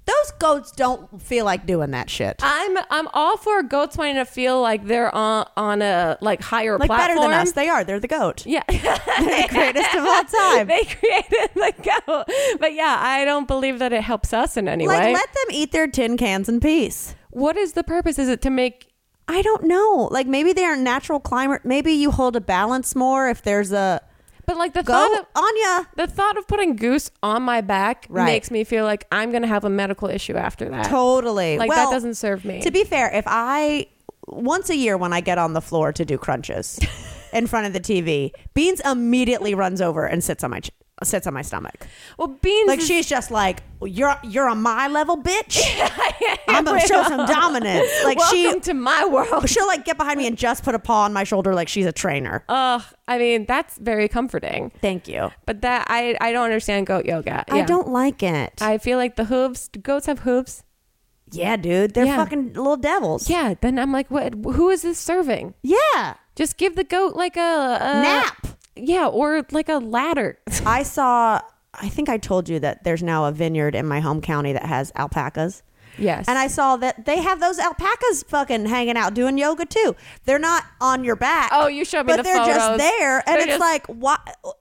Those 0.05 0.31
goats 0.37 0.71
don't 0.73 1.21
feel 1.21 1.45
like 1.45 1.65
doing 1.65 1.91
that 1.91 2.09
shit. 2.09 2.35
I'm 2.41 2.77
I'm 2.89 3.07
all 3.13 3.37
for 3.37 3.63
goats 3.63 3.95
wanting 3.97 4.15
to 4.15 4.25
feel 4.25 4.61
like 4.61 4.85
they're 4.85 5.13
on 5.15 5.45
on 5.55 5.81
a 5.81 6.17
like 6.19 6.41
higher 6.41 6.77
like 6.77 6.87
platform. 6.87 7.17
better 7.17 7.21
than 7.29 7.39
us. 7.39 7.53
They 7.53 7.69
are. 7.69 7.85
They're 7.85 8.01
the 8.01 8.09
goat. 8.09 8.45
Yeah, 8.45 8.63
They're 8.67 8.87
the 8.87 9.47
greatest 9.49 9.93
of 9.95 10.03
all 10.05 10.23
time. 10.25 10.67
they 10.67 10.83
created 10.83 11.49
the 11.55 11.73
goat, 12.05 12.25
but 12.59 12.73
yeah, 12.73 12.97
I 12.99 13.23
don't 13.23 13.47
believe 13.47 13.79
that 13.79 13.93
it 13.93 14.03
helps 14.03 14.33
us 14.33 14.57
in 14.57 14.67
any 14.67 14.87
like 14.87 14.99
way. 15.03 15.13
let 15.13 15.27
them 15.33 15.45
eat 15.51 15.71
their 15.71 15.87
tin 15.87 16.17
cans 16.17 16.49
in 16.49 16.59
peace. 16.59 17.15
what 17.29 17.55
is 17.55 17.71
the 17.73 17.83
purpose? 17.83 18.19
Is 18.19 18.27
it 18.27 18.41
to 18.41 18.49
make? 18.49 18.87
I 19.27 19.41
don't 19.41 19.63
know. 19.63 20.09
Like 20.11 20.27
maybe 20.27 20.53
they 20.53 20.65
are 20.65 20.75
natural 20.75 21.19
climber. 21.19 21.61
Maybe 21.63 21.93
you 21.93 22.11
hold 22.11 22.35
a 22.35 22.41
balance 22.41 22.95
more 22.95 23.29
if 23.29 23.41
there's 23.41 23.71
a 23.71 24.01
But 24.45 24.57
like 24.57 24.73
the 24.73 24.83
goat 24.83 24.93
thought 24.93 25.19
of 25.21 25.25
on 25.35 25.53
ya. 25.61 25.85
the 25.95 26.07
thought 26.07 26.37
of 26.37 26.47
putting 26.47 26.75
goose 26.75 27.09
on 27.21 27.43
my 27.43 27.61
back 27.61 28.05
Right. 28.09 28.25
makes 28.25 28.51
me 28.51 28.63
feel 28.63 28.83
like 28.85 29.05
I'm 29.11 29.31
gonna 29.31 29.47
have 29.47 29.63
a 29.63 29.69
medical 29.69 30.09
issue 30.09 30.35
after 30.35 30.67
that. 30.69 30.85
Totally. 30.89 31.57
Like 31.57 31.69
well, 31.69 31.89
that 31.89 31.93
doesn't 31.95 32.15
serve 32.15 32.43
me. 32.43 32.61
To 32.61 32.71
be 32.71 32.83
fair, 32.83 33.09
if 33.13 33.23
I 33.27 33.87
once 34.27 34.69
a 34.69 34.75
year 34.75 34.97
when 34.97 35.13
I 35.13 35.21
get 35.21 35.37
on 35.37 35.53
the 35.53 35.61
floor 35.61 35.91
to 35.93 36.05
do 36.05 36.17
crunches 36.17 36.79
in 37.33 37.47
front 37.47 37.67
of 37.67 37.73
the 37.73 37.79
TV, 37.79 38.31
Beans 38.53 38.81
immediately 38.81 39.55
runs 39.55 39.81
over 39.81 40.05
and 40.05 40.23
sits 40.23 40.43
on 40.43 40.51
my 40.51 40.59
ch- 40.59 40.71
sits 41.05 41.27
on 41.27 41.33
my 41.33 41.41
stomach. 41.41 41.87
well, 42.17 42.27
beans 42.41 42.67
Like 42.67 42.79
is- 42.79 42.87
she's 42.87 43.07
just 43.07 43.31
like, 43.31 43.63
"You're 43.83 44.15
you're 44.23 44.47
on 44.49 44.61
my 44.61 44.87
level, 44.87 45.17
bitch. 45.21 45.61
I'm 46.47 46.63
gonna 46.65 46.79
show 46.81 47.03
some 47.03 47.25
dominance." 47.25 47.89
Like 48.03 48.17
welcome 48.17 48.37
she 48.37 48.59
to 48.61 48.73
my 48.73 49.05
world. 49.05 49.49
she'll 49.49 49.67
like 49.67 49.85
get 49.85 49.97
behind 49.97 50.17
me 50.17 50.27
and 50.27 50.37
just 50.37 50.63
put 50.63 50.75
a 50.75 50.79
paw 50.79 51.03
on 51.03 51.13
my 51.13 51.23
shoulder 51.23 51.53
like 51.53 51.67
she's 51.67 51.85
a 51.85 51.91
trainer. 51.91 52.43
Ugh, 52.49 52.81
I 53.07 53.17
mean 53.17 53.45
that's 53.45 53.77
very 53.77 54.07
comforting. 54.07 54.71
Thank 54.81 55.07
you. 55.07 55.31
But 55.45 55.61
that 55.61 55.85
I 55.89 56.15
I 56.21 56.31
don't 56.31 56.45
understand 56.45 56.87
goat 56.87 57.05
yoga. 57.05 57.43
I 57.49 57.57
Yeah. 57.59 57.65
don't 57.65 57.89
like 57.89 58.21
it. 58.23 58.61
I 58.61 58.77
feel 58.77 58.97
like 58.97 59.15
the 59.15 59.25
hooves. 59.25 59.67
Do 59.69 59.79
goats 59.79 60.05
have 60.07 60.19
hooves? 60.19 60.63
yeah, 61.31 61.55
dude, 61.57 61.95
they're 61.95 62.05
Yeah. 62.05 62.17
fucking 62.17 62.53
little 62.53 62.77
devils. 62.77 63.27
Yeah. 63.27 63.55
Then 63.59 63.79
I'm 63.79 63.91
like, 63.91 64.11
what? 64.11 64.35
Who 64.35 64.69
is 64.69 64.83
this 64.83 64.99
serving? 64.99 65.55
Yeah. 65.63 66.13
Just 66.35 66.57
give 66.57 66.75
the 66.75 66.83
goat 66.83 67.15
like 67.15 67.35
a, 67.37 67.77
a 67.81 68.01
Nap. 68.03 68.47
Yeah, 68.75 69.07
or 69.07 69.45
like 69.51 69.69
a 69.69 69.77
ladder. 69.77 70.39
I 70.65 70.83
saw. 70.83 71.39
I 71.75 71.89
think 71.89 72.07
I 72.09 72.17
told 72.17 72.49
you 72.49 72.59
that 72.59 72.83
there's 72.83 73.01
now 73.01 73.25
a 73.25 73.31
vineyard 73.31 73.73
in 73.75 73.87
my 73.87 73.99
home 73.99 74.21
county 74.21 74.53
that 74.53 74.65
has 74.65 74.91
alpacas. 74.95 75.63
yes. 75.97 76.27
And 76.27 76.37
I 76.37 76.45
saw 76.47 76.77
that 76.77 77.05
they 77.05 77.19
have 77.19 77.39
those 77.39 77.57
alpacas 77.57 78.23
fucking 78.27 78.65
hanging 78.67 78.95
out 78.95 79.15
doing 79.15 79.37
yoga 79.39 79.65
too. 79.65 79.95
They're 80.25 80.37
not 80.37 80.63
on 80.79 81.03
your 81.03 81.15
back. 81.15 81.49
Oh, 81.51 81.65
you 81.67 81.83
showed 81.83 82.05
me 82.05 82.13
but 82.13 82.17
the 82.17 82.23
they're 82.23 82.45
just 82.45 82.77
there, 82.77 83.17
and 83.25 83.27
They're 83.27 83.37
it's 83.39 83.47
just- 83.47 83.59
like, 83.59 83.85
why? 83.87 84.17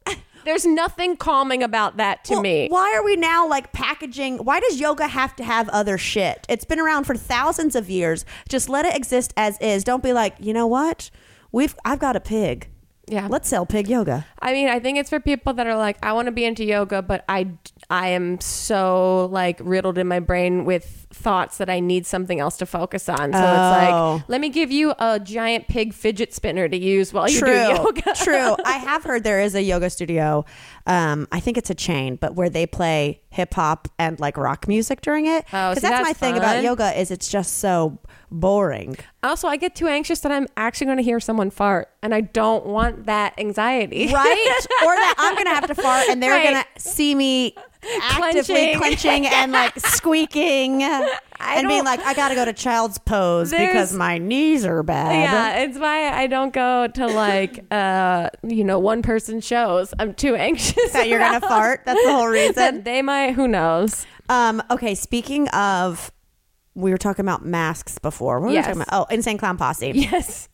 There's 0.45 0.67
nothing 0.67 1.17
calming 1.17 1.63
about 1.63 1.99
that 1.99 2.25
to 2.25 2.33
well, 2.33 2.43
me. 2.43 2.67
Why 2.69 2.93
are 2.97 3.05
we 3.05 3.15
now 3.15 3.47
like 3.47 3.73
packaging? 3.73 4.39
Why 4.39 4.59
does 4.59 4.81
yoga 4.81 5.07
have 5.07 5.37
to 5.37 5.45
have 5.45 5.69
other 5.69 5.97
shit? 5.97 6.47
It's 6.49 6.65
been 6.65 6.81
around 6.81 7.05
for 7.05 7.15
thousands 7.15 7.77
of 7.77 7.89
years. 7.89 8.25
Just 8.49 8.69
let 8.69 8.85
it 8.85 8.97
exist 8.97 9.33
as 9.37 9.57
is. 9.61 9.85
Don't 9.85 10.03
be 10.03 10.13
like, 10.13 10.35
you 10.41 10.53
know 10.53 10.67
what? 10.67 11.11
We've 11.53 11.77
I've 11.85 12.01
got 12.01 12.17
a 12.17 12.21
pig. 12.21 12.69
Yeah. 13.09 13.27
Let's 13.29 13.49
sell 13.49 13.67
pig 13.67 13.89
yoga. 13.89 14.25
I 14.41 14.53
mean, 14.53 14.69
I 14.69 14.79
think 14.79 14.97
it's 14.97 15.11
for 15.11 15.19
people 15.19 15.53
that 15.55 15.67
are 15.67 15.77
like, 15.77 15.99
I 16.05 16.13
want 16.13 16.27
to 16.27 16.33
be 16.33 16.45
into 16.45 16.65
yoga, 16.65 17.03
but 17.03 17.25
I, 17.29 17.49
I 17.91 18.09
am 18.11 18.41
so 18.41 19.27
like 19.33 19.59
riddled 19.63 19.99
in 19.99 20.07
my 20.07 20.21
brain 20.21 20.65
with 20.65 21.07
thoughts 21.11 21.59
that 21.59 21.69
I 21.69 21.81
need 21.81 22.07
something 22.07 22.39
else 22.39 22.57
to 22.59 22.67
focus 22.67 23.09
on. 23.09 23.33
So 23.33 23.39
Oh. 23.39 24.15
it's 24.15 24.21
like, 24.21 24.29
let 24.29 24.41
me 24.41 24.49
give 24.51 24.71
you 24.71 24.95
a 24.99 25.19
giant 25.19 25.67
pig 25.69 25.93
fidget 25.93 26.33
spinner 26.33 26.69
to 26.69 26.77
use 26.77 27.13
while 27.13 27.29
you 27.29 27.41
do 27.41 27.51
yoga. 27.51 28.15
True. 28.23 28.57
I 28.65 28.79
have 28.79 29.03
heard 29.03 29.25
there 29.25 29.41
is 29.41 29.55
a 29.57 29.63
yoga 29.63 29.91
studio. 29.91 30.45
Um, 30.87 31.27
I 31.33 31.41
think 31.41 31.59
it's 31.59 31.71
a 31.71 31.75
chain, 31.75 32.17
but 32.17 32.35
where 32.37 32.49
they 32.49 32.67
play 32.67 33.21
hip 33.31 33.53
hop 33.55 33.89
and 33.99 34.19
like 34.21 34.37
rock 34.37 34.69
music 34.69 35.01
during 35.01 35.27
it. 35.27 35.45
Oh, 35.53 35.75
see, 35.75 35.81
that's, 35.81 36.03
my 36.03 36.09
that's 36.11 36.19
thing 36.19 36.37
about 36.39 36.63
yoga 36.63 36.99
is 36.99 37.11
it's 37.11 37.29
just 37.29 37.59
so 37.59 37.99
boring. 38.33 38.97
Also, 39.23 39.47
I 39.47 39.57
get 39.57 39.75
too 39.77 39.87
anxious 39.87 40.21
that 40.21 40.33
I'm 40.33 40.49
actually 40.57 40.87
going 40.87 40.97
to 40.97 41.03
hear 41.05 41.21
someone 41.21 41.51
fart, 41.51 41.89
and 42.03 42.15
I 42.15 42.23
don't 42.23 42.67
want 42.67 43.07
that 43.07 43.35
anxiety. 43.39 44.09
Right? 44.13 44.57
or 44.85 44.95
that 44.97 45.15
I'm 45.19 45.37
gonna 45.37 45.51
have 45.51 45.67
to 45.69 45.75
fart 45.75 46.09
and 46.09 46.23
they're 46.23 46.33
Right. 46.33 46.45
gonna 46.53 46.65
see 46.79 47.15
me 47.15 47.55
actively 48.11 48.75
Clenching. 48.75 48.79
clenching 48.79 49.27
and 49.27 49.53
like 49.53 49.79
squeaking 49.87 50.83
and 50.83 51.69
being 51.69 51.85
like, 51.85 52.01
I 52.01 52.15
gotta 52.15 52.35
go 52.35 52.45
to 52.45 52.53
child's 52.53 52.99
pose 52.99 53.51
because 53.51 53.93
my 53.93 54.19
knees 54.19 54.65
are 54.65 54.83
bad. 54.83 55.13
Yeah, 55.13 55.59
it's 55.65 55.79
why 55.79 56.09
I 56.11 56.27
don't 56.27 56.53
go 56.53 56.89
to 56.89 57.07
like 57.07 57.65
uh 57.71 58.31
you 58.43 58.65
know 58.65 58.79
one 58.79 59.03
person 59.03 59.41
shows. 59.41 59.95
I'm 59.99 60.15
too 60.15 60.35
anxious 60.37 60.93
That 60.93 61.09
you're 61.09 61.19
gonna 61.21 61.41
fart. 61.41 61.83
That's 61.87 62.03
the 62.05 62.13
whole 62.13 62.27
reason. 62.29 62.55
that 62.57 62.85
they 62.85 63.03
might. 63.03 63.33
Who 63.35 63.47
knows? 63.49 64.07
Um, 64.29 64.63
okay, 64.71 64.95
speaking 64.95 65.49
of 65.51 66.11
we 66.75 66.91
were 66.91 66.99
talking 66.99 67.25
about 67.25 67.45
masks 67.45 67.99
before. 67.99 68.41
What 68.41 68.47
were 68.49 68.53
Yes. 68.53 68.67
we 68.67 68.73
talking 68.75 68.83
about? 68.89 69.09
Oh, 69.11 69.15
Insane 69.15 69.39
Clown 69.39 69.57
Posse. 69.57 69.93
Yes. 69.95 70.49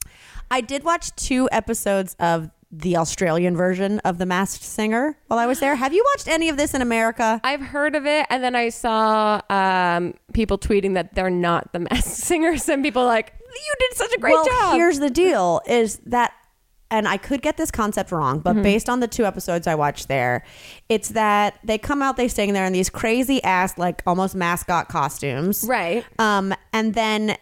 I 0.50 0.60
did 0.62 0.82
watch 0.82 1.14
two 1.16 1.48
episodes 1.52 2.16
of 2.18 2.50
the 2.70 2.96
Australian 2.96 3.56
version 3.56 3.98
of 4.00 4.18
The 4.18 4.26
Masked 4.26 4.62
Singer 4.62 5.16
while 5.26 5.38
I 5.38 5.46
was 5.46 5.60
there. 5.60 5.74
Have 5.84 5.92
you 5.92 6.04
watched 6.14 6.28
any 6.28 6.48
of 6.48 6.56
this 6.56 6.74
in 6.74 6.82
America? 6.82 7.40
I've 7.44 7.60
heard 7.60 7.94
of 7.94 8.06
it, 8.06 8.26
and 8.30 8.42
then 8.42 8.54
I 8.54 8.68
saw 8.70 9.40
um, 9.50 10.14
people 10.32 10.58
tweeting 10.58 10.94
that 10.94 11.14
they're 11.14 11.30
not 11.30 11.72
the 11.72 11.80
masked 11.80 12.16
singers, 12.24 12.68
and 12.68 12.82
people 12.82 13.04
like, 13.04 13.32
"You 13.40 13.74
did 13.78 13.96
such 13.96 14.12
a 14.14 14.18
great 14.18 14.32
well, 14.32 14.44
job." 14.46 14.74
here's 14.76 14.98
the 14.98 15.10
deal: 15.10 15.60
is 15.66 16.00
that, 16.06 16.32
and 16.90 17.06
I 17.06 17.16
could 17.18 17.42
get 17.42 17.56
this 17.56 17.70
concept 17.70 18.10
wrong, 18.12 18.36
Mm-hmm. 18.40 18.42
but 18.58 18.62
based 18.62 18.88
on 18.88 19.00
the 19.00 19.08
two 19.08 19.24
episodes 19.26 19.66
I 19.66 19.74
watched 19.74 20.08
there, 20.08 20.44
it's 20.88 21.10
that 21.10 21.58
they 21.64 21.76
come 21.78 22.00
out, 22.02 22.16
they 22.16 22.28
sing 22.28 22.52
there 22.54 22.64
in 22.64 22.72
these 22.72 22.88
crazy 22.90 23.42
ass, 23.44 23.76
like 23.78 24.02
almost 24.06 24.34
mascot 24.34 24.88
costumes, 24.88 25.64
right? 25.68 26.04
Um, 26.18 26.54
and 26.72 26.94
then 26.94 27.36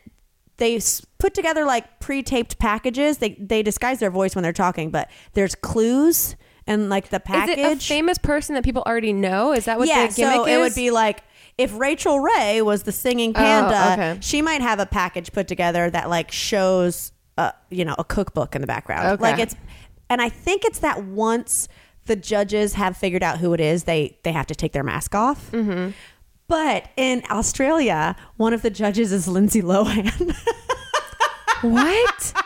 they 0.59 0.81
put 1.19 1.35
together 1.35 1.65
like 1.65 2.01
pre-taped 2.01 2.59
packages. 2.59 3.19
They 3.19 3.31
they 3.39 3.63
disguise 3.63 3.99
their 4.01 4.11
voice 4.11 4.35
when 4.35 4.43
they're 4.43 4.53
talking, 4.53 4.91
but 4.91 5.11
there's 5.35 5.55
clues 5.55 6.35
and 6.67 6.89
like 6.89 7.11
the 7.11 7.21
package. 7.21 7.59
Is 7.59 7.67
it 7.67 7.77
a 7.79 7.81
famous 7.81 8.19
person 8.19 8.55
that 8.55 8.65
people 8.65 8.83
already 8.87 9.13
know? 9.13 9.53
Is 9.53 9.67
that 9.67 9.79
what 9.79 9.87
yeah, 9.87 10.07
the 10.07 10.15
gimmick 10.15 10.35
so 10.37 10.47
is? 10.47 10.55
it 10.57 10.59
would 10.61 10.75
be 10.75 10.91
like 10.91 11.23
if 11.59 11.79
Rachael 11.79 12.21
Ray 12.21 12.61
was 12.63 12.83
the 12.83 12.93
singing 12.93 13.33
panda, 13.33 13.77
Oh, 13.77 13.93
okay. 13.93 14.19
she 14.21 14.43
might 14.43 14.61
have 14.63 14.79
a 14.81 14.87
package 14.87 15.31
put 15.33 15.47
together 15.47 15.89
that 15.91 16.09
like 16.11 16.33
shows, 16.33 17.13
uh, 17.37 17.53
you 17.71 17.85
know, 17.85 17.95
a 17.99 18.05
cookbook 18.05 18.55
in 18.55 18.61
the 18.61 18.67
background. 18.67 19.07
Okay. 19.09 19.23
Like 19.23 19.39
it's, 19.39 19.55
and 20.09 20.23
I 20.23 20.29
think 20.29 20.65
it's 20.65 20.81
that 20.81 21.05
once 21.05 21.69
the 22.07 22.17
judges 22.17 22.75
have 22.75 22.97
figured 22.97 23.23
out 23.23 23.39
who 23.39 23.53
it 23.53 23.61
is, 23.61 23.85
they 23.85 24.19
they 24.23 24.33
have 24.33 24.47
to 24.47 24.55
take 24.55 24.73
their 24.73 24.85
mask 24.85 25.15
off. 25.15 25.51
Mm-hmm. 25.53 25.91
But 26.49 26.89
in 26.97 27.25
Australia, 27.31 28.15
one 28.37 28.53
of 28.53 28.63
the 28.63 28.71
judges 28.71 29.13
is 29.13 29.27
Lindsay 29.27 29.63
Lohan. 29.63 30.35
what? 31.63 32.43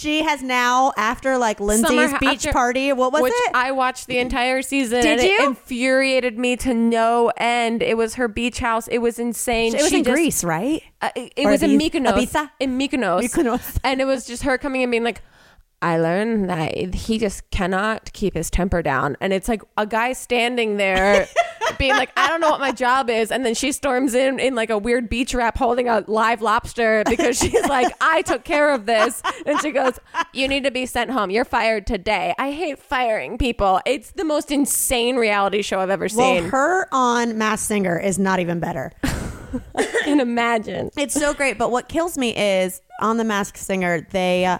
She 0.00 0.22
has 0.22 0.42
now, 0.42 0.92
after 0.96 1.36
like 1.38 1.60
Lindsay's 1.60 1.88
Summer- 2.10 2.18
beach 2.18 2.46
after- 2.46 2.52
party, 2.52 2.92
what 2.92 3.12
was 3.12 3.22
which 3.22 3.32
it? 3.36 3.50
I 3.54 3.72
watched 3.72 4.06
the 4.06 4.18
entire 4.18 4.62
season. 4.62 5.02
Did 5.02 5.18
and 5.20 5.28
you? 5.28 5.34
It 5.34 5.44
infuriated 5.48 6.38
me 6.38 6.56
to 6.56 6.72
no 6.74 7.32
end. 7.36 7.82
It 7.82 7.96
was 7.96 8.14
her 8.14 8.28
beach 8.28 8.58
house. 8.60 8.88
It 8.88 8.98
was 8.98 9.18
insane. 9.18 9.74
it 9.74 9.82
was 9.82 9.90
She 9.90 9.98
in 9.98 10.04
just- 10.04 10.14
Greece, 10.14 10.44
right? 10.44 10.82
Uh, 11.02 11.10
it 11.14 11.32
it 11.36 11.46
Or 11.46 11.50
was 11.50 11.62
in 11.62 11.70
Ibiza- 11.78 11.90
Mykonos. 11.90 12.14
Ibiza? 12.26 12.50
In 12.60 12.78
Mykonos. 12.78 13.22
Mykonos. 13.22 13.78
And 13.84 14.00
it 14.00 14.04
was 14.04 14.26
just 14.26 14.42
her 14.44 14.56
coming 14.58 14.82
and 14.82 14.90
being 14.90 15.04
like, 15.04 15.22
I 15.82 15.98
learned 15.98 16.50
that 16.50 16.94
he 16.94 17.18
just 17.18 17.48
cannot 17.50 18.12
keep 18.12 18.34
his 18.34 18.50
temper 18.50 18.82
down. 18.82 19.16
And 19.20 19.32
it's 19.32 19.48
like 19.48 19.62
a 19.78 19.86
guy 19.86 20.12
standing 20.12 20.76
there 20.76 21.26
being 21.78 21.94
like, 21.94 22.10
I 22.18 22.28
don't 22.28 22.42
know 22.42 22.50
what 22.50 22.60
my 22.60 22.70
job 22.72 23.08
is. 23.08 23.30
And 23.30 23.46
then 23.46 23.54
she 23.54 23.72
storms 23.72 24.12
in 24.14 24.38
in 24.38 24.54
like 24.54 24.68
a 24.68 24.76
weird 24.76 25.08
beach 25.08 25.32
wrap 25.32 25.56
holding 25.56 25.88
a 25.88 26.04
live 26.06 26.42
lobster 26.42 27.02
because 27.08 27.38
she's 27.40 27.66
like, 27.66 27.90
I 28.00 28.20
took 28.22 28.44
care 28.44 28.74
of 28.74 28.84
this. 28.84 29.22
And 29.46 29.58
she 29.60 29.70
goes, 29.70 29.98
You 30.34 30.48
need 30.48 30.64
to 30.64 30.70
be 30.70 30.84
sent 30.84 31.10
home. 31.12 31.30
You're 31.30 31.46
fired 31.46 31.86
today. 31.86 32.34
I 32.38 32.50
hate 32.52 32.78
firing 32.78 33.38
people. 33.38 33.80
It's 33.86 34.10
the 34.10 34.24
most 34.24 34.50
insane 34.50 35.16
reality 35.16 35.62
show 35.62 35.80
I've 35.80 35.88
ever 35.90 36.08
Well, 36.14 36.34
seen. 36.42 36.50
her 36.50 36.88
on 36.92 37.38
Masked 37.38 37.66
Singer 37.66 37.98
is 37.98 38.18
not 38.18 38.38
even 38.38 38.60
better. 38.60 38.92
I 39.02 39.86
can 40.04 40.20
imagine. 40.20 40.90
It's 40.98 41.14
so 41.14 41.32
great. 41.32 41.56
But 41.56 41.70
what 41.70 41.88
kills 41.88 42.18
me 42.18 42.36
is 42.36 42.82
on 43.00 43.16
the 43.16 43.24
Masked 43.24 43.56
Singer, 43.56 44.06
they 44.10 44.44
uh, 44.44 44.58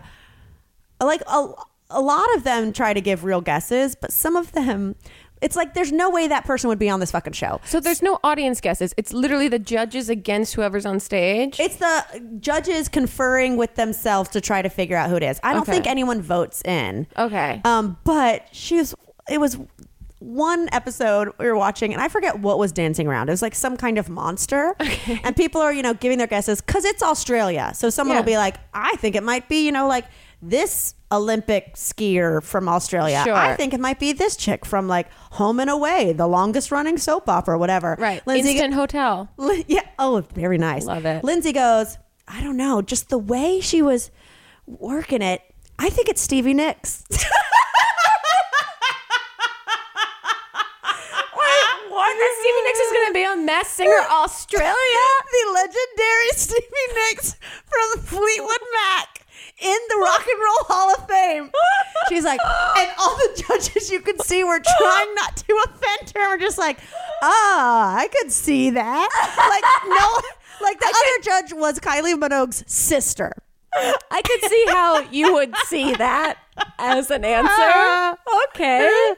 like 1.04 1.22
a, 1.26 1.48
a 1.90 2.00
lot 2.00 2.26
of 2.36 2.44
them 2.44 2.72
try 2.72 2.92
to 2.94 3.00
give 3.00 3.24
real 3.24 3.40
guesses, 3.40 3.94
but 3.94 4.12
some 4.12 4.36
of 4.36 4.52
them, 4.52 4.94
it's 5.40 5.56
like 5.56 5.72
there's 5.74 5.90
no 5.92 6.10
way 6.10 6.28
that 6.28 6.44
person 6.44 6.68
would 6.68 6.78
be 6.78 6.90
on 6.90 7.00
this 7.00 7.10
fucking 7.10 7.32
show. 7.32 7.60
So 7.64 7.80
there's 7.80 8.02
no 8.02 8.18
audience 8.22 8.60
guesses. 8.60 8.92
It's 8.96 9.12
literally 9.12 9.48
the 9.48 9.58
judges 9.58 10.08
against 10.10 10.54
whoever's 10.54 10.84
on 10.84 11.00
stage. 11.00 11.58
It's 11.58 11.76
the 11.76 12.04
judges 12.40 12.88
conferring 12.88 13.56
with 13.56 13.74
themselves 13.76 14.28
to 14.30 14.40
try 14.40 14.60
to 14.62 14.68
figure 14.68 14.96
out 14.96 15.08
who 15.10 15.16
it 15.16 15.22
is. 15.22 15.40
I 15.42 15.52
don't 15.54 15.62
Okay. 15.62 15.72
think 15.72 15.86
anyone 15.86 16.20
votes 16.22 16.62
in. 16.64 17.06
okay. 17.16 17.60
Um, 17.64 17.96
but 18.04 18.46
she 18.52 18.76
was. 18.76 18.94
It 19.30 19.40
was 19.40 19.56
one 20.18 20.68
episode 20.72 21.30
we 21.38 21.46
were 21.46 21.56
watching, 21.56 21.94
and 21.94 22.02
I 22.02 22.08
forget 22.08 22.40
what 22.40 22.58
was 22.58 22.72
dancing 22.72 23.06
around. 23.08 23.30
It 23.30 23.32
was 23.32 23.40
like 23.42 23.54
some 23.54 23.76
kind 23.78 23.96
of 23.96 24.10
monster, 24.10 24.76
and 25.24 25.34
people 25.34 25.62
are 25.62 25.72
you 25.72 25.82
know 25.82 25.94
giving 25.94 26.18
their 26.18 26.26
guesses 26.26 26.60
because 26.60 26.84
it's 26.84 27.02
Australia. 27.02 27.72
So 27.74 27.88
someone 27.88 28.16
Yeah. 28.16 28.20
will 28.20 28.26
be 28.26 28.36
like, 28.36 28.56
I 28.74 28.94
think 28.96 29.14
it 29.16 29.22
might 29.22 29.48
be 29.48 29.64
you 29.64 29.72
know 29.72 29.88
like 29.88 30.04
this 30.42 30.94
Olympic 31.12 31.74
skier 31.74 32.42
from 32.42 32.68
Australia. 32.68 33.22
Sure. 33.24 33.34
I 33.34 33.56
think 33.56 33.74
it 33.74 33.80
might 33.80 33.98
be 33.98 34.12
this 34.12 34.36
chick 34.36 34.64
from 34.64 34.88
like 34.88 35.10
Home 35.32 35.60
and 35.60 35.68
Away, 35.68 36.12
the 36.12 36.26
longest 36.26 36.70
running 36.70 36.98
soap 36.98 37.28
opera, 37.28 37.58
whatever. 37.58 37.96
right. 37.98 38.26
Lindsay, 38.26 38.52
Instant 38.52 38.74
hotel. 38.74 39.28
Lin- 39.36 39.64
yeah. 39.68 39.86
Oh, 39.98 40.24
very 40.34 40.56
nice. 40.58 40.84
Love 40.86 41.04
it. 41.04 41.24
Lindsay 41.24 41.52
goes, 41.52 41.98
I 42.28 42.40
don't 42.40 42.56
know, 42.56 42.80
just 42.80 43.08
the 43.10 43.18
way 43.18 43.60
she 43.60 43.82
was 43.82 44.10
working 44.66 45.20
it. 45.22 45.42
I 45.78 45.90
think 45.90 46.08
it's 46.08 46.20
Stevie 46.20 46.54
Nicks. 46.54 47.04
What? 51.88 52.16
Stevie 52.40 52.62
Nicks 52.64 52.78
is 52.78 52.92
going 52.92 53.06
to 53.08 53.12
be 53.14 53.24
on 53.24 53.44
Masked 53.46 53.72
Singer 53.72 54.00
Australia? 54.10 55.06
the 55.32 55.52
legendary 55.54 56.28
Stevie 56.32 56.88
Nicks 56.94 57.36
from 57.66 58.00
Fleetwood 58.02 58.60
Mac 58.72 59.19
in 59.60 59.78
the 59.88 59.96
Rock 60.02 60.26
and 60.26 60.38
Roll 60.38 60.64
Hall 60.68 60.94
of 60.94 61.06
Fame. 61.08 61.50
She's 62.08 62.24
like, 62.24 62.40
and 62.78 62.90
all 62.98 63.16
the 63.16 63.44
judges 63.46 63.90
you 63.90 64.00
could 64.00 64.22
see 64.22 64.42
were 64.44 64.60
trying 64.80 65.14
not 65.14 65.36
to 65.36 65.64
offend 65.66 66.12
her. 66.16 66.28
We're 66.30 66.38
just 66.38 66.58
like, 66.58 66.78
ah, 67.22 67.96
I 67.96 68.08
could 68.08 68.32
see 68.32 68.70
that. 68.70 69.08
Like, 69.48 69.64
no, 69.98 70.20
like 70.66 70.80
the 70.80 70.86
other 70.86 71.22
judge 71.22 71.52
was 71.52 71.78
Kylie 71.78 72.18
Minogue's 72.18 72.64
sister. 72.66 73.32
I 73.72 74.20
could 74.22 74.50
see 74.50 74.64
how 74.66 75.00
you 75.10 75.32
would 75.34 75.54
see 75.66 75.94
that 75.94 76.38
as 76.78 77.10
an 77.10 77.24
answer. 77.24 78.16
Okay. 78.50 79.14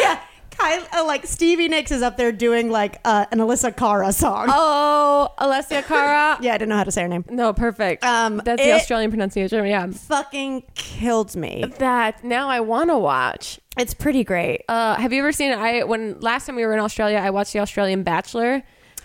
Yeah. 0.00 0.20
Kylie, 0.58 0.86
uh, 0.94 1.04
like 1.04 1.26
Stevie 1.26 1.68
Nicks 1.68 1.90
is 1.90 2.02
up 2.02 2.16
there 2.16 2.32
doing 2.32 2.70
like 2.70 3.00
uh, 3.04 3.26
an 3.32 3.38
Alyssa 3.38 3.76
Cara 3.76 4.12
song. 4.12 4.46
Oh, 4.48 5.28
Alessia 5.38 5.82
Cara. 5.84 6.38
Yeah, 6.42 6.54
I 6.54 6.58
didn't 6.58 6.68
know 6.70 6.76
how 6.76 6.84
to 6.84 6.90
say 6.92 7.02
her 7.02 7.08
name. 7.08 7.24
No, 7.28 7.52
perfect. 7.52 8.04
Um, 8.04 8.40
That's 8.44 8.60
the 8.62 8.70
it- 8.70 8.74
Australian 8.74 9.10
pronunciation. 9.10 9.64
Yeah. 9.66 9.86
Fucking 9.90 10.64
killed 10.74 11.34
me. 11.36 11.64
That 11.78 12.22
now 12.24 12.48
I 12.48 12.60
want 12.60 12.90
to 12.90 12.98
watch. 12.98 13.60
It's 13.78 13.94
pretty 13.94 14.24
great. 14.24 14.62
Uh, 14.68 14.94
have 14.96 15.12
you 15.12 15.20
ever 15.20 15.32
seen? 15.32 15.52
I 15.52 15.82
when 15.84 16.20
last 16.20 16.46
time 16.46 16.56
we 16.56 16.64
were 16.64 16.72
in 16.74 16.80
Australia, 16.80 17.18
I 17.18 17.30
watched 17.30 17.52
the 17.52 17.58
Australian 17.60 18.02
Bachelor. 18.02 18.62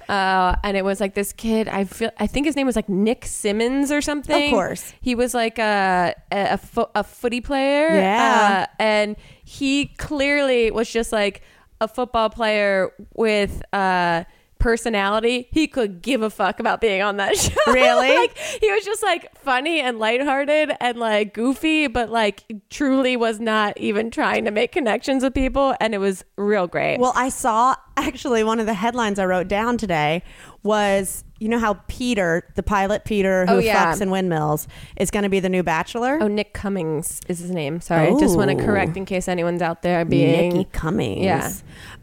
Uh, 0.10 0.56
and 0.64 0.76
it 0.76 0.84
was 0.84 1.00
like 1.00 1.14
this 1.14 1.32
kid. 1.34 1.68
I 1.68 1.84
feel. 1.84 2.10
I 2.18 2.26
think 2.28 2.48
his 2.48 2.56
name 2.56 2.66
was 2.66 2.76
like 2.76 2.90
Nick 2.90 3.26
Simmons 3.26 3.92
or 3.92 4.02
something. 4.02 4.46
Of 4.46 4.50
course. 4.52 4.94
he 5.02 5.14
was 5.14 5.34
like 5.36 5.60
a 5.60 6.16
a, 6.32 6.54
a, 6.54 6.58
fo- 6.58 6.90
a 6.96 7.04
footy 7.04 7.42
player. 7.42 7.88
Yeah. 7.94 8.66
uh, 8.68 8.76
and 8.82 9.16
he 9.44 9.86
clearly 9.98 10.72
was 10.72 10.90
just 10.90 11.12
like 11.12 11.44
a 11.80 11.88
football 11.88 12.30
player 12.30 12.92
with 13.14 13.62
uh 13.72 14.24
personality. 14.60 15.48
He 15.52 15.68
could 15.68 16.02
give 16.02 16.22
a 16.22 16.30
fuck 16.30 16.60
about 16.60 16.82
being 16.82 17.02
on 17.02 17.18
that 17.18 17.36
show. 17.38 17.54
Really? 17.72 18.16
like 18.16 18.38
he 18.38 18.72
was 18.72 18.84
just 18.86 19.02
like 19.02 19.36
funny 19.40 19.80
and 19.80 19.98
lighthearted 20.00 20.72
and 20.80 20.98
like 20.98 21.34
goofy, 21.34 21.88
but 21.88 22.10
like 22.10 22.44
truly 22.70 23.18
was 23.18 23.40
not 23.40 23.78
even 23.80 24.12
trying 24.12 24.46
to 24.46 24.52
make 24.52 24.72
connections 24.72 25.24
with 25.24 25.34
people, 25.34 25.76
and 25.80 25.94
it 25.96 26.00
was 26.00 26.24
real 26.38 26.68
great. 26.68 27.00
Well, 27.00 27.14
I 27.16 27.30
saw 27.30 27.76
actually 27.98 28.44
one 28.44 28.60
of 28.60 28.66
the 28.66 28.74
headlines 28.74 29.20
I 29.20 29.26
wrote 29.26 29.48
down 29.48 29.78
today 29.78 30.24
was 30.64 31.24
you 31.40 31.48
know 31.48 31.58
how 31.60 31.76
Peter, 31.88 32.44
the 32.56 32.64
pilot 32.64 33.06
Peter 33.06 33.46
who 33.46 33.54
Oh, 33.54 33.60
yeah. 33.60 33.94
fucks 33.94 34.02
in 34.02 34.12
windmills, 34.12 34.68
is 34.98 35.10
going 35.10 35.24
to 35.24 35.30
be 35.30 35.40
the 35.40 35.48
new 35.48 35.64
Bachelor. 35.64 36.18
Oh, 36.22 36.28
Nick 36.28 36.54
Cummins 36.54 37.22
is 37.30 37.40
his 37.40 37.50
name. 37.52 37.80
Sorry, 37.80 38.10
just 38.20 38.36
want 38.36 38.50
to 38.52 38.58
correct 38.62 38.98
in 38.98 39.06
case 39.06 39.30
anyone's 39.30 39.62
out 39.62 39.82
there 39.82 40.04
being. 40.04 40.50
Nikki 40.54 40.70
Cummins. 40.74 41.20
Yeah. 41.24 41.52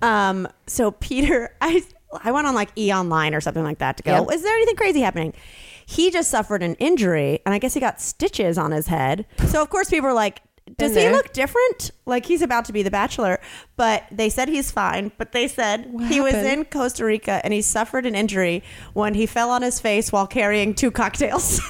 Um. 0.03 0.49
So 0.67 0.91
Peter, 0.91 1.55
I 1.61 1.83
I 2.25 2.33
went 2.33 2.47
on 2.47 2.55
like 2.55 2.71
E 2.77 2.93
Online 2.93 3.35
or 3.35 3.41
something 3.41 3.65
like 3.65 3.79
that 3.79 3.97
to 3.99 4.03
go. 4.03 4.13
Yep. 4.13 4.33
Is 4.33 4.43
there 4.43 4.55
anything 4.55 4.77
crazy 4.77 5.01
happening? 5.01 5.33
He 5.87 6.11
just 6.11 6.31
suffered 6.31 6.63
an 6.63 6.75
injury, 6.77 7.41
and 7.47 7.55
I 7.55 7.59
guess 7.59 7.75
he 7.75 7.81
got 7.81 8.01
stitches 8.01 8.59
on 8.59 8.73
his 8.73 8.89
head. 8.89 9.25
So 9.47 9.63
of 9.63 9.71
course 9.71 9.91
people 9.91 10.09
are 10.09 10.15
like. 10.15 10.43
Does 10.79 10.97
he 10.97 11.09
look 11.11 11.33
different? 11.33 11.93
Like 12.07 12.27
he's 12.27 12.43
about 12.43 12.65
to 12.65 12.73
be 12.73 12.83
the 12.83 12.91
bachelor, 12.91 13.39
but 13.77 14.03
they 14.11 14.29
said 14.29 14.49
he's 14.49 14.73
fine. 14.73 15.13
But 15.17 15.31
they 15.31 15.47
said 15.47 15.93
What 15.93 16.11
he 16.11 16.21
was 16.21 16.35
in 16.35 16.65
Costa 16.65 17.05
Rica 17.05 17.41
and 17.45 17.55
he 17.55 17.63
suffered 17.63 18.05
an 18.05 18.17
injury 18.17 18.65
when 18.93 19.15
he 19.15 19.27
fell 19.27 19.51
on 19.51 19.63
his 19.63 19.79
face 19.79 20.11
while 20.11 20.27
carrying 20.27 20.75
two 20.75 20.91
cocktails. 20.91 21.61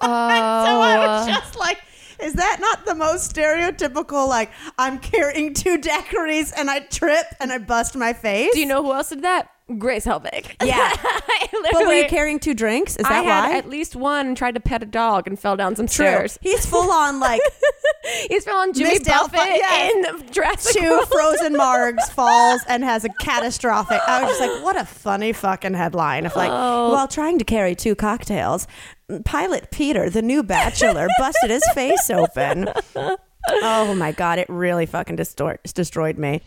So 0.00 0.08
I 0.08 0.96
was 1.06 1.26
just 1.26 1.56
like, 1.56 1.82
is 2.24 2.34
that 2.34 2.58
not 2.60 2.86
the 2.86 2.94
most 2.94 3.34
stereotypical? 3.34 4.26
Like, 4.28 4.50
I'm 4.78 4.98
carrying 4.98 5.54
two 5.54 5.78
daiquiris 5.78 6.52
and 6.56 6.70
I 6.70 6.80
trip 6.80 7.26
and 7.40 7.52
I 7.52 7.58
bust 7.58 7.96
my 7.96 8.12
face. 8.12 8.52
do 8.54 8.60
you 8.60 8.66
know 8.66 8.82
who 8.82 8.92
else 8.92 9.10
did 9.10 9.22
that? 9.22 9.48
Grace 9.78 10.04
Helbig. 10.06 10.54
Yeah. 10.64 10.92
But 11.72 11.86
were 11.86 11.94
you 11.94 12.06
carrying 12.08 12.38
two 12.40 12.52
drinks? 12.52 12.96
Is 12.96 13.06
I 13.06 13.08
that 13.10 13.24
had 13.24 13.48
why? 13.50 13.56
at 13.56 13.68
least 13.68 13.96
one 13.96 14.26
and 14.28 14.36
tried 14.36 14.54
to 14.56 14.60
pet 14.60 14.82
a 14.82 14.86
dog 14.86 15.26
and 15.26 15.38
fell 15.38 15.56
down 15.56 15.74
some 15.76 15.86
True. 15.86 16.04
stairs. 16.04 16.38
He's 16.42 16.66
full 16.66 16.90
on 16.90 17.20
like 17.20 17.40
He's 18.28 18.44
feeling 18.44 18.74
Jimmy 18.74 18.90
Missed 18.98 19.06
Buffett 19.06 19.38
yes. 19.46 19.94
in 20.20 20.30
Jurassic 20.30 20.76
two 20.82 20.90
World. 20.90 21.08
frozen 21.08 21.54
margs, 21.54 22.02
falls, 22.10 22.60
and 22.68 22.84
has 22.84 23.04
a 23.04 23.08
catastrophic. 23.20 23.98
I 24.06 24.22
was 24.24 24.36
just 24.36 24.40
like, 24.52 24.62
what 24.62 24.76
a 24.78 24.84
funny 24.84 25.32
fucking 25.32 25.72
headline. 25.74 26.26
of 26.26 26.36
like, 26.36 26.50
Oh. 26.52 26.92
while 26.92 27.08
trying 27.08 27.38
to 27.38 27.44
carry 27.44 27.74
two 27.74 27.94
cocktails, 27.94 28.66
pilot 29.24 29.70
Peter, 29.70 30.10
the 30.10 30.22
new 30.22 30.42
bachelor, 30.42 31.08
busted 31.18 31.50
his 31.50 31.66
face 31.74 32.10
open. 32.10 32.68
Oh 33.48 33.94
my 33.94 34.12
god, 34.12 34.38
it 34.38 34.48
really 34.48 34.86
fucking 34.86 35.16
distort- 35.16 35.62
destroyed 35.74 36.16
me. 36.18 36.40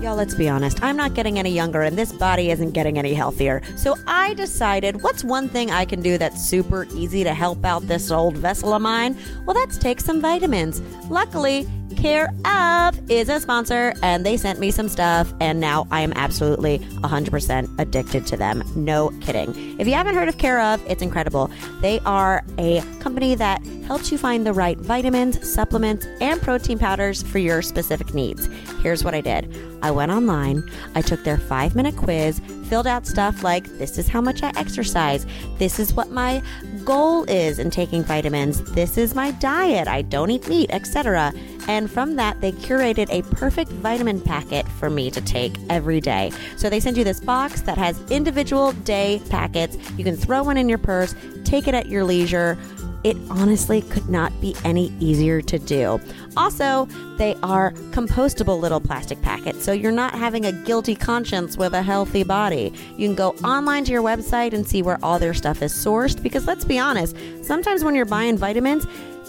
Y'all, 0.00 0.16
let's 0.16 0.34
be 0.34 0.48
honest. 0.48 0.82
I'm 0.82 0.96
not 0.96 1.14
getting 1.14 1.38
any 1.38 1.50
younger, 1.50 1.80
and 1.82 1.96
this 1.96 2.12
body 2.12 2.50
isn't 2.50 2.72
getting 2.72 2.98
any 2.98 3.14
healthier. 3.14 3.62
So 3.76 3.96
I 4.06 4.34
decided, 4.34 5.02
what's 5.02 5.24
one 5.24 5.48
thing 5.48 5.70
I 5.70 5.86
can 5.86 6.02
do 6.02 6.18
that's 6.18 6.44
super 6.44 6.86
easy 6.94 7.24
to 7.24 7.32
help 7.32 7.64
out 7.64 7.88
this 7.88 8.10
old 8.10 8.36
vessel 8.36 8.74
of 8.74 8.82
mine? 8.82 9.16
Well, 9.46 9.54
that's 9.54 9.78
take 9.78 10.00
some 10.00 10.20
vitamins. 10.20 10.82
Luckily, 11.08 11.66
Care 11.96 12.34
of 12.44 12.93
is 13.08 13.28
a 13.28 13.40
sponsor, 13.40 13.94
and 14.02 14.24
they 14.24 14.36
sent 14.36 14.58
me 14.58 14.70
some 14.70 14.88
stuff, 14.88 15.32
and 15.40 15.60
now 15.60 15.86
I 15.90 16.00
am 16.00 16.12
absolutely 16.14 16.78
100% 16.78 17.78
addicted 17.78 18.26
to 18.26 18.36
them. 18.36 18.62
No 18.74 19.10
kidding. 19.20 19.78
If 19.78 19.86
you 19.86 19.94
haven't 19.94 20.14
heard 20.14 20.28
of 20.28 20.38
Care 20.38 20.60
of, 20.60 20.84
it's 20.86 21.02
incredible. 21.02 21.50
They 21.80 22.00
are 22.00 22.44
a 22.58 22.82
company 23.00 23.34
that 23.34 23.64
helps 23.86 24.10
you 24.10 24.18
find 24.18 24.46
the 24.46 24.52
right 24.52 24.78
vitamins, 24.78 25.48
supplements, 25.48 26.06
and 26.20 26.40
protein 26.40 26.78
powders 26.78 27.22
for 27.22 27.38
your 27.38 27.62
specific 27.62 28.14
needs. 28.14 28.48
Here's 28.82 29.04
what 29.04 29.14
I 29.14 29.20
did 29.20 29.52
I 29.84 29.90
went 29.90 30.10
online, 30.10 30.68
I 30.94 31.02
took 31.02 31.24
their 31.24 31.36
five 31.36 31.76
minute 31.76 31.94
quiz, 31.94 32.40
filled 32.70 32.86
out 32.86 33.06
stuff 33.06 33.44
like 33.44 33.66
this 33.76 33.98
is 33.98 34.08
how 34.08 34.22
much 34.22 34.42
I 34.42 34.50
exercise, 34.56 35.26
this 35.58 35.78
is 35.78 35.92
what 35.92 36.10
my 36.10 36.42
goal 36.86 37.24
is 37.24 37.58
in 37.58 37.68
taking 37.68 38.02
vitamins, 38.02 38.62
this 38.72 38.96
is 38.96 39.14
my 39.14 39.30
diet, 39.32 39.86
I 39.86 40.00
don't 40.00 40.30
eat 40.30 40.48
meat, 40.48 40.70
etc. 40.72 41.34
And 41.68 41.90
from 41.90 42.16
that, 42.16 42.40
they 42.40 42.52
curated 42.52 43.10
a 43.10 43.22
perfect 43.34 43.70
vitamin 43.72 44.22
packet 44.22 44.66
for 44.68 44.88
me 44.88 45.10
to 45.10 45.20
take 45.20 45.54
every 45.68 46.00
day. 46.00 46.32
So 46.56 46.70
they 46.70 46.80
send 46.80 46.96
you 46.96 47.04
this 47.04 47.20
box 47.20 47.60
that 47.60 47.76
has 47.76 48.00
individual 48.10 48.72
day 48.72 49.20
packets. 49.28 49.76
You 49.98 50.04
can 50.04 50.16
throw 50.16 50.42
one 50.42 50.56
in 50.56 50.66
your 50.66 50.78
purse, 50.78 51.14
take 51.44 51.68
it 51.68 51.74
at 51.74 51.90
your 51.90 52.04
leisure. 52.04 52.56
It 53.02 53.18
honestly 53.28 53.82
could 53.82 54.08
not 54.08 54.32
be 54.40 54.56
any 54.64 54.90
easier 54.98 55.42
to 55.42 55.58
do. 55.58 56.00
Also, 56.36 56.86
they 57.16 57.34
are 57.42 57.72
compostable 57.90 58.60
little 58.60 58.80
plastic 58.80 59.20
packets, 59.22 59.64
so 59.64 59.72
you're 59.72 59.92
not 59.92 60.14
having 60.14 60.46
a 60.46 60.52
guilty 60.52 60.94
conscience 60.94 61.56
with 61.56 61.74
a 61.74 61.82
healthy 61.82 62.22
body. 62.22 62.72
You 62.96 63.08
can 63.08 63.14
go 63.14 63.30
online 63.44 63.84
to 63.84 63.92
your 63.92 64.02
website 64.02 64.52
and 64.52 64.66
see 64.66 64.82
where 64.82 64.98
all 65.02 65.18
their 65.18 65.34
stuff 65.34 65.62
is 65.62 65.72
sourced 65.72 66.22
because 66.22 66.46
let's 66.46 66.64
be 66.64 66.78
honest, 66.78 67.16
sometimes 67.42 67.84
when 67.84 67.94
you're 67.94 68.04
buying 68.04 68.36
vitamins, 68.36 68.86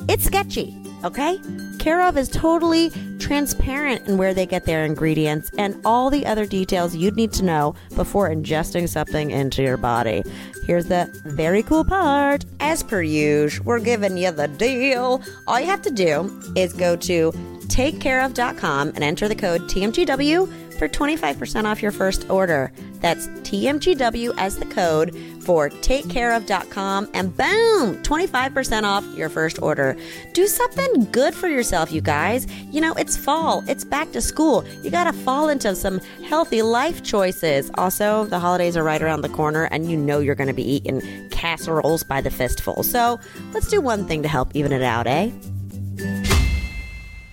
it's 0.09 0.25
sketchy, 0.25 0.75
okay? 1.03 1.39
Care 1.79 2.01
of 2.01 2.17
is 2.17 2.29
totally 2.29 2.91
transparent 3.19 4.07
in 4.07 4.17
where 4.17 4.33
they 4.33 4.45
get 4.45 4.65
their 4.65 4.85
ingredients 4.85 5.49
and 5.57 5.79
all 5.85 6.09
the 6.09 6.25
other 6.25 6.45
details 6.45 6.95
you'd 6.95 7.15
need 7.15 7.31
to 7.33 7.43
know 7.43 7.75
before 7.95 8.29
ingesting 8.29 8.89
something 8.89 9.31
into 9.31 9.63
your 9.63 9.77
body. 9.77 10.23
Here's 10.65 10.87
the 10.87 11.09
very 11.25 11.63
cool 11.63 11.85
part. 11.85 12.45
As 12.59 12.83
per 12.83 13.01
usual, 13.01 13.65
we're 13.65 13.79
giving 13.79 14.17
you 14.17 14.31
the 14.31 14.47
deal. 14.47 15.21
All 15.47 15.59
you 15.59 15.67
have 15.67 15.81
to 15.83 15.91
do 15.91 16.41
is 16.55 16.73
go 16.73 16.94
to 16.97 17.31
takecareof.com 17.67 18.89
and 18.89 19.03
enter 19.03 19.27
the 19.27 19.35
code 19.35 19.61
TMGW 19.63 20.65
for 20.75 20.87
25% 20.87 21.65
off 21.65 21.81
your 21.81 21.91
first 21.91 22.29
order. 22.29 22.71
That's 22.99 23.27
TMGW 23.27 24.33
as 24.37 24.57
the 24.57 24.65
code 24.65 25.15
for 25.41 25.69
takecareof.com 25.69 27.09
and 27.13 27.35
boom, 27.35 28.01
25% 28.03 28.83
off 28.83 29.05
your 29.15 29.29
first 29.29 29.61
order. 29.61 29.95
Do 30.33 30.47
something 30.47 31.07
good 31.11 31.33
for 31.33 31.47
yourself, 31.47 31.91
you 31.91 32.01
guys. 32.01 32.47
You 32.71 32.81
know, 32.81 32.93
it's 32.93 33.15
fall, 33.15 33.63
it's 33.67 33.83
back 33.83 34.11
to 34.13 34.21
school. 34.21 34.65
You 34.83 34.89
got 34.89 35.05
to 35.05 35.13
fall 35.13 35.49
into 35.49 35.75
some 35.75 35.99
healthy 36.27 36.61
life 36.61 37.03
choices. 37.03 37.71
Also, 37.75 38.25
the 38.25 38.39
holidays 38.39 38.75
are 38.75 38.83
right 38.83 39.01
around 39.01 39.21
the 39.21 39.29
corner 39.29 39.65
and 39.65 39.89
you 39.89 39.97
know 39.97 40.19
you're 40.19 40.35
going 40.35 40.47
to 40.47 40.53
be 40.53 40.69
eating 40.69 41.01
casseroles 41.29 42.03
by 42.03 42.21
the 42.21 42.31
fistful. 42.31 42.83
So, 42.83 43.19
let's 43.53 43.67
do 43.67 43.81
one 43.81 44.07
thing 44.07 44.23
to 44.23 44.29
help 44.29 44.55
even 44.55 44.71
it 44.71 44.81
out, 44.81 45.07
eh? 45.07 45.31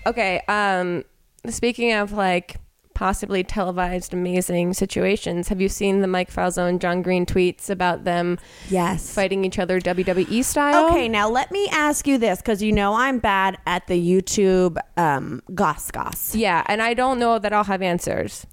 Okay. 0.07 0.41
Um, 0.49 1.05
speaking 1.49 1.93
of 1.93 2.13
like 2.13 2.57
possibly 2.95 3.43
televised 3.43 4.13
amazing 4.13 4.75
situations, 4.75 5.49
have 5.49 5.61
you 5.61 5.69
seen 5.69 6.01
the 6.01 6.07
Mike 6.07 6.31
Falzone, 6.31 6.79
John 6.79 7.03
Green 7.03 7.25
tweets 7.27 7.71
about 7.71 8.05
them 8.05 8.39
Yes. 8.69 9.13
fighting 9.15 9.45
each 9.45 9.59
other 9.59 9.81
WWE 9.81 10.45
style? 10.45 10.91
Okay, 10.91 11.09
now 11.09 11.29
let 11.29 11.51
me 11.51 11.69
ask 11.73 12.07
you 12.07 12.19
this 12.19 12.39
because 12.39 12.63
you 12.63 12.71
know 12.73 12.95
I'm 12.95 13.19
bad 13.19 13.59
at 13.67 13.87
the 13.87 13.95
YouTube 13.95 14.77
um, 14.97 15.43
goss 15.55 15.91
goss. 15.91 16.35
Yeah, 16.35 16.63
and 16.67 16.83
I 16.83 16.95
don't 16.95 17.19
know 17.19 17.39
that 17.39 17.53
I'll 17.53 17.65
have 17.65 17.83
answers. 17.83 18.47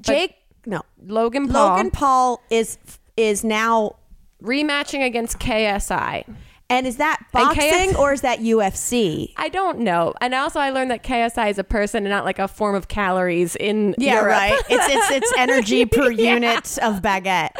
Jake, 0.00 0.34
no, 0.66 0.82
Logan 1.06 1.48
Paul 1.48 1.76
Logan 1.76 1.90
Paul 1.90 2.40
is 2.50 2.78
is 3.16 3.44
now, 3.44 3.94
rematching 4.42 5.06
against 5.06 5.38
KSI. 5.38 6.24
And 6.70 6.86
is 6.86 6.96
that 6.96 7.22
boxing 7.32 7.90
KS 7.90 7.96
or 7.96 8.12
is 8.12 8.22
that 8.22 8.38
UFC? 8.40 9.32
I 9.36 9.48
don't 9.48 9.80
know. 9.80 10.14
And 10.20 10.34
also, 10.34 10.58
I 10.60 10.70
learned 10.70 10.90
that 10.90 11.02
KSI 11.02 11.50
is 11.50 11.58
a 11.58 11.64
person 11.64 12.04
and 12.04 12.10
not 12.10 12.24
like 12.24 12.38
a 12.38 12.48
form 12.48 12.74
of 12.74 12.88
calories 12.88 13.54
in 13.56 13.94
Europe. 13.98 14.26
Right. 14.26 14.62
It's 14.70 14.86
it's 14.88 15.10
it's 15.10 15.32
energy 15.38 15.84
per 15.84 16.10
Yeah. 16.10 16.34
unit 16.34 16.78
of 16.78 17.02
baguette. 17.02 17.50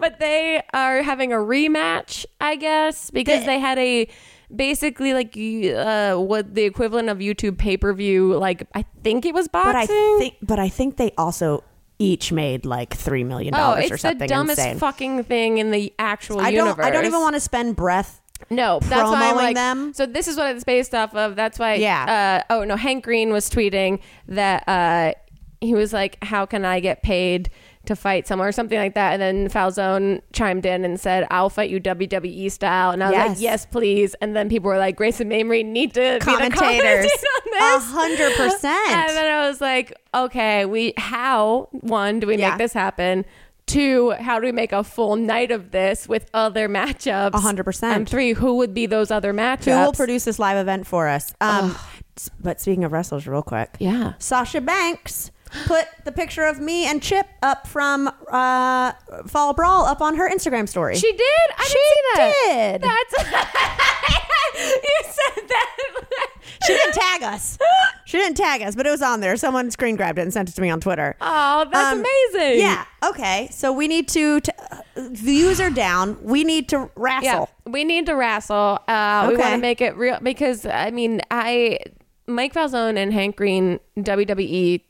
but 0.00 0.18
they 0.18 0.62
are 0.72 1.02
having 1.02 1.32
a 1.32 1.36
rematch, 1.36 2.24
I 2.40 2.56
guess, 2.56 3.10
because 3.10 3.40
The- 3.40 3.46
they 3.46 3.58
had 3.58 3.78
a 3.78 4.08
basically 4.54 5.12
like 5.14 5.36
uh, 5.36 6.16
what 6.20 6.54
the 6.54 6.62
equivalent 6.62 7.08
of 7.08 7.18
YouTube 7.18 7.58
pay 7.58 7.76
per 7.76 7.92
view. 7.92 8.34
Like 8.36 8.66
I 8.74 8.84
think 9.02 9.26
it 9.26 9.34
was 9.34 9.48
boxing. 9.48 9.72
But 9.72 9.76
I 9.76 9.86
think, 10.18 10.34
but 10.42 10.58
I 10.58 10.68
think 10.68 10.96
they 10.96 11.12
also 11.18 11.64
each 11.98 12.32
made 12.32 12.64
like 12.66 12.92
three 12.94 13.24
million 13.24 13.54
dollars 13.54 13.84
it's 13.84 13.92
or 13.92 13.96
something 13.98 14.18
the 14.18 14.26
dumbest 14.26 14.58
insane. 14.58 14.78
fucking 14.78 15.24
thing 15.24 15.58
in 15.58 15.70
the 15.70 15.92
actual 15.98 16.40
I 16.40 16.48
universe. 16.48 16.76
don't. 16.76 16.84
I 16.86 16.90
don't 16.90 17.04
even 17.06 17.20
want 17.20 17.34
to 17.36 17.40
spend 17.40 17.76
breath. 17.76 18.20
No, 18.50 18.78
that's 18.80 19.10
why 19.10 19.30
I'm 19.30 19.36
like. 19.36 19.54
them. 19.56 19.92
So 19.94 20.06
this 20.06 20.28
is 20.28 20.36
what 20.36 20.54
it's 20.54 20.64
based 20.64 20.94
off 20.94 21.14
of. 21.14 21.36
That's 21.36 21.58
why. 21.58 21.74
Yeah. 21.74 22.42
Uh, 22.48 22.54
oh 22.54 22.64
no, 22.64 22.76
Hank 22.76 23.04
Green 23.04 23.32
was 23.32 23.48
tweeting 23.50 24.00
that 24.28 24.68
uh, 24.68 25.12
he 25.60 25.74
was 25.74 25.92
like, 25.92 26.22
"How 26.22 26.46
can 26.46 26.64
I 26.64 26.80
get 26.80 27.02
paid 27.02 27.50
to 27.86 27.94
fight 27.94 28.26
someone 28.26 28.48
or 28.48 28.52
something 28.52 28.78
like 28.78 28.94
that?" 28.94 29.12
And 29.12 29.22
then 29.22 29.48
Falzone 29.48 30.20
chimed 30.32 30.66
in 30.66 30.84
and 30.84 30.98
said, 31.00 31.26
"I'll 31.30 31.50
fight 31.50 31.70
you 31.70 31.80
WWE 31.80 32.50
style." 32.50 32.90
And 32.90 33.02
I 33.02 33.10
was 33.10 33.28
like, 33.30 33.40
"Yes, 33.40 33.66
please." 33.66 34.14
And 34.20 34.36
then 34.36 34.48
people 34.48 34.68
were 34.68 34.78
like, 34.78 34.96
"Grace 34.96 35.20
and 35.20 35.30
Mamrie 35.30 35.64
need 35.64 35.94
to 35.94 36.00
be 36.00 36.10
the 36.18 36.24
Commentators. 36.24 36.60
commentators 36.60 37.12
A 37.46 37.50
this." 37.50 37.84
hundred 37.90 38.32
And 38.32 38.36
percent. 38.52 38.88
And 38.90 39.10
then 39.16 39.32
I 39.32 39.48
was 39.48 39.60
like, 39.60 39.94
"Okay, 40.14 40.66
we 40.66 40.92
how 40.98 41.68
one 41.72 42.20
do 42.20 42.26
we 42.26 42.36
Yeah. 42.36 42.50
make 42.50 42.58
this 42.58 42.72
happen?" 42.72 43.24
Two, 43.66 44.10
how 44.10 44.38
do 44.38 44.46
we 44.46 44.52
make 44.52 44.72
a 44.72 44.84
full 44.84 45.16
night 45.16 45.50
of 45.50 45.70
this 45.70 46.06
with 46.08 46.28
other 46.34 46.68
matchups? 46.68 47.34
Hundred 47.34 47.64
percent. 47.64 47.96
And 47.96 48.08
three, 48.08 48.32
who 48.34 48.56
would 48.56 48.74
be 48.74 48.86
those 48.86 49.10
other 49.10 49.32
matchups? 49.32 49.64
Who 49.64 49.84
will 49.86 49.92
produce 49.92 50.24
this 50.24 50.38
live 50.38 50.58
event 50.58 50.86
for 50.86 51.08
us? 51.08 51.34
Um, 51.40 51.76
but 52.40 52.60
speaking 52.60 52.84
of 52.84 52.92
wrestlers, 52.92 53.26
real 53.26 53.42
quick, 53.42 53.76
Yeah. 53.80 54.12
Sasha 54.18 54.60
Banks 54.60 55.30
put 55.66 55.86
the 56.04 56.12
picture 56.12 56.44
of 56.44 56.60
me 56.60 56.84
and 56.86 57.02
Chip 57.02 57.26
up 57.42 57.66
from 57.66 58.08
uh, 58.30 58.92
Fall 59.26 59.54
Brawl 59.54 59.84
up 59.86 60.00
on 60.00 60.16
her 60.16 60.28
Instagram 60.30 60.68
story. 60.68 60.96
She 60.96 61.10
did? 61.12 61.20
I 61.56 61.64
She 61.64 61.78
didn't 62.18 62.32
see 62.34 62.52
that. 62.52 62.72
did. 62.72 62.82
That's 62.82 63.14
you 64.84 65.02
said 65.04 65.48
that. 65.48 65.70
She 66.66 66.72
didn't 66.72 66.94
tag 66.94 67.22
us. 67.24 67.58
She 68.06 68.18
didn't 68.18 68.36
tag 68.36 68.62
us, 68.62 68.74
but 68.74 68.86
it 68.86 68.90
was 68.90 69.02
on 69.02 69.20
there. 69.20 69.36
Someone 69.36 69.70
screen 69.70 69.96
grabbed 69.96 70.18
it 70.18 70.22
and 70.22 70.32
sent 70.32 70.48
it 70.48 70.52
to 70.56 70.60
me 70.60 70.70
on 70.70 70.80
Twitter. 70.80 71.16
Oh, 71.20 71.66
that's 71.72 71.92
Um, 71.94 72.04
amazing. 72.32 72.60
Yeah. 72.60 72.84
Okay. 73.04 73.48
So 73.50 73.72
we 73.72 73.88
need 73.88 74.08
to. 74.08 74.40
T- 74.40 74.52
uh, 74.70 74.78
views 75.10 75.60
are 75.60 75.70
down. 75.70 76.16
We 76.22 76.44
need 76.44 76.68
to 76.70 76.90
wrestle. 76.96 77.48
Yeah. 77.66 77.72
We 77.72 77.84
need 77.84 78.06
to 78.06 78.14
wrestle. 78.14 78.78
Uh, 78.86 79.26
We 79.30 79.36
want 79.36 79.52
to 79.54 79.58
make 79.58 79.80
it 79.80 79.96
real 79.96 80.18
because 80.22 80.66
I 80.66 80.90
mean, 80.90 81.20
I 81.30 81.78
Mike 82.26 82.52
Falzone 82.54 82.96
and 82.98 83.12
Hank 83.12 83.36
Green 83.36 83.80
WWE 83.98 84.82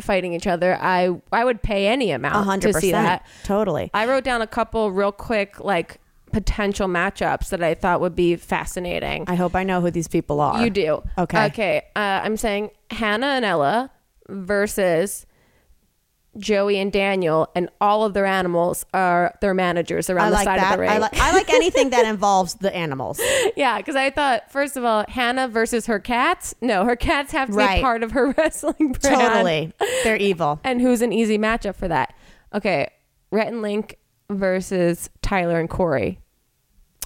fighting 0.00 0.32
each 0.32 0.46
other. 0.46 0.78
I 0.80 1.10
I 1.32 1.44
would 1.44 1.62
pay 1.62 1.86
any 1.88 2.10
amount 2.10 2.44
hundred 2.46 2.72
to 2.74 2.80
see 2.80 2.92
that. 2.92 3.26
Totally. 3.44 3.90
I 3.92 4.06
wrote 4.06 4.24
down 4.24 4.40
a 4.42 4.46
couple 4.46 4.90
real 4.90 5.12
quick 5.12 5.60
like 5.60 6.00
potential 6.34 6.88
matchups 6.88 7.48
that 7.50 7.62
I 7.62 7.74
thought 7.74 8.00
would 8.00 8.16
be 8.16 8.34
fascinating. 8.36 9.24
I 9.28 9.36
hope 9.36 9.54
I 9.54 9.62
know 9.62 9.80
who 9.80 9.90
these 9.90 10.08
people 10.08 10.40
are. 10.40 10.62
You 10.62 10.68
do. 10.68 11.02
Okay. 11.16 11.46
Okay. 11.46 11.82
Uh, 11.94 12.20
I'm 12.24 12.36
saying 12.36 12.70
Hannah 12.90 13.28
and 13.28 13.44
Ella 13.44 13.90
versus 14.28 15.26
Joey 16.36 16.80
and 16.80 16.90
Daniel, 16.92 17.48
and 17.54 17.68
all 17.80 18.02
of 18.04 18.12
their 18.12 18.26
animals 18.26 18.84
are 18.92 19.36
their 19.40 19.54
managers 19.54 20.10
around 20.10 20.26
I 20.26 20.30
the 20.30 20.34
like 20.34 20.44
side 20.44 20.58
that. 20.58 20.72
of 20.72 20.76
the 20.78 20.80
ring. 20.80 20.90
I 20.90 20.98
like. 20.98 21.16
I 21.20 21.32
like 21.32 21.48
anything 21.60 21.90
that 21.90 22.04
involves 22.06 22.54
the 22.54 22.74
animals. 22.74 23.20
yeah, 23.56 23.76
because 23.78 23.94
I 23.94 24.10
thought 24.10 24.50
first 24.50 24.76
of 24.76 24.84
all, 24.84 25.04
Hannah 25.08 25.46
versus 25.46 25.86
her 25.86 26.00
cats. 26.00 26.52
No, 26.60 26.84
her 26.84 26.96
cats 26.96 27.30
have 27.30 27.50
to 27.50 27.54
Right. 27.54 27.76
be 27.76 27.82
part 27.82 28.02
of 28.02 28.10
her 28.10 28.30
wrestling 28.36 28.96
brand. 29.00 29.20
Totally. 29.20 29.72
They're 30.02 30.16
evil. 30.16 30.58
And 30.64 30.80
who's 30.80 31.02
an 31.02 31.12
easy 31.12 31.38
matchup 31.38 31.76
for 31.76 31.86
that? 31.86 32.12
Okay, 32.52 32.88
Rhett 33.30 33.46
and 33.48 33.62
Link 33.62 33.96
versus 34.28 35.08
Tyler 35.22 35.60
and 35.60 35.70
Korey. 35.70 36.16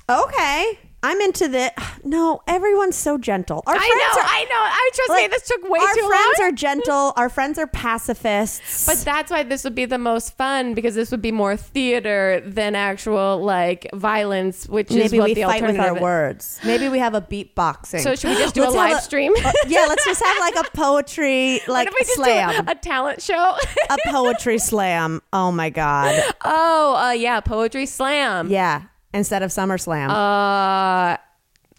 Okay. 0.08 0.78
I'm 1.00 1.20
into 1.20 1.46
the. 1.46 1.72
No, 2.02 2.42
everyone's 2.48 2.96
so 2.96 3.18
gentle. 3.18 3.62
Our 3.68 3.74
I 3.74 3.78
friends 3.78 4.16
know, 4.16 4.20
are. 4.20 4.26
I 4.28 4.44
know. 4.50 4.56
I 4.56 4.90
trust 4.94 5.10
me. 5.10 5.14
like, 5.16 5.30
This 5.30 5.46
took 5.46 5.70
way 5.70 5.78
our 5.78 5.94
too 5.94 6.08
friends 6.08 6.40
are 6.40 6.50
gentle. 6.50 7.12
Our 7.16 7.28
friends 7.28 7.56
are 7.56 7.68
pacifists. 7.68 8.84
But 8.84 8.98
that's 9.04 9.30
why 9.30 9.44
this 9.44 9.62
would 9.62 9.76
be 9.76 9.84
the 9.84 9.98
most 9.98 10.36
fun 10.36 10.74
because 10.74 10.96
this 10.96 11.12
would 11.12 11.22
be 11.22 11.30
more 11.30 11.56
theater 11.56 12.42
than 12.44 12.74
actual 12.74 13.40
like 13.44 13.88
violence, 13.94 14.68
which 14.68 14.90
is 14.90 14.96
maybe 14.96 15.18
what 15.20 15.26
we 15.26 15.34
the 15.34 15.42
fight 15.42 15.62
with 15.62 15.70
alternative 15.78 15.90
our 15.92 15.96
is. 15.98 16.02
words. 16.02 16.60
Maybe 16.64 16.88
we 16.88 16.98
have 16.98 17.14
a 17.14 17.20
beatboxing. 17.20 18.00
So 18.00 18.16
should 18.16 18.30
we 18.30 18.36
just 18.38 18.56
do 18.56 18.68
a 18.68 18.70
live 18.70 19.00
stream? 19.00 19.34
uh, 19.44 19.52
yeah, 19.68 19.86
let's 19.88 20.04
just 20.04 20.20
have 20.20 20.38
like 20.40 20.56
a 20.66 20.68
poetry 20.76 21.58
What 21.66 21.68
like 21.68 21.86
if 21.88 21.94
we 21.94 22.00
just 22.00 22.14
slam. 22.14 22.66
a, 22.66 22.72
a 22.72 22.74
talent 22.74 23.22
show? 23.22 23.56
a 23.88 23.96
poetry 24.08 24.58
slam. 24.58 25.22
Oh 25.32 25.52
my 25.52 25.70
god. 25.70 26.20
oh, 26.44 26.96
uh, 26.96 27.10
yeah, 27.12 27.38
poetry 27.40 27.86
slam. 27.86 28.50
Yeah. 28.50 28.82
Instead 29.14 29.42
of 29.42 29.50
SummerSlam. 29.50 30.08
Uh, 30.10 31.16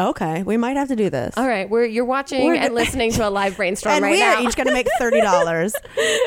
okay, 0.10 0.44
we 0.44 0.58
might 0.58 0.78
have 0.78 0.88
to 0.88 0.96
do 0.96 1.10
this. 1.10 1.38
all 1.38 1.48
right, 1.48 1.70
we're 1.70 1.86
you're 1.86 2.06
watching 2.06 2.46
We're 2.46 2.56
and 2.56 2.74
listening 2.74 3.12
to 3.14 3.28
a 3.28 3.30
live 3.30 3.56
brainstorm 3.58 3.96
and 3.98 4.04
right 4.04 4.12
we 4.12 4.20
now. 4.20 4.36
are 4.38 4.42
each 4.48 4.56
going 4.56 4.68
to 4.68 4.74
make 4.74 4.88
thirty 5.00 5.22
dollars. 5.22 5.76
um, 5.76 5.82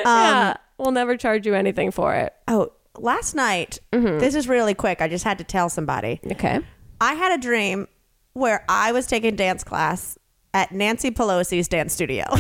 yeah, 0.05 0.57
we'll 0.79 0.93
never 0.93 1.17
charge 1.17 1.47
you 1.47 1.55
anything 1.55 1.91
for 1.91 2.15
it. 2.15 2.33
Oh, 2.49 2.71
last 2.99 3.35
night. 3.35 3.79
Mm-hmm. 3.93 4.19
This 4.21 4.35
is 4.35 4.49
really 4.49 4.75
quick. 4.75 5.01
I 5.01 5.09
just 5.09 5.25
had 5.25 5.39
to 5.39 5.45
tell 5.45 5.69
somebody. 5.69 6.21
Okay. 6.33 6.61
I 7.01 7.15
had 7.15 7.33
a 7.39 7.43
dream 7.43 7.89
where 8.35 8.65
I 8.69 8.93
was 8.93 9.07
taking 9.07 9.35
dance 9.37 9.65
class 9.65 10.17
at 10.55 10.71
Nancy 10.73 11.11
Pelosi's 11.11 11.67
dance 11.69 11.93
studio. 11.95 12.25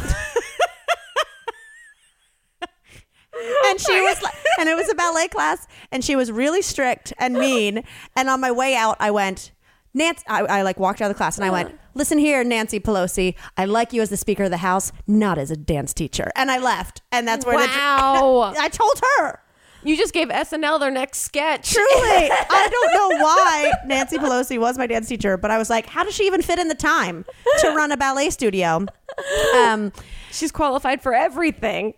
and 3.72 3.80
she 3.80 4.00
was 4.00 4.22
like, 4.22 4.34
and 4.58 4.68
it 4.68 4.76
was 4.76 4.88
a 4.90 4.94
ballet 4.94 5.28
class, 5.28 5.66
and 5.90 6.04
she 6.04 6.14
was 6.16 6.30
really 6.30 6.62
strict 6.62 7.12
and 7.18 7.34
mean. 7.34 7.82
And 8.16 8.28
on 8.28 8.40
my 8.40 8.50
way 8.52 8.74
out, 8.76 8.96
I 9.00 9.10
went, 9.10 9.50
Nancy, 9.94 10.22
I, 10.28 10.40
I 10.42 10.62
like 10.62 10.78
walked 10.78 11.00
out 11.02 11.10
of 11.10 11.14
the 11.16 11.18
class 11.18 11.36
and 11.36 11.44
I 11.44 11.50
went, 11.50 11.78
listen 11.94 12.16
here, 12.18 12.42
Nancy 12.44 12.80
Pelosi, 12.80 13.34
I 13.58 13.66
like 13.66 13.92
you 13.92 14.00
as 14.00 14.08
the 14.08 14.16
Speaker 14.16 14.44
of 14.44 14.50
the 14.50 14.56
House, 14.58 14.90
not 15.06 15.36
as 15.36 15.50
a 15.50 15.56
dance 15.56 15.92
teacher. 15.92 16.30
And 16.34 16.50
I 16.50 16.56
left. 16.58 17.02
And 17.12 17.28
that's 17.28 17.44
where 17.44 17.56
Wow. 17.56 18.52
the, 18.54 18.60
I 18.60 18.68
told 18.68 18.98
her. 19.18 19.40
You 19.84 19.96
just 19.96 20.14
gave 20.14 20.28
SNL 20.28 20.78
their 20.80 20.90
next 20.92 21.18
sketch. 21.22 21.72
Truly, 21.72 21.88
I 22.30 22.68
don't 22.70 22.94
know 22.94 23.22
why 23.24 23.72
Nancy 23.84 24.16
Pelosi 24.16 24.58
was 24.58 24.78
my 24.78 24.86
dance 24.86 25.08
teacher, 25.08 25.36
but 25.36 25.50
I 25.50 25.58
was 25.58 25.68
like, 25.68 25.86
how 25.86 26.04
does 26.04 26.14
she 26.14 26.24
even 26.24 26.40
fit 26.40 26.58
in 26.60 26.68
the 26.68 26.74
time 26.74 27.24
to 27.60 27.70
run 27.72 27.90
a 27.92 27.96
ballet 27.96 28.30
studio? 28.30 28.86
Um, 29.56 29.92
She's 30.30 30.52
qualified 30.52 31.02
for 31.02 31.12
everything. 31.12 31.92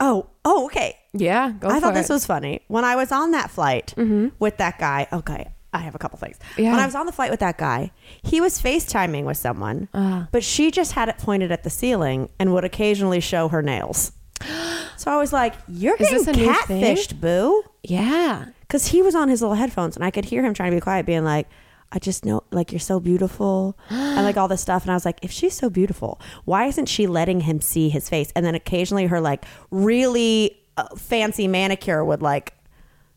Oh, 0.00 0.26
oh, 0.44 0.66
okay. 0.66 0.96
Yeah, 1.12 1.52
go 1.58 1.68
I 1.68 1.80
thought 1.80 1.94
this 1.94 2.08
was 2.08 2.26
funny. 2.26 2.62
When 2.68 2.84
I 2.84 2.96
was 2.96 3.12
on 3.12 3.32
that 3.32 3.50
flight 3.50 3.94
mm-hmm. 3.96 4.28
with 4.38 4.56
that 4.58 4.78
guy, 4.78 5.06
okay, 5.12 5.52
I 5.72 5.78
have 5.78 5.94
a 5.94 5.98
couple 5.98 6.18
things. 6.18 6.38
Yeah. 6.56 6.70
When 6.70 6.80
I 6.80 6.86
was 6.86 6.94
on 6.94 7.06
the 7.06 7.12
flight 7.12 7.30
with 7.30 7.40
that 7.40 7.58
guy, 7.58 7.92
he 8.22 8.40
was 8.40 8.60
FaceTiming 8.60 9.24
with 9.24 9.36
someone, 9.36 9.88
uh-huh. 9.92 10.26
but 10.32 10.42
she 10.42 10.70
just 10.70 10.92
had 10.92 11.08
it 11.08 11.18
pointed 11.18 11.52
at 11.52 11.64
the 11.64 11.70
ceiling 11.70 12.28
and 12.38 12.52
would 12.54 12.64
occasionally 12.64 13.20
show 13.20 13.48
her 13.48 13.62
nails. 13.62 14.12
So 14.96 15.10
I 15.10 15.16
was 15.16 15.32
like, 15.32 15.54
You're 15.66 15.94
Is 15.94 16.10
getting 16.10 16.24
this 16.26 16.26
a 16.26 16.32
new 16.32 16.54
thing? 16.66 16.82
catfished, 16.82 17.18
boo. 17.22 17.62
Yeah. 17.82 18.48
Because 18.60 18.88
he 18.88 19.00
was 19.00 19.14
on 19.14 19.30
his 19.30 19.40
little 19.40 19.54
headphones 19.56 19.96
and 19.96 20.04
I 20.04 20.10
could 20.10 20.26
hear 20.26 20.44
him 20.44 20.52
trying 20.52 20.72
to 20.72 20.76
be 20.76 20.80
quiet, 20.82 21.06
being 21.06 21.24
like, 21.24 21.48
I 21.92 21.98
just 21.98 22.24
know, 22.24 22.44
like, 22.52 22.70
you're 22.72 22.78
so 22.78 23.00
beautiful 23.00 23.76
and 23.88 24.24
like 24.24 24.36
all 24.38 24.48
this 24.48 24.60
stuff. 24.60 24.82
And 24.82 24.90
I 24.90 24.94
was 24.94 25.04
like, 25.04 25.18
if 25.22 25.30
she's 25.30 25.54
so 25.54 25.68
beautiful, 25.68 26.20
why 26.44 26.66
isn't 26.66 26.86
she 26.86 27.06
letting 27.06 27.40
him 27.40 27.60
see 27.60 27.88
his 27.88 28.08
face? 28.08 28.32
And 28.36 28.46
then 28.46 28.54
occasionally 28.54 29.06
her, 29.06 29.20
like, 29.20 29.44
really 29.70 30.56
uh, 30.76 30.94
fancy 30.96 31.48
manicure 31.48 32.04
would, 32.04 32.22
like, 32.22 32.54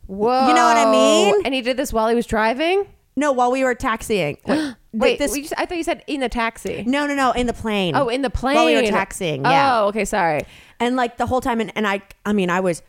Whoa. 0.08 0.48
You 0.48 0.54
know 0.54 0.66
what 0.66 0.76
I 0.78 0.92
mean? 0.92 1.46
And 1.46 1.54
he 1.54 1.62
did 1.62 1.78
this 1.78 1.94
while 1.94 2.10
he 2.10 2.16
was 2.16 2.26
driving? 2.26 2.88
no, 3.16 3.32
while 3.32 3.52
we 3.52 3.64
were 3.64 3.76
taxiing. 3.76 4.38
Wait, 4.48 4.76
Wait, 4.92 5.20
this, 5.20 5.34
just- 5.36 5.54
I 5.58 5.66
thought 5.66 5.78
you 5.78 5.84
said 5.84 6.04
in 6.08 6.20
the 6.20 6.30
taxi. 6.30 6.84
no, 6.86 7.08
no, 7.08 7.16
no, 7.16 7.32
in 7.32 7.48
the 7.48 7.54
plane. 7.54 7.96
Oh, 7.96 8.10
in 8.10 8.22
the 8.22 8.30
plane. 8.30 8.56
While 8.56 8.66
we 8.66 8.76
were 8.76 8.84
taxiing, 8.84 9.44
yeah. 9.44 9.82
Oh, 9.82 9.88
okay, 9.88 10.06
sorry. 10.06 10.42
And 10.80 10.96
like 10.96 11.18
the 11.18 11.26
whole 11.26 11.42
time, 11.42 11.62
and, 11.62 11.72
and 11.76 11.88
I, 11.88 12.02
I 12.26 12.34
mean, 12.34 12.50
I 12.50 12.60
was, 12.60 12.82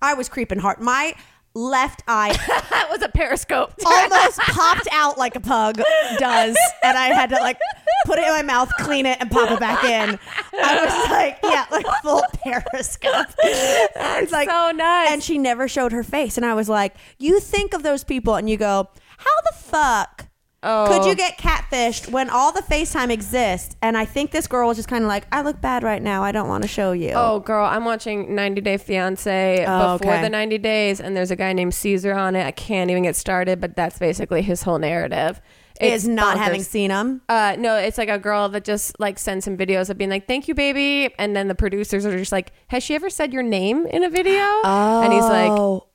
I 0.00 0.14
was 0.14 0.28
creeping 0.28 0.58
hard. 0.58 0.80
My 0.80 1.14
left 1.54 2.02
eye 2.06 2.32
that 2.70 2.88
was 2.90 3.02
a 3.02 3.08
periscope. 3.08 3.74
almost 3.86 4.38
popped 4.38 4.88
out 4.92 5.18
like 5.18 5.36
a 5.36 5.40
pug 5.40 5.80
does, 6.18 6.56
and 6.82 6.96
I 6.96 7.08
had 7.08 7.30
to 7.30 7.36
like 7.36 7.58
put 8.06 8.18
it 8.18 8.26
in 8.26 8.32
my 8.32 8.42
mouth, 8.42 8.70
clean 8.78 9.06
it, 9.06 9.18
and 9.20 9.30
pop 9.30 9.50
it 9.50 9.60
back 9.60 9.84
in. 9.84 10.18
I 10.52 10.84
was 10.84 11.10
like, 11.10 11.38
yeah, 11.42 11.66
like 11.70 11.86
full 12.02 12.22
periscope. 12.42 13.26
It's 13.42 14.32
like 14.32 14.48
so 14.48 14.70
nuts. 14.70 15.10
And 15.10 15.22
she 15.22 15.38
never 15.38 15.68
showed 15.68 15.92
her 15.92 16.02
face, 16.02 16.36
and 16.36 16.46
I 16.46 16.54
was 16.54 16.68
like, 16.68 16.94
you 17.18 17.40
think 17.40 17.74
of 17.74 17.82
those 17.82 18.04
people, 18.04 18.36
and 18.36 18.48
you 18.48 18.56
go, 18.56 18.88
how 19.18 19.40
the 19.50 19.56
fuck? 19.56 20.26
Oh. 20.62 20.86
Could 20.88 21.06
you 21.08 21.14
get 21.14 21.38
catfished 21.38 22.10
when 22.10 22.28
all 22.28 22.52
the 22.52 22.60
FaceTime 22.60 23.10
exists? 23.10 23.76
And 23.80 23.96
I 23.96 24.04
think 24.04 24.30
this 24.30 24.46
girl 24.46 24.68
was 24.68 24.76
just 24.76 24.88
kind 24.90 25.02
of 25.04 25.08
like, 25.08 25.26
I 25.32 25.40
look 25.40 25.60
bad 25.60 25.82
right 25.82 26.02
now. 26.02 26.22
I 26.22 26.32
don't 26.32 26.48
want 26.48 26.62
to 26.64 26.68
show 26.68 26.92
you. 26.92 27.12
Oh, 27.14 27.40
girl, 27.40 27.64
I'm 27.64 27.86
watching 27.86 28.34
90 28.34 28.60
Day 28.60 28.76
Fiance 28.76 29.64
Oh, 29.66 29.96
before 29.96 30.12
okay. 30.12 30.22
the 30.22 30.28
90 30.28 30.58
days, 30.58 31.00
and 31.00 31.16
there's 31.16 31.30
a 31.30 31.36
guy 31.36 31.54
named 31.54 31.72
Caesar 31.74 32.12
on 32.12 32.36
it. 32.36 32.44
I 32.44 32.50
can't 32.50 32.90
even 32.90 33.04
get 33.04 33.16
started, 33.16 33.58
but 33.60 33.74
that's 33.74 33.98
basically 33.98 34.42
his 34.42 34.62
whole 34.62 34.78
narrative. 34.78 35.40
is 35.80 36.06
not 36.06 36.36
bonkers. 36.36 36.40
having 36.40 36.62
seen 36.62 36.90
him. 36.90 37.22
Uh, 37.26 37.56
no, 37.58 37.76
it's 37.76 37.96
like 37.96 38.10
a 38.10 38.18
girl 38.18 38.50
that 38.50 38.64
just 38.64 39.00
like 39.00 39.18
sends 39.18 39.46
him 39.46 39.56
videos 39.56 39.88
of 39.88 39.96
being 39.96 40.10
like, 40.10 40.26
"Thank 40.26 40.46
you, 40.46 40.54
baby," 40.54 41.08
and 41.18 41.34
then 41.34 41.48
the 41.48 41.54
producers 41.54 42.04
are 42.04 42.18
just 42.18 42.32
like, 42.32 42.52
"Has 42.68 42.82
she 42.82 42.94
ever 42.94 43.08
said 43.08 43.32
your 43.32 43.42
name 43.42 43.86
in 43.86 44.04
a 44.04 44.10
video?" 44.10 44.42
And 44.62 45.10
he's 45.10 45.22
like, 45.22 45.50
Oh. 45.52 45.86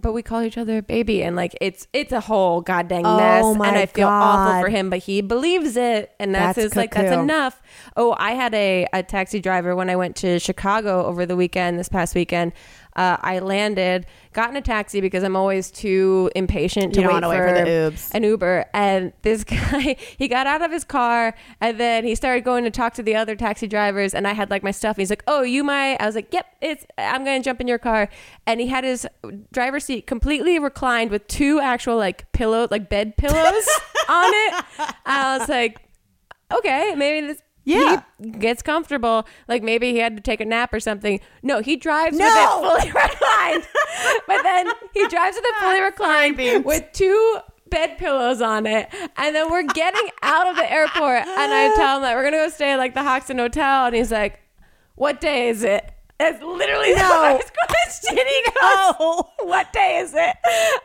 But 0.00 0.12
we 0.12 0.22
call 0.22 0.42
each 0.42 0.56
other 0.56 0.80
baby 0.82 1.22
and 1.22 1.36
like 1.36 1.56
it's 1.60 1.86
it's 1.92 2.12
a 2.12 2.20
whole 2.20 2.60
goddamn 2.60 3.04
Oh 3.04 3.16
mess 3.16 3.44
and 3.68 3.76
i 3.76 3.86
feel 3.86 4.08
awful 4.08 4.60
for 4.62 4.68
him 4.68 4.90
but 4.90 5.00
he 5.00 5.20
believes 5.20 5.76
it 5.76 6.12
and 6.18 6.34
that's, 6.34 6.56
That's 6.56 6.64
his 6.66 6.76
like 6.76 6.94
that's 6.94 7.12
enough. 7.12 7.60
Oh 7.96 8.14
i 8.18 8.32
had 8.32 8.54
a, 8.54 8.86
a 8.92 9.02
taxi 9.02 9.40
driver 9.40 9.74
when 9.76 9.90
i 9.90 9.96
went 9.96 10.16
to 10.16 10.38
chicago 10.38 11.04
over 11.04 11.26
the 11.26 11.36
weekend 11.36 11.78
this 11.78 11.88
past 11.88 12.14
weekend 12.14 12.52
uh, 12.96 13.16
i 13.20 13.38
landed 13.38 14.06
got 14.32 14.50
in 14.50 14.56
a 14.56 14.60
taxi 14.60 15.00
because 15.00 15.22
i'm 15.22 15.36
always 15.36 15.70
too 15.70 16.30
impatient 16.36 16.94
to 16.94 17.00
You 17.00 17.08
wait, 17.08 17.22
for 17.22 17.28
wait 17.28 17.38
for 17.38 17.52
the 17.52 18.08
an 18.12 18.22
uber. 18.22 18.64
And 18.72 19.12
this 19.22 19.44
guy 19.44 19.96
he 20.16 20.28
got 20.28 20.46
out 20.46 20.62
of 20.62 20.70
his 20.70 20.84
car 20.84 21.34
and 21.60 21.78
then 21.78 22.04
he 22.04 22.14
started 22.14 22.44
going 22.44 22.64
to 22.64 22.70
talk 22.70 22.94
to 22.94 23.02
the 23.02 23.14
other 23.16 23.34
taxi 23.34 23.66
drivers 23.66 24.14
and 24.14 24.26
i 24.26 24.32
had 24.32 24.50
like 24.50 24.62
my 24.62 24.70
stuff. 24.70 24.96
He's 24.96 25.10
like 25.10 25.24
oh 25.26 25.42
you 25.42 25.64
my 25.64 25.96
i 25.98 26.06
was 26.06 26.14
like 26.14 26.32
yep 26.32 26.46
it's 26.60 26.86
i'm 26.96 27.24
gonna 27.24 27.42
jump 27.42 27.60
in 27.60 27.68
your 27.68 27.78
car. 27.78 28.08
And 28.46 28.60
he 28.60 28.68
had 28.68 28.84
his 28.84 29.06
driver's 29.52 29.84
seat 29.84 30.06
completely 30.06 30.58
reclined 30.58 31.10
with 31.10 31.26
two 31.26 31.60
actual 31.60 31.96
like 31.96 32.30
pillow 32.32 32.68
like 32.70 32.88
bed 32.88 33.16
pillows 33.16 33.34
on 34.08 34.30
it. 34.32 34.64
I 35.06 35.38
was 35.38 35.48
like 35.48 35.80
okay 36.52 36.94
maybe 36.96 37.26
this 37.26 37.42
Yeah. 37.68 38.02
he 38.22 38.30
gets 38.30 38.62
comfortable 38.62 39.26
like 39.46 39.62
maybe 39.62 39.92
he 39.92 39.98
had 39.98 40.16
to 40.16 40.22
take 40.22 40.40
a 40.40 40.44
nap 40.44 40.72
or 40.72 40.80
something 40.80 41.20
no 41.42 41.60
he 41.60 41.76
drives 41.76 42.16
No. 42.16 42.24
with 42.24 42.84
it 42.84 42.92
fully 42.92 43.02
reclined 43.02 43.68
but 44.26 44.42
then 44.42 44.68
he 44.94 45.06
drives 45.08 45.36
with 45.36 45.44
it 45.46 45.54
fully 45.60 45.80
reclined 45.80 46.64
with 46.64 46.84
two 46.92 47.36
bed 47.70 47.98
pillows 47.98 48.40
on 48.40 48.64
it 48.66 48.88
and 49.16 49.34
then 49.36 49.50
we're 49.50 49.62
getting 49.62 50.08
out 50.22 50.46
of 50.48 50.56
the 50.56 50.72
airport 50.72 51.20
and 51.26 51.52
i 51.52 51.70
tell 51.76 51.96
him 51.96 52.02
that 52.02 52.14
we're 52.16 52.24
gonna 52.24 52.38
go 52.38 52.48
stay 52.48 52.72
at 52.72 52.76
like 52.78 52.94
the 52.94 53.02
hoxton 53.02 53.36
hotel 53.38 53.84
and 53.86 53.94
he's 53.94 54.10
like 54.10 54.40
what 54.94 55.20
day 55.20 55.48
is 55.50 55.62
it 55.62 55.90
that's 56.18 56.42
literally 56.42 56.94
the 56.94 56.98
No. 57.00 57.38
first 57.38 57.52
question 57.54 58.16
he 58.16 58.42
goes 58.60 59.22
what 59.40 59.70
day 59.74 59.98
is 59.98 60.12
it 60.14 60.18
and 60.18 60.34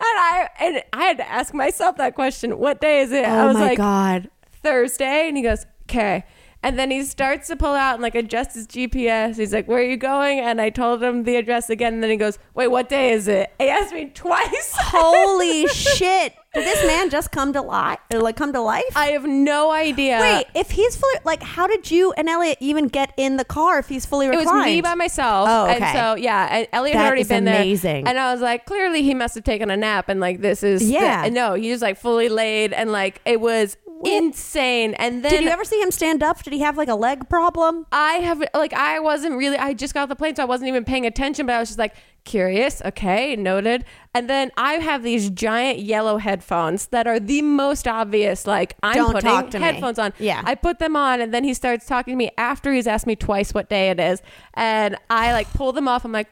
i 0.02 0.50
and 0.60 0.84
i 0.92 1.06
had 1.06 1.18
to 1.18 1.28
ask 1.30 1.54
myself 1.54 1.96
that 1.98 2.14
question 2.16 2.58
what 2.60 2.82
day 2.82 3.00
is 3.02 3.12
it 3.14 3.24
oh 3.26 3.30
i 3.30 3.42
Oh 3.44 3.48
was 3.48 3.56
my 3.58 3.68
like 3.70 3.78
god. 3.78 4.30
Thursday, 4.62 5.28
and 5.28 5.36
he 5.36 5.44
goes, 5.44 5.66
okay. 5.90 6.24
And 6.64 6.80
then 6.80 6.90
he 6.92 7.04
starts 7.04 7.48
to 7.50 7.56
pull 7.56 7.74
out 7.76 7.96
and 7.96 8.02
like 8.02 8.16
adjust 8.16 8.56
his 8.56 8.66
GPS. 8.68 9.36
He's 9.38 9.54
like, 9.54 9.68
where 9.68 9.80
are 9.80 9.84
you 9.84 9.98
going? 9.98 10.40
And 10.40 10.62
I 10.62 10.70
told 10.70 11.04
him 11.04 11.24
the 11.24 11.36
address 11.36 11.70
again. 11.70 11.94
And 11.96 12.02
then 12.04 12.10
he 12.10 12.18
goes, 12.18 12.40
wait, 12.56 12.68
what 12.70 12.90
day 12.90 13.12
is 13.12 13.28
it? 13.28 13.54
He 13.60 13.68
asked 13.70 13.94
me 13.94 14.12
twice. 14.14 14.74
Holy 14.78 15.68
shit! 15.68 16.34
Did 16.54 16.66
this 16.68 16.86
man 16.86 17.10
just 17.10 17.32
come 17.32 17.52
to 17.54 17.62
life? 17.64 17.98
Like 18.12 18.36
come 18.36 18.54
to 18.54 18.62
life? 18.62 18.84
I 18.96 19.08
have 19.08 19.26
no 19.26 19.72
idea. 19.72 20.20
Wait, 20.22 20.46
if 20.54 20.70
he's 20.70 20.96
fully 20.96 21.16
like, 21.26 21.42
how 21.42 21.66
did 21.66 21.90
you 21.90 22.14
and 22.14 22.30
Elliot 22.30 22.60
even 22.62 22.88
get 22.90 23.12
in 23.18 23.38
the 23.38 23.44
car 23.46 23.80
if 23.80 23.90
he's 23.90 24.06
fully 24.06 24.28
reclined? 24.28 24.48
It 24.48 24.54
was 24.54 24.66
me 24.66 24.82
by 24.82 24.94
myself. 24.94 25.48
Oh, 25.50 25.66
And 25.66 25.84
okay. 25.84 25.94
so, 25.94 26.14
yeah, 26.14 26.48
and 26.58 26.68
Elliot 26.72 26.94
That 26.94 27.00
had 27.00 27.08
already 27.08 27.22
is 27.22 27.28
been 27.28 27.48
amazing. 27.48 28.04
there. 28.04 28.10
And 28.12 28.20
I 28.20 28.32
was 28.32 28.42
like, 28.42 28.68
clearly 28.68 29.02
he 29.02 29.16
must 29.16 29.34
have 29.34 29.44
taken 29.44 29.72
a 29.72 29.78
nap. 29.78 30.10
And 30.10 30.20
like, 30.20 30.42
this 30.42 30.62
is. 30.62 30.88
Yeah. 30.88 31.28
no, 31.32 31.56
he 31.56 31.72
was 31.72 31.82
like 31.82 31.98
fully 31.98 32.30
laid. 32.30 32.72
And 32.72 32.92
like, 32.92 33.20
it 33.26 33.42
was 33.42 33.76
insane. 34.06 34.94
And 34.96 35.24
then. 35.24 35.32
Did 35.32 35.44
you 35.44 35.50
ever 35.50 35.64
see 35.64 35.82
him 35.82 35.92
stand 35.92 36.24
up? 36.24 36.42
Did 36.44 36.54
he 36.54 36.60
have 36.60 36.78
like 36.78 36.88
a 36.90 36.96
leg 36.96 37.30
problem? 37.30 37.86
I 37.92 38.14
have 38.16 38.44
like 38.54 38.74
I 38.74 39.00
wasn't 39.00 39.36
really 39.36 39.58
I 39.58 39.74
just 39.74 39.94
got 39.94 40.04
off 40.04 40.10
the 40.10 40.16
plane 40.16 40.36
so 40.36 40.44
I 40.44 40.46
wasn't 40.46 40.68
even 40.70 40.84
paying 40.86 41.06
attention 41.06 41.46
but 41.46 41.54
I 41.56 41.60
was 41.60 41.70
just 41.70 41.80
like 41.80 41.96
curious 42.26 42.82
okay 42.86 43.36
noted 43.36 43.84
and 44.14 44.30
then 44.30 44.50
I 44.56 44.76
have 44.76 45.04
these 45.04 45.30
giant 45.30 45.80
yellow 45.80 46.18
headphones 46.18 46.88
that 46.88 47.06
are 47.06 47.20
the 47.20 47.42
most 47.42 47.86
obvious 47.86 48.48
like 48.48 48.78
I'm 48.82 48.96
Don't 48.96 49.12
putting 49.14 49.50
to 49.50 49.60
me. 49.60 49.66
headphones 49.66 50.00
on 50.00 50.14
Yeah. 50.20 50.42
I 50.46 50.56
put 50.56 50.80
them 50.80 50.96
on 50.96 51.20
and 51.20 51.34
then 51.34 51.44
he 51.44 51.54
starts 51.54 51.86
talking 51.86 52.14
to 52.14 52.16
me 52.18 52.32
after 52.38 52.72
he's 52.72 52.88
asked 52.88 53.08
me 53.08 53.18
twice 53.18 53.54
what 53.54 53.70
day 53.70 53.90
it 53.90 54.00
is 54.00 54.22
and 54.54 54.96
I 55.10 55.34
like 55.34 55.52
pull 55.54 55.74
them 55.74 55.88
off 55.90 56.06
I'm 56.06 56.14
like 56.14 56.30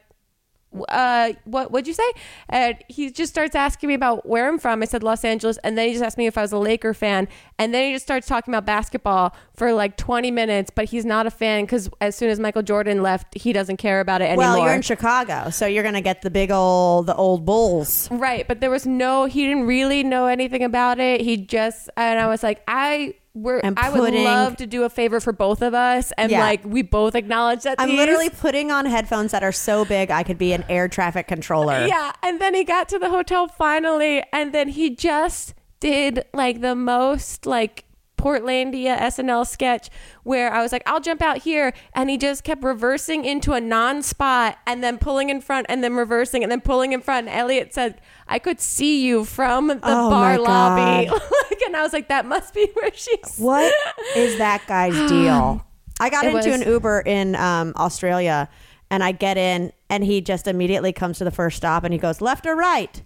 uh 0.87 1.33
what 1.43 1.71
what'd 1.71 1.85
you 1.87 1.93
say? 1.93 2.09
And 2.49 2.77
he 2.87 3.11
just 3.11 3.31
starts 3.31 3.55
asking 3.55 3.87
me 3.89 3.93
about 3.93 4.27
where 4.27 4.47
i'm 4.47 4.57
from. 4.57 4.81
I 4.81 4.85
said 4.85 5.03
los 5.03 5.25
angeles. 5.25 5.57
And 5.63 5.77
then 5.77 5.87
he 5.87 5.93
just 5.93 6.03
asked 6.03 6.17
me 6.17 6.27
if 6.27 6.37
i 6.37 6.41
was 6.41 6.51
a 6.53 6.57
laker 6.57 6.93
fan. 6.93 7.27
And 7.59 7.73
then 7.73 7.87
he 7.87 7.93
just 7.93 8.05
starts 8.05 8.25
talking 8.27 8.53
about 8.53 8.65
basketball 8.65 9.35
for 9.53 9.73
like 9.73 9.97
20 9.97 10.31
minutes. 10.31 10.71
But 10.73 10.85
he's 10.85 11.05
not 11.05 11.27
a 11.27 11.31
fan 11.31 11.65
because 11.65 11.89
as 11.99 12.15
soon 12.15 12.29
as 12.29 12.39
michael 12.39 12.63
jordan 12.63 13.01
left 13.03 13.37
he 13.37 13.51
doesn't 13.53 13.77
care 13.77 13.99
about 13.99 14.21
it 14.21 14.25
anymore 14.25 14.45
Well, 14.45 14.57
you're 14.65 14.73
in 14.73 14.81
Chicago, 14.81 15.49
so 15.49 15.65
you're 15.65 15.83
gonna 15.83 16.01
get 16.01 16.21
the 16.21 16.29
big 16.29 16.51
old 16.51 17.07
the 17.07 17.15
old 17.15 17.45
Bulls. 17.45 18.09
right 18.11 18.47
but 18.47 18.61
there 18.61 18.69
was 18.69 18.85
no 18.85 19.25
he 19.25 19.45
didn't 19.45 19.67
really 19.67 20.03
know 20.03 20.27
anything 20.27 20.63
about 20.63 20.99
it. 20.99 21.21
He 21.21 21.37
just 21.37 21.89
and 21.97 22.19
i 22.19 22.27
was 22.27 22.43
like 22.43 22.63
i 22.67 23.13
we're, 23.33 23.61
I'm 23.63 23.75
I 23.77 23.89
would 23.89 23.99
putting- 23.99 24.23
love 24.25 24.57
to 24.57 24.67
do 24.67 24.83
a 24.83 24.89
favor 24.89 25.19
for 25.19 25.31
both 25.33 25.61
of 25.61 25.73
us, 25.73 26.11
and 26.17 26.31
Yeah. 26.31 26.41
like 26.41 26.61
we 26.65 26.81
both 26.81 27.15
acknowledge 27.15 27.63
that. 27.63 27.75
I'm 27.79 27.89
these- 27.89 27.97
literally 27.97 28.29
putting 28.29 28.71
on 28.71 28.85
headphones 28.85 29.31
that 29.31 29.43
are 29.43 29.51
so 29.53 29.85
big 29.85 30.11
I 30.11 30.23
could 30.23 30.37
be 30.37 30.51
an 30.53 30.65
air 30.69 30.87
traffic 30.87 31.27
controller. 31.27 31.85
Yeah, 31.87 32.11
and 32.23 32.39
then 32.41 32.53
he 32.53 32.63
got 32.63 32.89
to 32.89 32.99
the 32.99 33.09
hotel 33.09 33.47
finally, 33.47 34.23
and 34.33 34.53
then 34.53 34.69
he 34.69 34.89
just 34.95 35.53
did 35.79 36.25
like 36.33 36.61
the 36.61 36.75
most 36.75 37.45
like 37.45 37.85
Portlandia 38.21 38.97
SNL 38.99 39.45
sketch 39.47 39.89
where 40.23 40.53
I 40.53 40.61
was 40.61 40.71
like, 40.71 40.83
I'll 40.85 40.99
jump 40.99 41.21
out 41.21 41.39
here, 41.39 41.73
and 41.93 42.09
he 42.09 42.17
just 42.17 42.43
kept 42.43 42.63
reversing 42.63 43.25
into 43.25 43.53
a 43.53 43.59
non-spot 43.61 44.57
and 44.67 44.83
then 44.83 44.97
pulling 44.97 45.29
in 45.29 45.41
front 45.41 45.65
and 45.69 45.83
then 45.83 45.95
reversing 45.95 46.43
and 46.43 46.51
then 46.51 46.61
pulling 46.61 46.93
in 46.93 47.01
front. 47.01 47.27
And 47.27 47.37
Elliot 47.37 47.73
said, 47.73 47.99
"I 48.27 48.39
could 48.39 48.59
see 48.61 49.05
you 49.05 49.25
from 49.25 49.67
the 49.67 49.79
Oh, 49.83 50.09
bar 50.09 50.37
lobby," 50.37 51.09
like, 51.49 51.61
and 51.65 51.75
I 51.75 51.81
was 51.83 51.93
like, 51.93 52.07
"That 52.09 52.25
must 52.25 52.53
be 52.53 52.67
where 52.73 52.91
she's." 52.93 53.37
What 53.37 53.73
is 54.15 54.37
that 54.37 54.65
guy's 54.67 54.93
deal? 55.09 55.65
I 55.99 56.09
got 56.09 56.25
It 56.25 56.33
into 56.35 56.49
was- 56.49 56.61
an 56.61 56.67
Uber 56.67 57.01
in 57.05 57.35
um, 57.35 57.73
Australia 57.75 58.49
and 58.89 59.03
I 59.03 59.11
get 59.13 59.37
in 59.37 59.71
and 59.89 60.03
he 60.03 60.19
just 60.19 60.47
immediately 60.47 60.91
comes 60.91 61.19
to 61.19 61.23
the 61.23 61.31
first 61.31 61.55
stop 61.57 61.83
and 61.85 61.93
he 61.93 61.97
goes 61.99 62.19
left 62.21 62.45
or 62.45 62.55
right. 62.55 63.01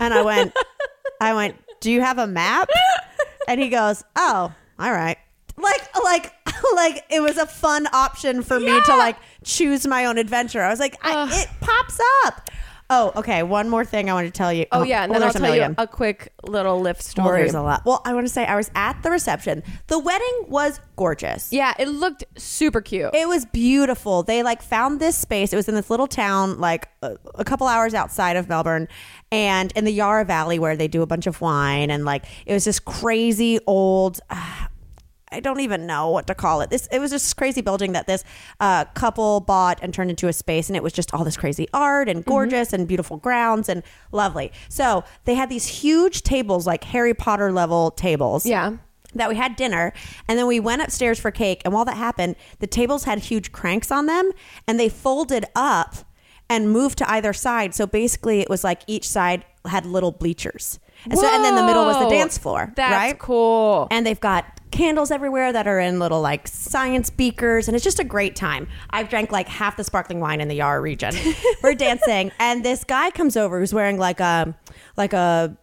And 0.00 0.14
I 0.14 0.22
went 0.22 0.52
I 1.20 1.34
went, 1.34 1.56
"Do 1.80 1.90
you 1.90 2.00
have 2.00 2.18
a 2.18 2.26
map?" 2.26 2.68
And 3.48 3.60
he 3.60 3.68
goes, 3.68 4.04
"Oh, 4.14 4.52
all 4.78 4.92
right." 4.92 5.16
Like, 5.56 5.94
like, 6.04 6.32
like 6.74 7.04
it 7.10 7.20
was 7.20 7.36
a 7.36 7.46
fun 7.46 7.88
option 7.92 8.42
for 8.42 8.60
me 8.60 8.80
to 8.80 8.96
like 8.96 9.16
choose 9.42 9.86
my 9.86 10.04
own 10.04 10.18
adventure. 10.18 10.62
I 10.62 10.70
was 10.70 10.78
like, 10.78 10.96
I, 11.02 11.26
it 11.42 11.48
pops 11.60 11.98
up. 12.26 12.48
Oh, 12.90 13.12
okay. 13.16 13.42
One 13.42 13.68
more 13.68 13.84
thing 13.84 14.08
I 14.08 14.14
want 14.14 14.26
to 14.26 14.30
tell 14.30 14.50
you. 14.52 14.64
Oh 14.72 14.82
yeah, 14.82 15.02
and 15.02 15.10
well, 15.10 15.20
then 15.20 15.28
I'll 15.28 15.34
tell 15.34 15.54
you 15.54 15.74
a 15.76 15.86
quick 15.86 16.32
little 16.42 16.80
Lyft 16.80 16.84
Well, 16.84 17.26
story. 17.26 17.40
there's 17.42 17.54
a 17.54 17.60
lot. 17.60 17.82
Well, 17.84 18.00
I 18.06 18.14
want 18.14 18.26
to 18.26 18.32
say 18.32 18.46
I 18.46 18.56
was 18.56 18.70
at 18.74 19.02
the 19.02 19.10
reception. 19.10 19.62
The 19.88 19.98
wedding 19.98 20.44
was 20.48 20.80
gorgeous. 20.96 21.52
yeah, 21.52 21.74
it 21.78 21.88
looked 21.88 22.24
super 22.38 22.80
cute. 22.80 23.14
It 23.14 23.28
was 23.28 23.44
beautiful. 23.44 24.22
They 24.22 24.42
like 24.42 24.62
found 24.62 25.00
this 25.00 25.16
space. 25.16 25.52
It 25.52 25.56
was 25.56 25.68
in 25.68 25.74
this 25.74 25.90
little 25.90 26.06
town, 26.06 26.58
like 26.60 26.88
a, 27.02 27.16
a 27.34 27.44
couple 27.44 27.66
hours 27.66 27.92
outside 27.92 28.36
of 28.36 28.48
Melbourne, 28.48 28.88
and 29.30 29.70
in 29.76 29.84
the 29.84 29.92
Yarra 29.92 30.24
Valley 30.24 30.58
where 30.58 30.74
they 30.76 30.88
do 30.88 31.02
a 31.02 31.06
bunch 31.06 31.26
of 31.26 31.40
wine. 31.42 31.90
And 31.90 32.06
like 32.06 32.24
it 32.46 32.54
was 32.54 32.64
this 32.64 32.80
crazy 32.80 33.58
old. 33.66 34.20
Uh, 34.30 34.66
I 35.30 35.40
don't 35.40 35.60
even 35.60 35.86
know 35.86 36.10
what 36.10 36.26
to 36.28 36.34
call 36.34 36.60
it. 36.60 36.70
This 36.70 36.88
it 36.92 36.98
was 36.98 37.10
just 37.10 37.26
this 37.26 37.34
crazy 37.34 37.60
building 37.60 37.92
that 37.92 38.06
this 38.06 38.24
uh, 38.60 38.84
couple 38.86 39.40
bought 39.40 39.78
and 39.82 39.92
turned 39.92 40.10
into 40.10 40.28
a 40.28 40.32
space, 40.32 40.68
and 40.68 40.76
it 40.76 40.82
was 40.82 40.92
just 40.92 41.12
all 41.12 41.24
this 41.24 41.36
crazy 41.36 41.68
art 41.72 42.08
and 42.08 42.24
gorgeous 42.24 42.72
and 42.72 42.88
beautiful 42.88 43.16
grounds 43.16 43.68
and 43.68 43.82
lovely. 44.12 44.52
So 44.68 45.04
they 45.24 45.34
had 45.34 45.48
these 45.48 45.66
huge 45.66 46.22
tables, 46.22 46.66
like 46.66 46.84
Harry 46.84 47.14
Potter 47.14 47.52
level 47.52 47.90
tables 47.90 48.46
yeah. 48.46 48.76
that 49.14 49.28
we 49.28 49.36
had 49.36 49.56
dinner 49.56 49.92
and 50.28 50.38
then 50.38 50.46
we 50.46 50.60
went 50.60 50.82
upstairs 50.82 51.18
for 51.18 51.30
cake 51.30 51.62
and 51.64 51.74
while 51.74 51.84
that 51.84 51.96
happened 51.96 52.36
the 52.60 52.66
tables 52.66 53.04
had 53.04 53.18
huge 53.18 53.52
cranks 53.52 53.90
on 53.90 54.06
them 54.06 54.30
and 54.66 54.78
they 54.78 54.88
folded 54.88 55.44
up 55.54 55.96
and 56.48 56.70
moved 56.70 56.98
to 56.98 57.10
either 57.10 57.32
side 57.32 57.74
so 57.74 57.86
basically 57.86 58.40
it 58.40 58.48
was 58.48 58.64
like 58.64 58.82
each 58.86 59.08
side 59.08 59.44
had 59.66 59.84
little 59.84 60.12
bleachers 60.12 60.78
and 61.04 61.18
so 61.18 61.26
and 61.26 61.44
then 61.44 61.54
the 61.56 61.62
middle 61.62 61.84
was 61.84 61.98
the 61.98 62.08
dance 62.10 62.36
floor 62.38 62.72
That's 62.76 62.92
right? 62.92 63.18
cool. 63.18 63.86
and 63.90 64.04
they've 64.06 64.18
got 64.20 64.44
candles 64.70 65.10
everywhere 65.10 65.50
that 65.52 65.66
are 65.66 65.80
in 65.80 65.98
little 65.98 66.20
like 66.20 66.46
science 66.46 67.08
beakers 67.08 67.68
and 67.68 67.74
it's 67.74 67.84
just 67.84 67.98
a 67.98 68.04
great 68.04 68.36
time. 68.36 68.68
I've 68.90 69.08
drank 69.08 69.32
like 69.32 69.48
half 69.48 69.76
the 69.76 69.84
sparkling 69.84 70.20
wine 70.20 70.40
in 70.42 70.48
the 70.48 70.56
Yarra 70.56 70.80
region. 70.80 71.14
We're 71.62 71.74
dancing 71.74 72.32
and 72.38 72.62
this 72.64 72.84
guy 72.84 73.10
comes 73.10 73.36
over 73.36 73.58
who's 73.60 73.72
wearing 73.72 73.96
like 73.98 74.20
a 74.20 74.54
like 74.96 75.12
a 75.14 75.56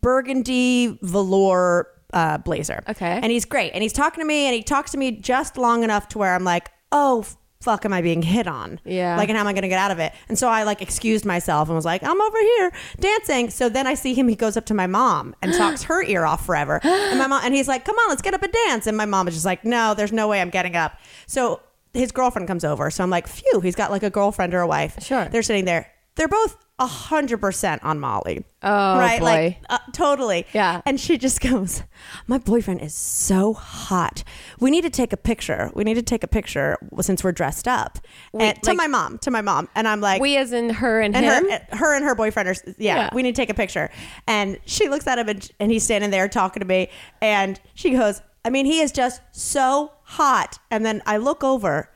burgundy 0.00 0.98
velour 1.02 1.88
uh, 2.12 2.38
blazer. 2.38 2.82
Okay. 2.88 3.18
and 3.22 3.32
he's 3.32 3.44
great 3.46 3.72
and 3.72 3.82
he's 3.82 3.92
talking 3.92 4.20
to 4.22 4.26
me 4.26 4.44
and 4.46 4.54
he 4.54 4.62
talks 4.62 4.90
to 4.92 4.98
me 4.98 5.10
just 5.12 5.56
long 5.56 5.82
enough 5.82 6.08
to 6.08 6.18
where 6.18 6.34
i'm 6.34 6.44
like 6.44 6.70
oh 6.92 7.24
fuck 7.62 7.84
am 7.84 7.92
i 7.92 8.02
being 8.02 8.22
hit 8.22 8.46
on? 8.46 8.80
Yeah. 8.84 9.16
like 9.16 9.28
and 9.28 9.36
how 9.38 9.42
am 9.42 9.46
i 9.48 9.52
going 9.52 9.62
to 9.62 9.68
get 9.68 9.78
out 9.78 9.90
of 9.92 9.98
it? 9.98 10.12
And 10.28 10.36
so 10.38 10.48
i 10.48 10.64
like 10.64 10.82
excused 10.82 11.24
myself 11.24 11.68
and 11.68 11.76
was 11.76 11.84
like 11.84 12.02
i'm 12.02 12.20
over 12.20 12.38
here 12.38 12.72
dancing. 12.98 13.50
So 13.50 13.68
then 13.68 13.86
i 13.86 13.94
see 13.94 14.14
him 14.14 14.28
he 14.28 14.36
goes 14.36 14.56
up 14.56 14.66
to 14.66 14.74
my 14.74 14.86
mom 14.86 15.34
and 15.40 15.52
talks 15.62 15.84
her 15.84 16.02
ear 16.02 16.24
off 16.24 16.44
forever. 16.44 16.80
And 16.82 17.18
my 17.18 17.26
mom 17.26 17.42
and 17.44 17.54
he's 17.54 17.68
like 17.68 17.84
come 17.84 17.96
on 17.96 18.08
let's 18.08 18.22
get 18.22 18.34
up 18.34 18.42
and 18.42 18.52
dance. 18.66 18.86
And 18.86 18.96
my 18.96 19.06
mom 19.06 19.28
is 19.28 19.34
just 19.34 19.46
like 19.46 19.64
no 19.64 19.94
there's 19.94 20.12
no 20.12 20.28
way 20.28 20.40
i'm 20.40 20.50
getting 20.50 20.76
up. 20.76 20.98
So 21.26 21.60
his 21.94 22.10
girlfriend 22.10 22.48
comes 22.48 22.64
over. 22.64 22.90
So 22.90 23.04
i'm 23.04 23.10
like 23.10 23.28
phew 23.28 23.60
he's 23.60 23.76
got 23.76 23.90
like 23.90 24.02
a 24.02 24.10
girlfriend 24.10 24.54
or 24.54 24.60
a 24.60 24.66
wife. 24.66 25.02
Sure. 25.02 25.26
they're 25.26 25.42
sitting 25.42 25.64
there 25.64 25.90
they're 26.16 26.28
both 26.28 26.56
100% 26.80 27.78
on 27.84 28.00
molly. 28.00 28.44
Oh, 28.62 28.98
right? 28.98 29.20
Boy. 29.20 29.24
like 29.24 29.58
uh, 29.70 29.78
totally. 29.92 30.46
Yeah. 30.52 30.82
and 30.84 30.98
she 30.98 31.16
just 31.18 31.40
goes 31.50 31.82
my 32.26 32.38
boyfriend 32.38 32.80
is 32.80 32.94
so 32.94 33.52
hot. 33.52 34.24
We 34.60 34.70
need 34.70 34.82
to 34.82 34.90
take 34.90 35.12
a 35.12 35.16
picture. 35.16 35.70
We 35.74 35.84
need 35.84 35.94
to 35.94 36.02
take 36.02 36.24
a 36.24 36.28
picture 36.28 36.78
since 37.00 37.22
we're 37.22 37.32
dressed 37.32 37.68
up. 37.68 37.98
Wait, 38.32 38.48
and, 38.54 38.62
to 38.64 38.74
my 38.74 38.86
mom 38.86 39.18
to 39.18 39.30
my 39.30 39.40
mom. 39.42 39.68
And 39.74 39.86
i'm 39.86 40.00
like 40.00 40.20
we 40.20 40.36
as 40.36 40.52
in 40.52 40.70
her 40.70 41.00
and, 41.00 41.14
and 41.14 41.24
him. 41.24 41.50
her, 41.50 41.76
her 41.76 41.96
and 41.96 42.04
her 42.04 42.14
boyfriend 42.14 42.48
are 42.48 42.54
yeah, 42.78 42.96
Yeah. 42.96 43.10
we 43.12 43.22
need 43.22 43.34
to 43.34 43.40
take 43.40 43.50
a 43.50 43.54
picture. 43.54 43.90
And 44.26 44.58
she 44.64 44.88
looks 44.88 45.06
at 45.06 45.18
him 45.18 45.28
and, 45.28 45.50
and 45.60 45.70
he's 45.70 45.84
standing 45.84 46.10
there 46.10 46.28
talking 46.28 46.60
to 46.60 46.66
me. 46.66 46.88
And 47.20 47.60
she 47.74 47.90
goes 47.90 48.20
i 48.44 48.50
mean 48.50 48.66
he 48.66 48.80
is 48.80 48.90
just 48.92 49.20
so 49.32 49.92
hot. 50.02 50.58
And 50.70 50.84
then 50.84 51.02
i 51.06 51.16
look 51.16 51.44
over 51.44 51.90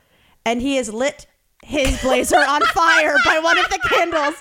and 0.45 0.61
he 0.61 0.77
is 0.77 0.93
lit 0.93 1.27
his 1.67 2.01
blazer 2.01 2.37
on 2.37 2.61
fire 2.67 3.17
by 3.25 3.39
one 3.39 3.57
of 3.57 3.69
the 3.69 3.79
candles 3.89 4.35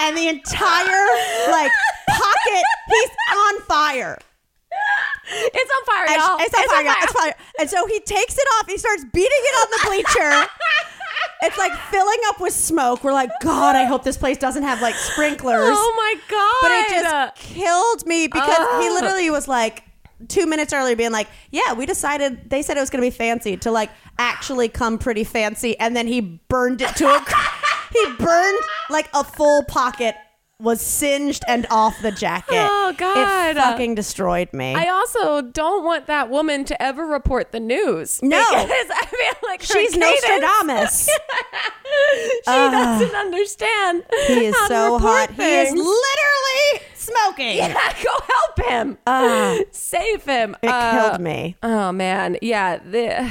and 0.00 0.16
the 0.16 0.28
entire 0.28 1.06
like 1.50 1.72
pocket 2.08 2.64
he's 2.88 3.10
on 3.34 3.60
fire 3.62 4.18
it's 5.34 5.70
on 5.70 5.84
fire, 5.84 6.06
and 6.08 6.16
y'all. 6.16 6.36
it's 6.40 6.54
on 6.54 6.68
fire, 6.68 6.82
y'all. 6.82 6.94
It's 7.02 7.12
fire. 7.12 7.34
And 7.58 7.70
so 7.70 7.86
he 7.86 8.00
takes 8.00 8.36
it 8.36 8.46
off. 8.58 8.66
He 8.68 8.76
starts 8.76 9.04
beating 9.12 9.28
it 9.30 9.54
on 9.54 9.70
the 9.70 9.88
bleacher. 9.88 10.50
it's 11.42 11.58
like 11.58 11.72
filling 11.90 12.18
up 12.26 12.40
with 12.40 12.52
smoke. 12.52 13.04
We're 13.04 13.12
like, 13.12 13.30
God, 13.40 13.76
I 13.76 13.84
hope 13.84 14.04
this 14.04 14.16
place 14.16 14.38
doesn't 14.38 14.62
have 14.62 14.82
like 14.82 14.94
sprinklers. 14.94 15.60
Oh 15.72 15.94
my 15.96 16.16
god! 16.28 16.54
but 16.62 16.72
it 16.72 17.02
just 17.02 17.36
killed 17.36 18.06
me 18.06 18.26
because 18.26 18.82
he 18.82 18.90
literally 18.90 19.30
was 19.30 19.48
like 19.48 19.84
two 20.28 20.46
minutes 20.46 20.72
earlier 20.72 20.96
being 20.96 21.12
like, 21.12 21.28
Yeah, 21.50 21.72
we 21.74 21.86
decided 21.86 22.50
they 22.50 22.62
said 22.62 22.76
it 22.76 22.80
was 22.80 22.90
gonna 22.90 23.02
be 23.02 23.10
fancy 23.10 23.56
to 23.58 23.70
like 23.70 23.90
actually 24.18 24.68
come 24.68 24.98
pretty 24.98 25.24
fancy 25.24 25.78
and 25.78 25.96
then 25.96 26.06
he 26.06 26.20
burned 26.20 26.80
it 26.82 26.94
to 26.96 27.06
a 27.06 27.24
he 27.92 28.12
burned 28.18 28.58
like 28.90 29.08
a 29.14 29.24
full 29.24 29.64
pocket 29.64 30.14
was 30.62 30.80
singed 30.80 31.42
and 31.48 31.66
off 31.70 32.00
the 32.02 32.12
jacket. 32.12 32.54
Oh, 32.54 32.94
God. 32.96 33.56
It 33.56 33.60
fucking 33.60 33.96
destroyed 33.96 34.52
me. 34.52 34.74
I 34.74 34.88
also 34.88 35.42
don't 35.42 35.84
want 35.84 36.06
that 36.06 36.30
woman 36.30 36.64
to 36.66 36.80
ever 36.80 37.04
report 37.04 37.50
the 37.50 37.58
news. 37.58 38.22
No. 38.22 38.38
because 38.44 38.86
I 38.90 39.06
feel 39.06 39.48
like 39.48 39.62
She's 39.62 39.92
cadence- 39.94 40.22
Nostradamus. 40.22 41.06
she 42.44 42.44
doesn't 42.46 43.14
understand. 43.14 44.04
He 44.28 44.46
is 44.46 44.56
so 44.68 44.98
hot. 44.98 45.32
He 45.32 45.42
is 45.42 45.72
literally 45.72 46.86
smoking. 47.02 47.56
Yeah, 47.56 47.92
go 48.04 48.10
help 48.28 48.70
him. 48.70 48.98
Ah. 49.06 49.58
Save 49.70 50.24
him. 50.24 50.56
It 50.62 50.68
Uh, 50.68 51.08
killed 51.10 51.20
me. 51.20 51.56
Oh 51.62 51.92
man, 51.92 52.36
yeah. 52.42 52.78
The, 52.78 53.30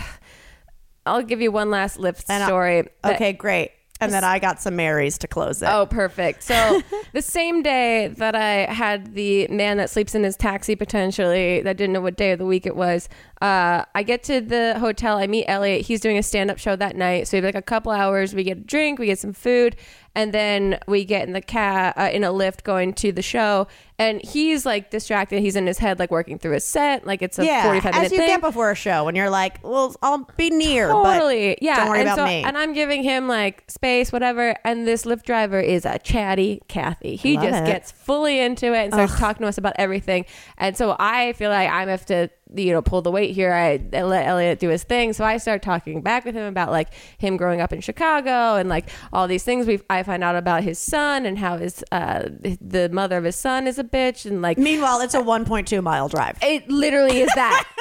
I'll 1.06 1.24
give 1.24 1.42
you 1.42 1.52
one 1.52 1.70
last 1.72 1.98
Lyft 1.98 2.26
And 2.30 2.44
I- 2.44 2.48
story. 2.48 2.84
that- 3.04 3.16
Okay, 3.16 3.34
great. 3.34 3.72
And 4.00 4.12
then 4.12 4.24
I 4.24 4.40
got 4.40 4.60
some 4.60 4.76
Marys 4.76 5.20
to 5.20 5.28
close 5.28 5.62
it. 5.62 5.70
Oh, 5.72 5.86
perfect. 5.86 6.42
So 6.42 6.82
the 7.14 7.22
same 7.22 7.62
day 7.62 8.08
that 8.18 8.34
I 8.36 8.66
had 8.74 9.14
the 9.14 9.48
man 9.50 9.78
that 9.78 9.92
sleeps 9.92 10.16
in 10.16 10.24
his 10.24 10.36
taxi 10.36 10.76
potentially 10.76 11.62
that 11.62 11.78
didn't 11.78 11.94
know 11.94 12.02
what 12.02 12.18
day 12.18 12.32
of 12.32 12.40
the 12.40 12.46
week 12.48 12.66
it 12.66 12.76
was, 12.76 13.08
uh, 13.42 13.86
I 13.96 14.04
get 14.04 14.24
to 14.24 14.40
the 14.40 14.78
hotel. 14.80 15.18
I 15.18 15.26
meet 15.28 15.46
Elliot. 15.48 15.86
He's 15.86 16.00
doing 16.00 16.18
a 16.18 16.24
stand 16.24 16.52
up 16.52 16.60
show 16.60 16.76
that 16.76 16.96
night. 16.96 17.28
So 17.28 17.38
we 17.38 17.44
have 17.44 17.46
like 17.46 17.56
a 17.56 17.62
couple 17.62 17.92
hours. 17.92 18.36
We 18.36 18.44
get 18.44 18.58
a 18.58 18.62
drink, 18.62 19.00
we 19.00 19.08
get 19.08 19.18
some 19.20 19.34
food, 19.34 19.76
and 20.14 20.32
then 20.34 20.78
we 20.88 21.06
get 21.06 21.26
in 21.28 21.34
the 21.34 21.42
cab 21.42 21.94
uh, 21.98 22.10
in 22.14 22.24
a 22.24 22.30
Lyft 22.32 22.64
going 22.64 22.94
to 22.96 23.12
the 23.12 23.22
show. 23.24 23.68
And 23.98 24.22
he's 24.24 24.66
like 24.66 24.90
distracted. 24.92 25.42
He's 25.42 25.56
in 25.56 25.66
his 25.68 25.78
head, 25.78 25.98
like 26.00 26.12
working 26.12 26.38
through 26.40 26.54
his 26.54 26.64
set. 26.64 27.06
Like 27.06 27.22
it's 27.22 27.38
a 27.40 27.46
yeah, 27.46 27.64
45 27.64 27.94
minute 27.94 28.06
as 28.06 28.12
you 28.12 28.18
thing. 28.18 28.28
get 28.28 28.42
before 28.42 28.72
a 28.72 28.76
show, 28.76 29.08
and 29.08 29.16
you're 29.16 29.30
like, 29.30 29.64
"Well, 29.64 29.96
I'll 30.02 30.28
be 30.38 30.50
near, 30.50 30.90
Totally. 30.90 31.50
but 31.52 31.64
yeah. 31.64 31.76
don't 31.78 31.90
worry 31.90 32.00
and 32.00 32.08
about 32.10 32.18
so- 32.18 32.26
me." 32.26 32.44
And 32.44 32.58
I'm 32.58 32.74
giving 32.74 33.04
him 33.04 33.28
like 33.28 33.64
space, 33.70 34.12
whatever. 34.12 34.56
And 34.66 34.88
this 34.88 35.06
Lyft 35.06 35.24
driver 35.24 35.60
is 35.60 35.86
a 35.86 36.00
chatty 36.00 36.62
Kathy. 36.68 37.16
He 37.16 37.36
Love 37.38 37.46
just 37.46 37.64
it. 37.64 37.68
gets 37.68 37.92
fully 37.92 38.40
into 38.40 38.74
it 38.74 38.78
and 38.86 38.94
starts 38.94 39.18
talking 39.20 39.42
to 39.44 39.48
us 39.48 39.58
about 39.60 39.74
everything. 39.78 40.26
And 40.58 40.76
so 40.76 40.96
I 41.00 41.34
feel 41.34 41.50
like 41.52 41.70
I 41.70 41.86
have 41.86 42.06
to, 42.08 42.30
you 42.54 42.72
know, 42.74 42.82
pull 42.82 43.02
the 43.02 43.12
weight 43.12 43.34
here. 43.34 43.54
I, 43.54 43.82
I 43.94 44.02
let 44.04 44.26
Elliot 44.28 44.60
do 44.60 44.70
his 44.70 44.84
thing. 44.84 45.14
So 45.14 45.24
I 45.24 45.38
start 45.38 45.62
talking 45.62 46.02
back 46.02 46.26
with 46.26 46.36
him 46.36 46.46
about 46.46 46.70
like 46.72 46.90
him 47.18 47.38
growing 47.38 47.62
up 47.62 47.72
in 47.74 47.80
Chicago 47.82 48.56
and 48.56 48.68
like 48.70 48.90
all 49.14 49.28
these 49.28 49.44
things 49.44 49.68
we 49.68 49.80
I 49.90 50.04
find 50.04 50.24
out 50.24 50.36
about 50.36 50.64
his 50.64 50.78
son 50.80 51.26
and 51.26 51.40
how 51.40 51.58
his 51.58 51.84
uh 51.92 52.24
the 52.60 52.90
mother 52.92 53.18
of 53.18 53.24
his 53.24 53.36
son 53.36 53.68
is 53.68 53.80
a 53.80 53.84
bitch 53.84 54.26
and 54.26 54.42
like 54.42 54.58
Meanwhile, 54.58 55.02
it's 55.02 55.14
a 55.14 55.22
1.2 55.22 55.82
mile 55.82 56.10
drive. 56.10 56.38
it 56.42 56.70
literally 56.70 57.20
is 57.22 57.30
that. 57.36 57.64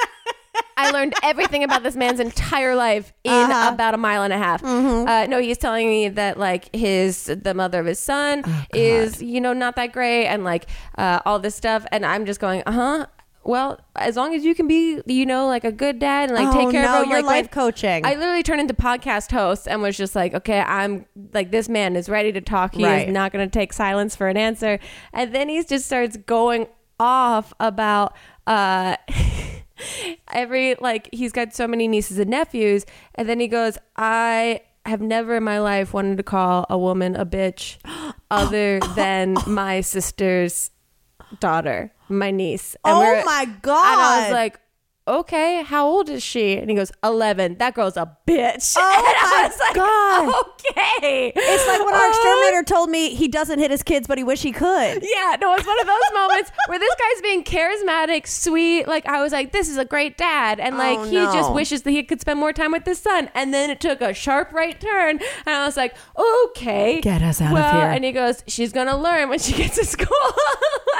I 0.77 0.89
learned 0.91 1.13
everything 1.23 1.63
about 1.63 1.83
this 1.83 1.95
man's 1.95 2.19
entire 2.19 2.75
life 2.75 3.13
in 3.23 3.31
Uh-huh. 3.31 3.71
about 3.73 3.93
a 3.93 3.97
mile 3.97 4.23
and 4.23 4.33
a 4.33 4.37
half. 4.37 4.61
Mm-hmm. 4.63 5.07
Uh, 5.07 5.25
no, 5.27 5.39
he's 5.39 5.57
telling 5.57 5.87
me 5.87 6.09
that 6.09 6.39
like 6.39 6.73
his 6.75 7.25
the 7.25 7.53
mother 7.53 7.79
of 7.79 7.85
his 7.85 7.99
son 7.99 8.43
Oh, 8.45 8.65
is 8.73 9.21
you 9.21 9.39
know 9.41 9.53
not 9.53 9.75
that 9.75 9.91
great 9.93 10.25
and 10.27 10.43
like 10.43 10.65
uh, 10.97 11.19
all 11.25 11.39
this 11.39 11.55
stuff, 11.55 11.85
and 11.91 12.05
I'm 12.05 12.25
just 12.25 12.39
going, 12.39 12.63
uh 12.65 12.71
huh. 12.71 13.05
Well, 13.43 13.79
as 13.95 14.15
long 14.15 14.35
as 14.35 14.43
you 14.45 14.53
can 14.53 14.67
be, 14.67 15.01
you 15.07 15.25
know, 15.25 15.47
like 15.47 15.63
a 15.63 15.71
good 15.71 15.97
dad 15.97 16.29
and 16.29 16.37
like 16.37 16.53
oh, 16.55 16.59
take 16.59 16.71
care 16.71 16.83
no, 16.83 16.99
of 16.99 17.03
him, 17.05 17.09
you're 17.09 17.23
like 17.23 17.45
life 17.45 17.51
coaching. 17.51 18.05
I 18.05 18.13
literally 18.15 18.43
turned 18.43 18.61
into 18.61 18.75
podcast 18.75 19.31
host 19.31 19.67
and 19.67 19.81
was 19.81 19.97
just 19.97 20.15
like, 20.15 20.33
okay, 20.35 20.59
I'm 20.59 21.05
like, 21.33 21.49
this 21.49 21.67
man 21.67 21.95
is 21.95 22.07
ready 22.07 22.31
to 22.33 22.41
talk. 22.41 22.75
He 22.75 22.85
Right. 22.85 23.07
is 23.07 23.13
not 23.13 23.31
going 23.31 23.47
to 23.47 23.51
take 23.51 23.73
silence 23.73 24.15
for 24.15 24.27
an 24.27 24.37
answer. 24.37 24.79
And 25.11 25.33
then 25.33 25.49
he 25.49 25.63
just 25.63 25.85
starts 25.87 26.17
going 26.17 26.67
off 26.99 27.51
about, 27.59 28.15
uh, 28.45 28.97
every, 30.31 30.75
like, 30.75 31.09
he's 31.11 31.31
got 31.31 31.53
so 31.53 31.67
many 31.67 31.87
nieces 31.87 32.19
and 32.19 32.29
nephews. 32.29 32.85
And 33.15 33.27
then 33.27 33.39
he 33.39 33.47
goes, 33.47 33.77
I 33.95 34.61
have 34.85 35.01
never 35.01 35.35
in 35.37 35.43
my 35.43 35.59
life 35.59 35.93
wanted 35.93 36.17
to 36.17 36.23
call 36.23 36.65
a 36.69 36.77
woman 36.77 37.15
a 37.15 37.25
bitch 37.25 37.77
other 38.31 38.79
than 38.95 39.35
my 39.47 39.81
sister's 39.81 40.71
daughter, 41.39 41.91
my 42.09 42.31
niece. 42.31 42.75
And 42.85 42.95
oh 42.95 43.25
my 43.25 43.41
and 43.43 43.51
I 43.51 43.59
god! 43.61 44.23
was 44.23 44.31
like, 44.33 44.59
okay, 45.07 45.63
how 45.63 45.87
old 45.87 46.09
is 46.09 46.23
she? 46.23 46.57
And 46.57 46.69
he 46.69 46.75
goes, 46.75 46.91
11. 47.03 47.57
That 47.57 47.73
girl's 47.73 47.97
a 47.97 48.17
bitch. 48.27 48.75
Oh 48.77 49.05
And 49.07 49.17
I 49.17 49.41
my 49.41 49.47
was 49.47 49.59
like, 49.59 49.75
God. 49.75 50.43
Okay. 50.69 51.33
It's 51.35 51.67
like 51.67 51.79
when 51.85 51.93
our 51.93 52.01
Oh, 52.03 52.09
exterminator 52.09 52.63
told 52.63 52.89
me 52.89 53.15
he 53.15 53.27
doesn't 53.27 53.59
hit 53.59 53.71
his 53.71 53.83
kids, 53.83 54.07
but 54.07 54.17
he 54.17 54.23
wish 54.23 54.41
he 54.41 54.51
could. 54.51 55.01
Yeah, 55.03 55.35
no, 55.41 55.53
it's 55.55 55.65
one 55.67 55.79
of 55.79 55.87
those 55.87 56.01
moments 56.13 56.51
where 56.67 56.79
this 56.79 56.93
guy's 56.95 57.21
being 57.21 57.43
charismatic, 57.43 58.27
sweet. 58.27 58.87
Like 58.87 59.05
I 59.07 59.21
was 59.21 59.31
like, 59.31 59.51
this 59.51 59.69
is 59.69 59.77
a 59.77 59.85
great 59.85 60.17
dad, 60.17 60.59
and 60.59 60.77
like 60.77 60.99
Oh, 60.99 61.03
he 61.05 61.15
just 61.37 61.51
wishes 61.53 61.81
that 61.83 61.91
he 61.91 62.03
could 62.03 62.21
spend 62.21 62.39
more 62.39 62.53
time 62.53 62.71
with 62.71 62.85
his 62.85 62.99
son. 62.99 63.29
And 63.33 63.53
then 63.53 63.69
it 63.69 63.79
took 63.81 64.01
a 64.01 64.13
sharp 64.13 64.51
right 64.53 64.79
turn, 64.79 65.19
and 65.45 65.55
I 65.55 65.65
was 65.65 65.75
like, 65.77 65.95
okay, 66.47 67.01
Get 67.01 67.21
us 67.21 67.41
out 67.41 67.51
of 67.57 67.71
here. 67.71 67.89
And 67.89 68.03
he 68.03 68.11
goes, 68.11 68.43
she's 68.47 68.71
gonna 68.71 68.97
learn 68.97 69.29
when 69.29 69.39
she 69.39 69.53
gets 69.57 69.75
to 69.77 69.85
school. 69.85 70.07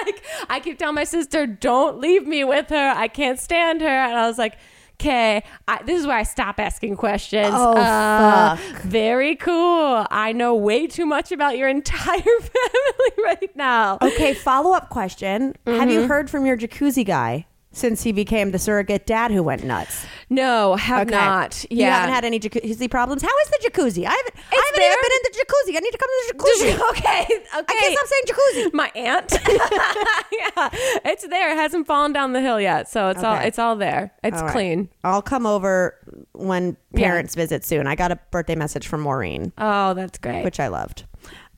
like 0.05 0.23
I 0.49 0.59
keep 0.59 0.79
telling 0.79 0.95
my 0.95 1.03
sister, 1.03 1.45
don't 1.45 1.99
leave 1.99 2.25
me 2.27 2.43
with 2.43 2.69
her. 2.69 2.93
I 2.95 3.07
can't 3.07 3.39
stand 3.39 3.81
her. 3.81 3.90
And 3.99 4.17
I 4.17 4.27
was 4.27 4.37
like. 4.37 4.57
Okay, 4.99 5.41
this 5.87 5.99
is 5.99 6.05
where 6.05 6.15
I 6.15 6.21
stop 6.21 6.59
asking 6.59 6.95
questions. 6.95 7.49
Oh, 7.57 7.75
Uh, 7.75 8.55
fuck. 8.55 8.81
Very 8.83 9.35
cool. 9.35 10.05
I 10.11 10.31
know 10.31 10.53
way 10.53 10.85
too 10.85 11.07
much 11.07 11.31
about 11.31 11.57
your 11.57 11.67
entire 11.79 12.21
family 12.21 13.23
right 13.23 13.49
now. 13.55 13.97
Okay, 13.99 14.35
follow 14.35 14.73
up 14.73 14.89
question. 14.89 15.55
Have 15.65 15.75
Mm-hmm. 15.75 15.89
you 15.89 16.07
heard 16.07 16.29
from 16.29 16.45
your 16.45 16.55
jacuzzi 16.55 17.03
guy 17.03 17.47
since 17.73 18.03
he 18.03 18.11
became 18.11 18.51
the 18.51 18.59
surrogate 18.59 19.05
dad 19.05 19.31
who 19.31 19.41
went 19.43 19.63
nuts? 19.63 20.05
No, 20.29 20.75
have 20.75 21.07
Okay. 21.07 21.15
not. 21.15 21.63
You 21.69 21.77
Yeah. 21.79 21.95
haven't 21.95 22.13
had 22.13 22.25
any 22.25 22.39
jacuzzi 22.39 22.89
problems? 22.89 23.21
How 23.21 23.29
is 23.43 23.49
the 23.49 23.69
jacuzzi? 23.69 24.05
I 24.05 24.11
haven't, 24.11 24.33
I 24.35 24.55
haven't 24.55 24.79
there. 24.79 24.91
even 24.91 24.97
been 25.01 25.11
in 25.11 25.23
the 25.23 25.37
jacuzzi. 25.39 25.77
I 25.77 25.79
need 25.79 25.91
to 25.91 25.97
come 25.97 26.09
to 26.09 26.19
the 26.27 26.33
jacuzzi. 26.37 26.89
okay, 26.91 27.21
okay. 27.59 27.63
I 27.67 27.73
can't 27.79 27.97
stop 27.97 28.07
saying 28.07 28.23
jacuzzi. 28.27 28.73
My 28.73 28.91
aunt. 28.95 29.31
yeah, 30.31 31.09
it's 31.11 31.27
there. 31.27 31.51
It 31.51 31.57
hasn't 31.57 31.87
fallen 31.87 32.13
down 32.13 32.33
the 32.33 32.41
hill 32.41 32.59
yet, 32.59 32.89
so 32.89 33.09
it's 33.09 33.23
all 33.23 33.35
it's 33.37 33.59
all 33.59 33.75
there. 33.75 34.11
It's 34.23 34.37
All 34.37 34.43
right. 34.43 34.51
clean. 34.51 34.89
I'll 35.03 35.21
come 35.21 35.45
over 35.45 35.95
when 36.33 36.77
parents 36.95 37.35
visit 37.35 37.63
soon. 37.65 37.87
I 37.87 37.95
got 37.95 38.11
a 38.11 38.19
birthday 38.31 38.55
message 38.55 38.87
from 38.87 39.01
Maureen, 39.01 39.51
Oh, 39.57 39.93
that's 39.93 40.17
great. 40.17 40.43
which 40.43 40.59
I 40.59 40.67
loved. 40.67 41.05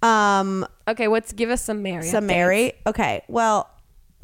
Um, 0.01 0.68
okay, 0.88 1.07
let's 1.07 1.32
give 1.34 1.49
us 1.49 1.64
some 1.64 1.82
Mary. 1.82 2.03
so 2.03 2.20
updates. 2.20 2.24
Mary, 2.26 2.74
okay. 2.86 3.24
Well, 3.28 3.70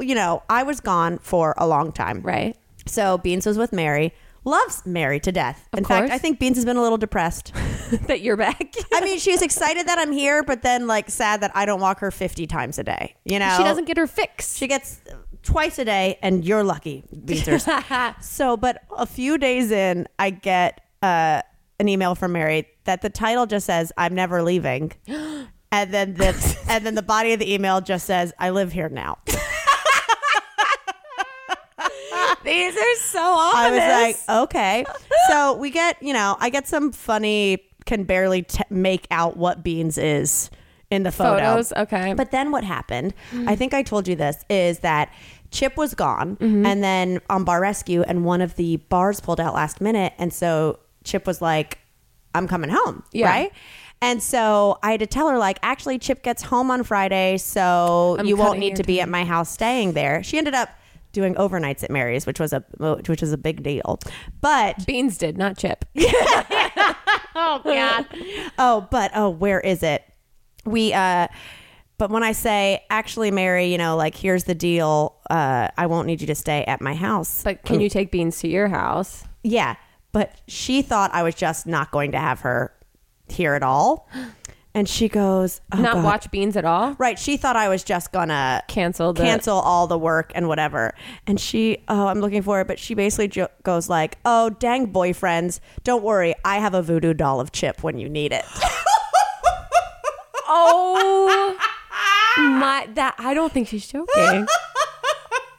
you 0.02 0.16
know, 0.16 0.44
I 0.50 0.64
was 0.64 0.80
gone 0.80 1.20
for 1.20 1.54
a 1.58 1.68
long 1.68 1.92
time. 1.92 2.22
right? 2.22 2.56
So 2.86 3.18
Beans 3.18 3.46
was 3.46 3.58
with 3.58 3.72
Mary. 3.72 4.14
Loves 4.46 4.84
Mary 4.86 5.20
to 5.20 5.32
death. 5.32 5.68
Of 5.74 5.80
In 5.80 5.86
course. 5.86 6.00
fact, 6.00 6.14
I 6.14 6.18
think 6.18 6.40
Beans 6.40 6.56
has 6.58 6.64
been 6.66 6.78
a 6.78 6.82
little 6.82 6.98
depressed. 6.98 7.52
that 8.08 8.22
you're 8.22 8.38
back. 8.38 8.74
I 8.94 9.02
mean, 9.02 9.20
she's 9.20 9.42
excited 9.42 9.88
that 9.88 10.00
I'm 10.00 10.12
here, 10.14 10.44
but 10.44 10.62
then 10.64 10.88
like 10.88 11.10
sad 11.10 11.42
that 11.42 11.52
I 11.56 11.66
don't 11.66 11.82
walk 11.82 12.00
her 12.00 12.10
50 12.10 12.48
times 12.48 12.80
a 12.80 12.84
day. 12.84 13.16
You 13.26 13.38
know, 13.40 13.54
she 13.58 13.64
doesn't 13.64 13.86
get 13.86 13.98
her 13.98 14.08
fix. 14.08 14.56
She 14.58 14.68
gets 14.68 15.02
twice 15.44 15.78
a 15.78 15.86
day, 15.86 16.18
and 16.22 16.46
you're 16.46 16.64
lucky, 16.64 17.04
Beansers. 17.14 17.66
so, 18.24 18.56
but 18.58 18.82
a 18.98 19.06
few 19.06 19.38
days 19.38 19.72
in, 19.72 20.08
I 20.18 20.30
get 20.30 20.82
uh, 21.04 21.42
an 21.80 21.90
email 21.90 22.16
from 22.16 22.32
Mary 22.32 22.68
that 22.86 23.02
the 23.02 23.10
title 23.10 23.46
just 23.46 23.66
says 23.66 23.92
"I'm 23.98 24.16
never 24.16 24.42
leaving," 24.42 24.94
and 25.72 25.94
then 25.94 26.14
the 26.16 26.64
and 26.70 26.86
then 26.86 26.96
the 26.96 27.02
body 27.04 27.34
of 27.34 27.40
the 27.40 27.54
email 27.54 27.82
just 27.82 28.06
says 28.06 28.32
"I 28.40 28.50
live 28.52 28.72
here 28.72 28.90
now." 28.90 29.18
These 32.50 32.76
are 32.76 32.96
so 32.98 33.22
ominous. 33.22 33.84
I 33.84 34.08
was 34.08 34.28
like, 34.28 34.38
okay. 34.44 34.86
So 35.30 35.54
we 35.56 35.70
get, 35.70 36.02
you 36.02 36.14
know, 36.14 36.36
I 36.40 36.50
get 36.50 36.68
some 36.68 36.92
funny, 36.92 37.60
can 37.86 38.04
barely 38.04 38.44
t- 38.44 38.64
make 38.70 39.08
out 39.12 39.38
what 39.38 39.64
Beans 39.64 39.98
is 39.98 40.50
in 40.90 41.04
the 41.04 41.12
photo. 41.12 41.38
photos. 41.38 41.72
Okay, 41.74 42.14
But 42.16 42.32
then 42.32 42.52
what 42.52 42.64
happened, 42.64 43.14
I 43.48 43.56
think 43.56 43.74
I 43.74 43.84
told 43.84 44.08
you 44.08 44.16
this, 44.16 44.44
is 44.50 44.80
that 44.80 45.14
Chip 45.52 45.78
was 45.78 45.94
gone 45.96 46.36
Mm-hmm. 46.38 46.66
and 46.66 46.84
then 46.84 47.20
on 47.30 47.44
bar 47.44 47.62
rescue 47.62 48.02
and 48.04 48.26
one 48.26 48.42
of 48.42 48.56
the 48.56 48.78
bars 48.78 49.20
pulled 49.20 49.40
out 49.40 49.54
last 49.54 49.82
minute. 49.82 50.14
And 50.18 50.34
so 50.34 50.80
Chip 51.04 51.26
was 51.28 51.42
like, 51.42 51.80
I'm 52.36 52.48
coming 52.48 52.70
home. 52.72 53.04
Yeah. 53.12 53.28
Right. 53.30 53.52
And 54.02 54.24
so 54.24 54.78
I 54.82 54.92
had 54.92 55.02
to 55.02 55.08
tell 55.08 55.28
her, 55.30 55.38
like, 55.38 55.60
actually, 55.62 56.00
Chip 56.00 56.24
gets 56.24 56.42
home 56.42 56.72
on 56.72 56.84
Friday, 56.84 57.38
so 57.38 58.16
I'm 58.18 58.26
you 58.26 58.38
won't 58.38 58.58
need 58.60 58.78
to 58.78 58.84
be 58.84 59.02
at 59.02 59.10
my 59.10 59.26
house 59.26 59.50
staying 59.50 59.92
there. 59.92 60.24
She 60.24 60.38
ended 60.38 60.54
up 60.54 60.70
doing 61.12 61.36
overnights 61.36 61.84
at 61.84 61.90
Mary's, 61.90 62.26
which 62.26 62.40
was 62.40 62.54
a 62.54 62.64
which 62.80 63.22
was 63.22 63.32
a 63.32 63.38
big 63.38 63.64
deal. 63.64 64.00
But 64.42 64.86
Beans 64.86 65.18
did, 65.18 65.38
not 65.38 65.58
Chip. 65.58 65.86
oh 65.98 67.62
god. 67.64 68.06
oh, 68.58 68.88
but 68.92 69.12
oh, 69.16 69.30
where 69.30 69.60
is 69.60 69.84
it? 69.84 70.04
We 70.66 70.94
uh 70.94 71.28
but 71.98 72.12
when 72.12 72.24
I 72.24 72.32
say 72.32 72.84
actually 72.90 73.30
Mary, 73.32 73.66
you 73.66 73.78
know, 73.78 73.96
like 73.98 74.16
here's 74.16 74.46
the 74.46 74.56
deal, 74.56 75.16
uh 75.30 75.68
I 75.78 75.88
won't 75.88 76.08
need 76.08 76.22
you 76.22 76.28
to 76.28 76.36
stay 76.36 76.64
at 76.66 76.82
my 76.82 76.94
house. 76.94 77.44
But 77.44 77.64
can 77.64 77.82
you 77.82 77.90
take 77.90 78.12
Beans 78.12 78.40
to 78.40 78.48
your 78.48 78.68
house? 78.68 79.24
yeah, 79.44 79.76
but 80.12 80.34
she 80.48 80.82
thought 80.82 81.14
I 81.14 81.24
was 81.24 81.36
just 81.36 81.68
not 81.68 81.92
going 81.92 82.12
to 82.12 82.20
have 82.20 82.42
her 82.42 82.74
here 83.30 83.54
at 83.54 83.64
all. 83.64 84.10
And 84.76 84.88
she 84.88 85.10
goes, 85.10 85.62
oh, 85.74 85.82
not 85.82 85.96
God. 85.96 86.04
watch 86.04 86.32
Beans 86.32 86.56
at 86.56 86.64
all? 86.64 86.96
Right, 87.00 87.18
she 87.18 87.38
thought 87.38 87.56
I 87.56 87.70
was 87.70 87.84
just 87.84 88.12
gonna 88.12 88.62
Cancel 88.68 89.14
the 89.14 89.24
cancel 89.24 89.58
all 89.58 89.88
the 89.88 89.98
work 89.98 90.32
and 90.36 90.48
whatever. 90.48 90.94
And 91.26 91.40
she, 91.40 91.84
oh, 91.88 92.08
I'm 92.08 92.20
looking 92.22 92.44
for 92.44 92.62
it, 92.62 92.68
but 92.68 92.78
she 92.78 92.94
basically 92.94 93.30
jo- 93.30 93.48
goes 93.64 93.90
like, 93.90 94.20
"Oh, 94.26 94.52
dang 94.52 94.94
boyfriends, 94.94 95.60
don't 95.84 96.04
worry, 96.04 96.36
I 96.46 96.60
have 96.60 96.76
a 96.76 96.84
voodoo 96.84 97.14
doll 97.16 97.40
of 97.42 97.52
Chip 97.52 97.82
when 97.84 97.98
you 97.98 98.08
need 98.10 98.32
it." 98.32 98.46
Oh 100.52 101.56
my! 102.38 102.88
That 102.96 103.14
I 103.20 103.34
don't 103.36 103.52
think 103.52 103.68
she's 103.68 103.86
joking. 103.88 104.48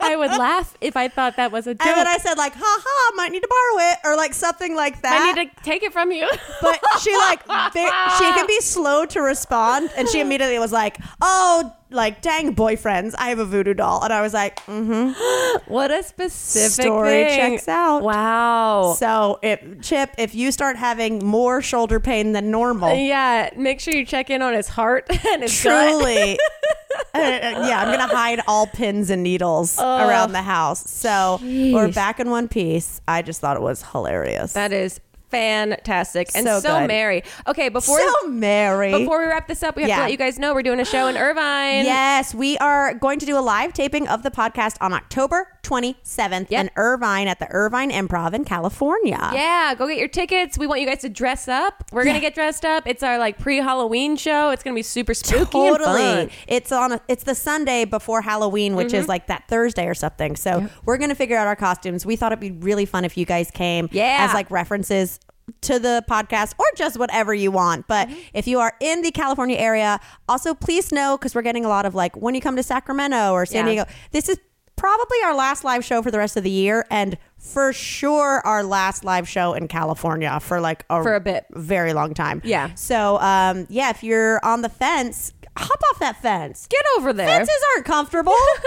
I 0.00 0.16
would 0.16 0.30
laugh 0.30 0.76
if 0.80 0.96
I 0.96 1.08
thought 1.08 1.36
that 1.36 1.52
was 1.52 1.66
a 1.66 1.74
joke. 1.74 1.86
And 1.86 1.96
then 1.98 2.06
I 2.06 2.18
said 2.18 2.36
like, 2.38 2.54
"Ha 2.54 2.80
ha, 2.84 3.12
might 3.16 3.32
need 3.32 3.42
to 3.42 3.48
borrow 3.48 3.90
it," 3.90 3.98
or 4.04 4.16
like 4.16 4.34
something 4.34 4.74
like 4.74 5.02
that. 5.02 5.20
I 5.20 5.32
need 5.32 5.50
to 5.50 5.62
take 5.62 5.82
it 5.82 5.92
from 5.92 6.10
you. 6.12 6.28
but 6.62 6.78
she 7.00 7.14
like 7.16 7.40
she 7.42 8.24
can 8.32 8.46
be 8.46 8.60
slow 8.60 9.04
to 9.06 9.20
respond, 9.20 9.90
and 9.96 10.08
she 10.08 10.20
immediately 10.20 10.58
was 10.58 10.72
like, 10.72 10.98
"Oh, 11.20 11.74
like 11.90 12.22
dang 12.22 12.54
boyfriends, 12.54 13.14
I 13.18 13.28
have 13.28 13.38
a 13.38 13.44
voodoo 13.44 13.74
doll," 13.74 14.02
and 14.02 14.12
I 14.12 14.22
was 14.22 14.34
like, 14.34 14.64
"Mm-hmm." 14.66 15.62
what 15.72 15.90
a 15.90 16.02
specific 16.02 16.84
Story 16.84 17.24
thing. 17.24 17.38
checks 17.52 17.68
out. 17.68 18.02
Wow. 18.02 18.94
So, 18.98 19.38
if 19.42 19.82
Chip, 19.82 20.10
if 20.18 20.34
you 20.34 20.52
start 20.52 20.76
having 20.76 21.24
more 21.24 21.62
shoulder 21.62 22.00
pain 22.00 22.32
than 22.32 22.50
normal, 22.50 22.94
yeah, 22.94 23.50
make 23.56 23.80
sure 23.80 23.94
you 23.94 24.04
check 24.04 24.30
in 24.30 24.42
on 24.42 24.52
his 24.52 24.68
heart 24.68 25.06
and 25.26 25.42
his 25.42 25.60
truly. 25.60 26.38
uh, 27.14 27.18
yeah, 27.18 27.82
I'm 27.82 27.90
gonna 27.96 28.14
hide 28.14 28.40
all 28.46 28.66
pins 28.66 29.10
and 29.10 29.22
needles 29.22 29.78
around 29.78 30.32
the 30.32 30.42
house. 30.42 30.88
So 30.90 31.38
we're 31.42 31.92
back 31.92 32.20
in 32.20 32.30
one 32.30 32.48
piece. 32.48 33.00
I 33.06 33.22
just 33.22 33.40
thought 33.40 33.56
it 33.56 33.62
was 33.62 33.82
hilarious. 33.82 34.52
That 34.52 34.72
is 34.72 35.00
fantastic 35.30 36.28
and 36.34 36.46
So 36.46 36.60
so, 36.60 36.86
merry. 36.86 37.22
Okay, 37.46 37.68
before 37.68 37.98
so 38.00 38.28
Mary. 38.28 38.92
before 38.92 39.20
we 39.20 39.26
wrap 39.26 39.48
this 39.48 39.62
up, 39.62 39.76
we 39.76 39.82
have 39.82 39.88
Yeah. 39.88 39.96
to 39.96 40.02
let 40.02 40.10
you 40.12 40.16
guys 40.18 40.38
know 40.38 40.54
we're 40.54 40.62
doing 40.62 40.80
a 40.80 40.84
show 40.84 41.06
in 41.06 41.16
Irvine. 41.28 41.84
Yes, 41.84 42.34
we 42.34 42.58
are 42.58 42.94
going 42.94 43.18
to 43.20 43.26
do 43.26 43.38
a 43.38 43.40
live 43.40 43.72
taping 43.72 44.08
of 44.08 44.22
the 44.22 44.30
podcast 44.30 44.76
on 44.80 44.92
October 44.92 45.48
27th 45.62 46.46
Yep. 46.50 46.60
in 46.64 46.70
Irvine 46.76 47.28
at 47.28 47.38
the 47.38 47.46
Irvine 47.50 47.90
Improv 47.90 48.32
in 48.34 48.44
California. 48.44 49.30
Yeah, 49.32 49.74
go 49.76 49.86
get 49.86 49.98
your 49.98 50.08
tickets. 50.08 50.58
We 50.58 50.66
want 50.66 50.80
you 50.80 50.86
guys 50.86 51.00
to 51.00 51.08
dress 51.08 51.48
up. 51.48 51.84
We're 51.92 52.04
gonna 52.04 52.20
get 52.20 52.34
dressed 52.34 52.64
up. 52.64 52.84
It's 52.86 53.02
our 53.02 53.18
like 53.18 53.38
pre-Halloween 53.38 54.16
show. 54.16 54.50
It's 54.50 54.62
gonna 54.62 54.74
be 54.74 54.82
super 54.82 55.14
spooky 55.14 55.58
and 55.58 55.76
Totally. 55.78 56.00
fun. 56.00 56.30
It's 56.46 56.72
on 56.72 56.92
a, 56.92 57.00
it's 57.08 57.24
the 57.24 57.34
Sunday 57.34 57.84
before 57.84 58.22
Halloween, 58.22 58.76
which 58.76 58.88
Mm-hmm. 58.88 58.96
is 58.96 59.08
like 59.08 59.26
that 59.28 59.44
Thursday 59.48 59.86
or 59.86 59.94
something. 59.94 60.36
So 60.36 60.68
we're 60.84 60.96
going 60.98 61.10
to 61.10 61.14
figure 61.14 61.36
out 61.36 61.46
our 61.46 61.54
costumes. 61.56 62.04
We 62.04 62.16
thought 62.16 62.32
it'd 62.32 62.40
be 62.40 62.50
really 62.50 62.86
fun 62.86 63.04
if 63.04 63.16
you 63.16 63.24
guys 63.24 63.50
came 63.50 63.88
Yeah. 63.92 64.26
as 64.28 64.34
like 64.34 64.50
references 64.50 65.20
to 65.62 65.78
the 65.78 66.04
podcast 66.08 66.54
or 66.58 66.64
just 66.76 66.98
whatever 66.98 67.32
you 67.34 67.50
want. 67.50 67.86
But 67.88 68.08
Mm-hmm. 68.08 68.18
if 68.34 68.46
you 68.48 68.58
are 68.60 68.72
in 68.80 69.02
the 69.02 69.10
California 69.10 69.56
area, 69.56 70.00
also 70.28 70.54
please 70.54 70.90
know 70.92 71.16
because 71.16 71.34
we're 71.34 71.42
getting 71.42 71.64
a 71.64 71.68
lot 71.68 71.86
of 71.86 71.94
like 71.94 72.16
when 72.16 72.34
you 72.34 72.40
come 72.40 72.56
to 72.56 72.62
Sacramento 72.62 73.32
or 73.32 73.46
San 73.46 73.66
Yeah. 73.66 73.72
Diego, 73.72 73.90
this 74.12 74.28
is 74.28 74.38
probably 74.80 75.18
our 75.24 75.34
last 75.34 75.62
live 75.62 75.84
show 75.84 76.02
for 76.02 76.10
the 76.10 76.18
rest 76.18 76.36
of 76.36 76.42
the 76.42 76.50
year 76.50 76.86
and 76.90 77.18
for 77.38 77.72
sure 77.72 78.40
our 78.46 78.62
last 78.64 79.04
live 79.04 79.28
show 79.28 79.52
in 79.52 79.68
California 79.68 80.40
for 80.40 80.60
like 80.60 80.84
a, 80.90 81.02
For 81.02 81.14
a 81.14 81.20
bit. 81.20 81.44
very 81.50 81.92
long 81.92 82.14
time. 82.14 82.40
Yeah. 82.44 82.74
So 82.74 83.18
um 83.18 83.66
yeah, 83.68 83.90
if 83.90 84.02
you're 84.02 84.44
on 84.44 84.62
the 84.62 84.68
fence, 84.68 85.32
hop 85.56 85.80
off 85.90 85.98
that 86.00 86.20
fence. 86.22 86.66
Get 86.68 86.84
over 86.98 87.12
there. 87.12 87.26
Fences 87.28 87.62
aren't 87.74 87.86
comfortable. 87.86 88.32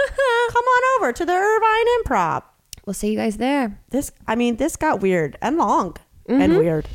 Come 0.50 0.64
on 0.64 0.82
over 1.02 1.12
to 1.12 1.24
the 1.26 1.32
Irvine 1.32 1.86
Improv. 2.04 2.42
We'll 2.86 2.94
see 2.94 3.10
you 3.10 3.16
guys 3.16 3.36
there. 3.38 3.78
This 3.90 4.12
I 4.28 4.34
mean, 4.36 4.56
this 4.56 4.76
got 4.76 5.00
weird 5.00 5.36
and 5.42 5.56
long 5.56 5.96
and 6.28 6.56
weird. 6.56 6.86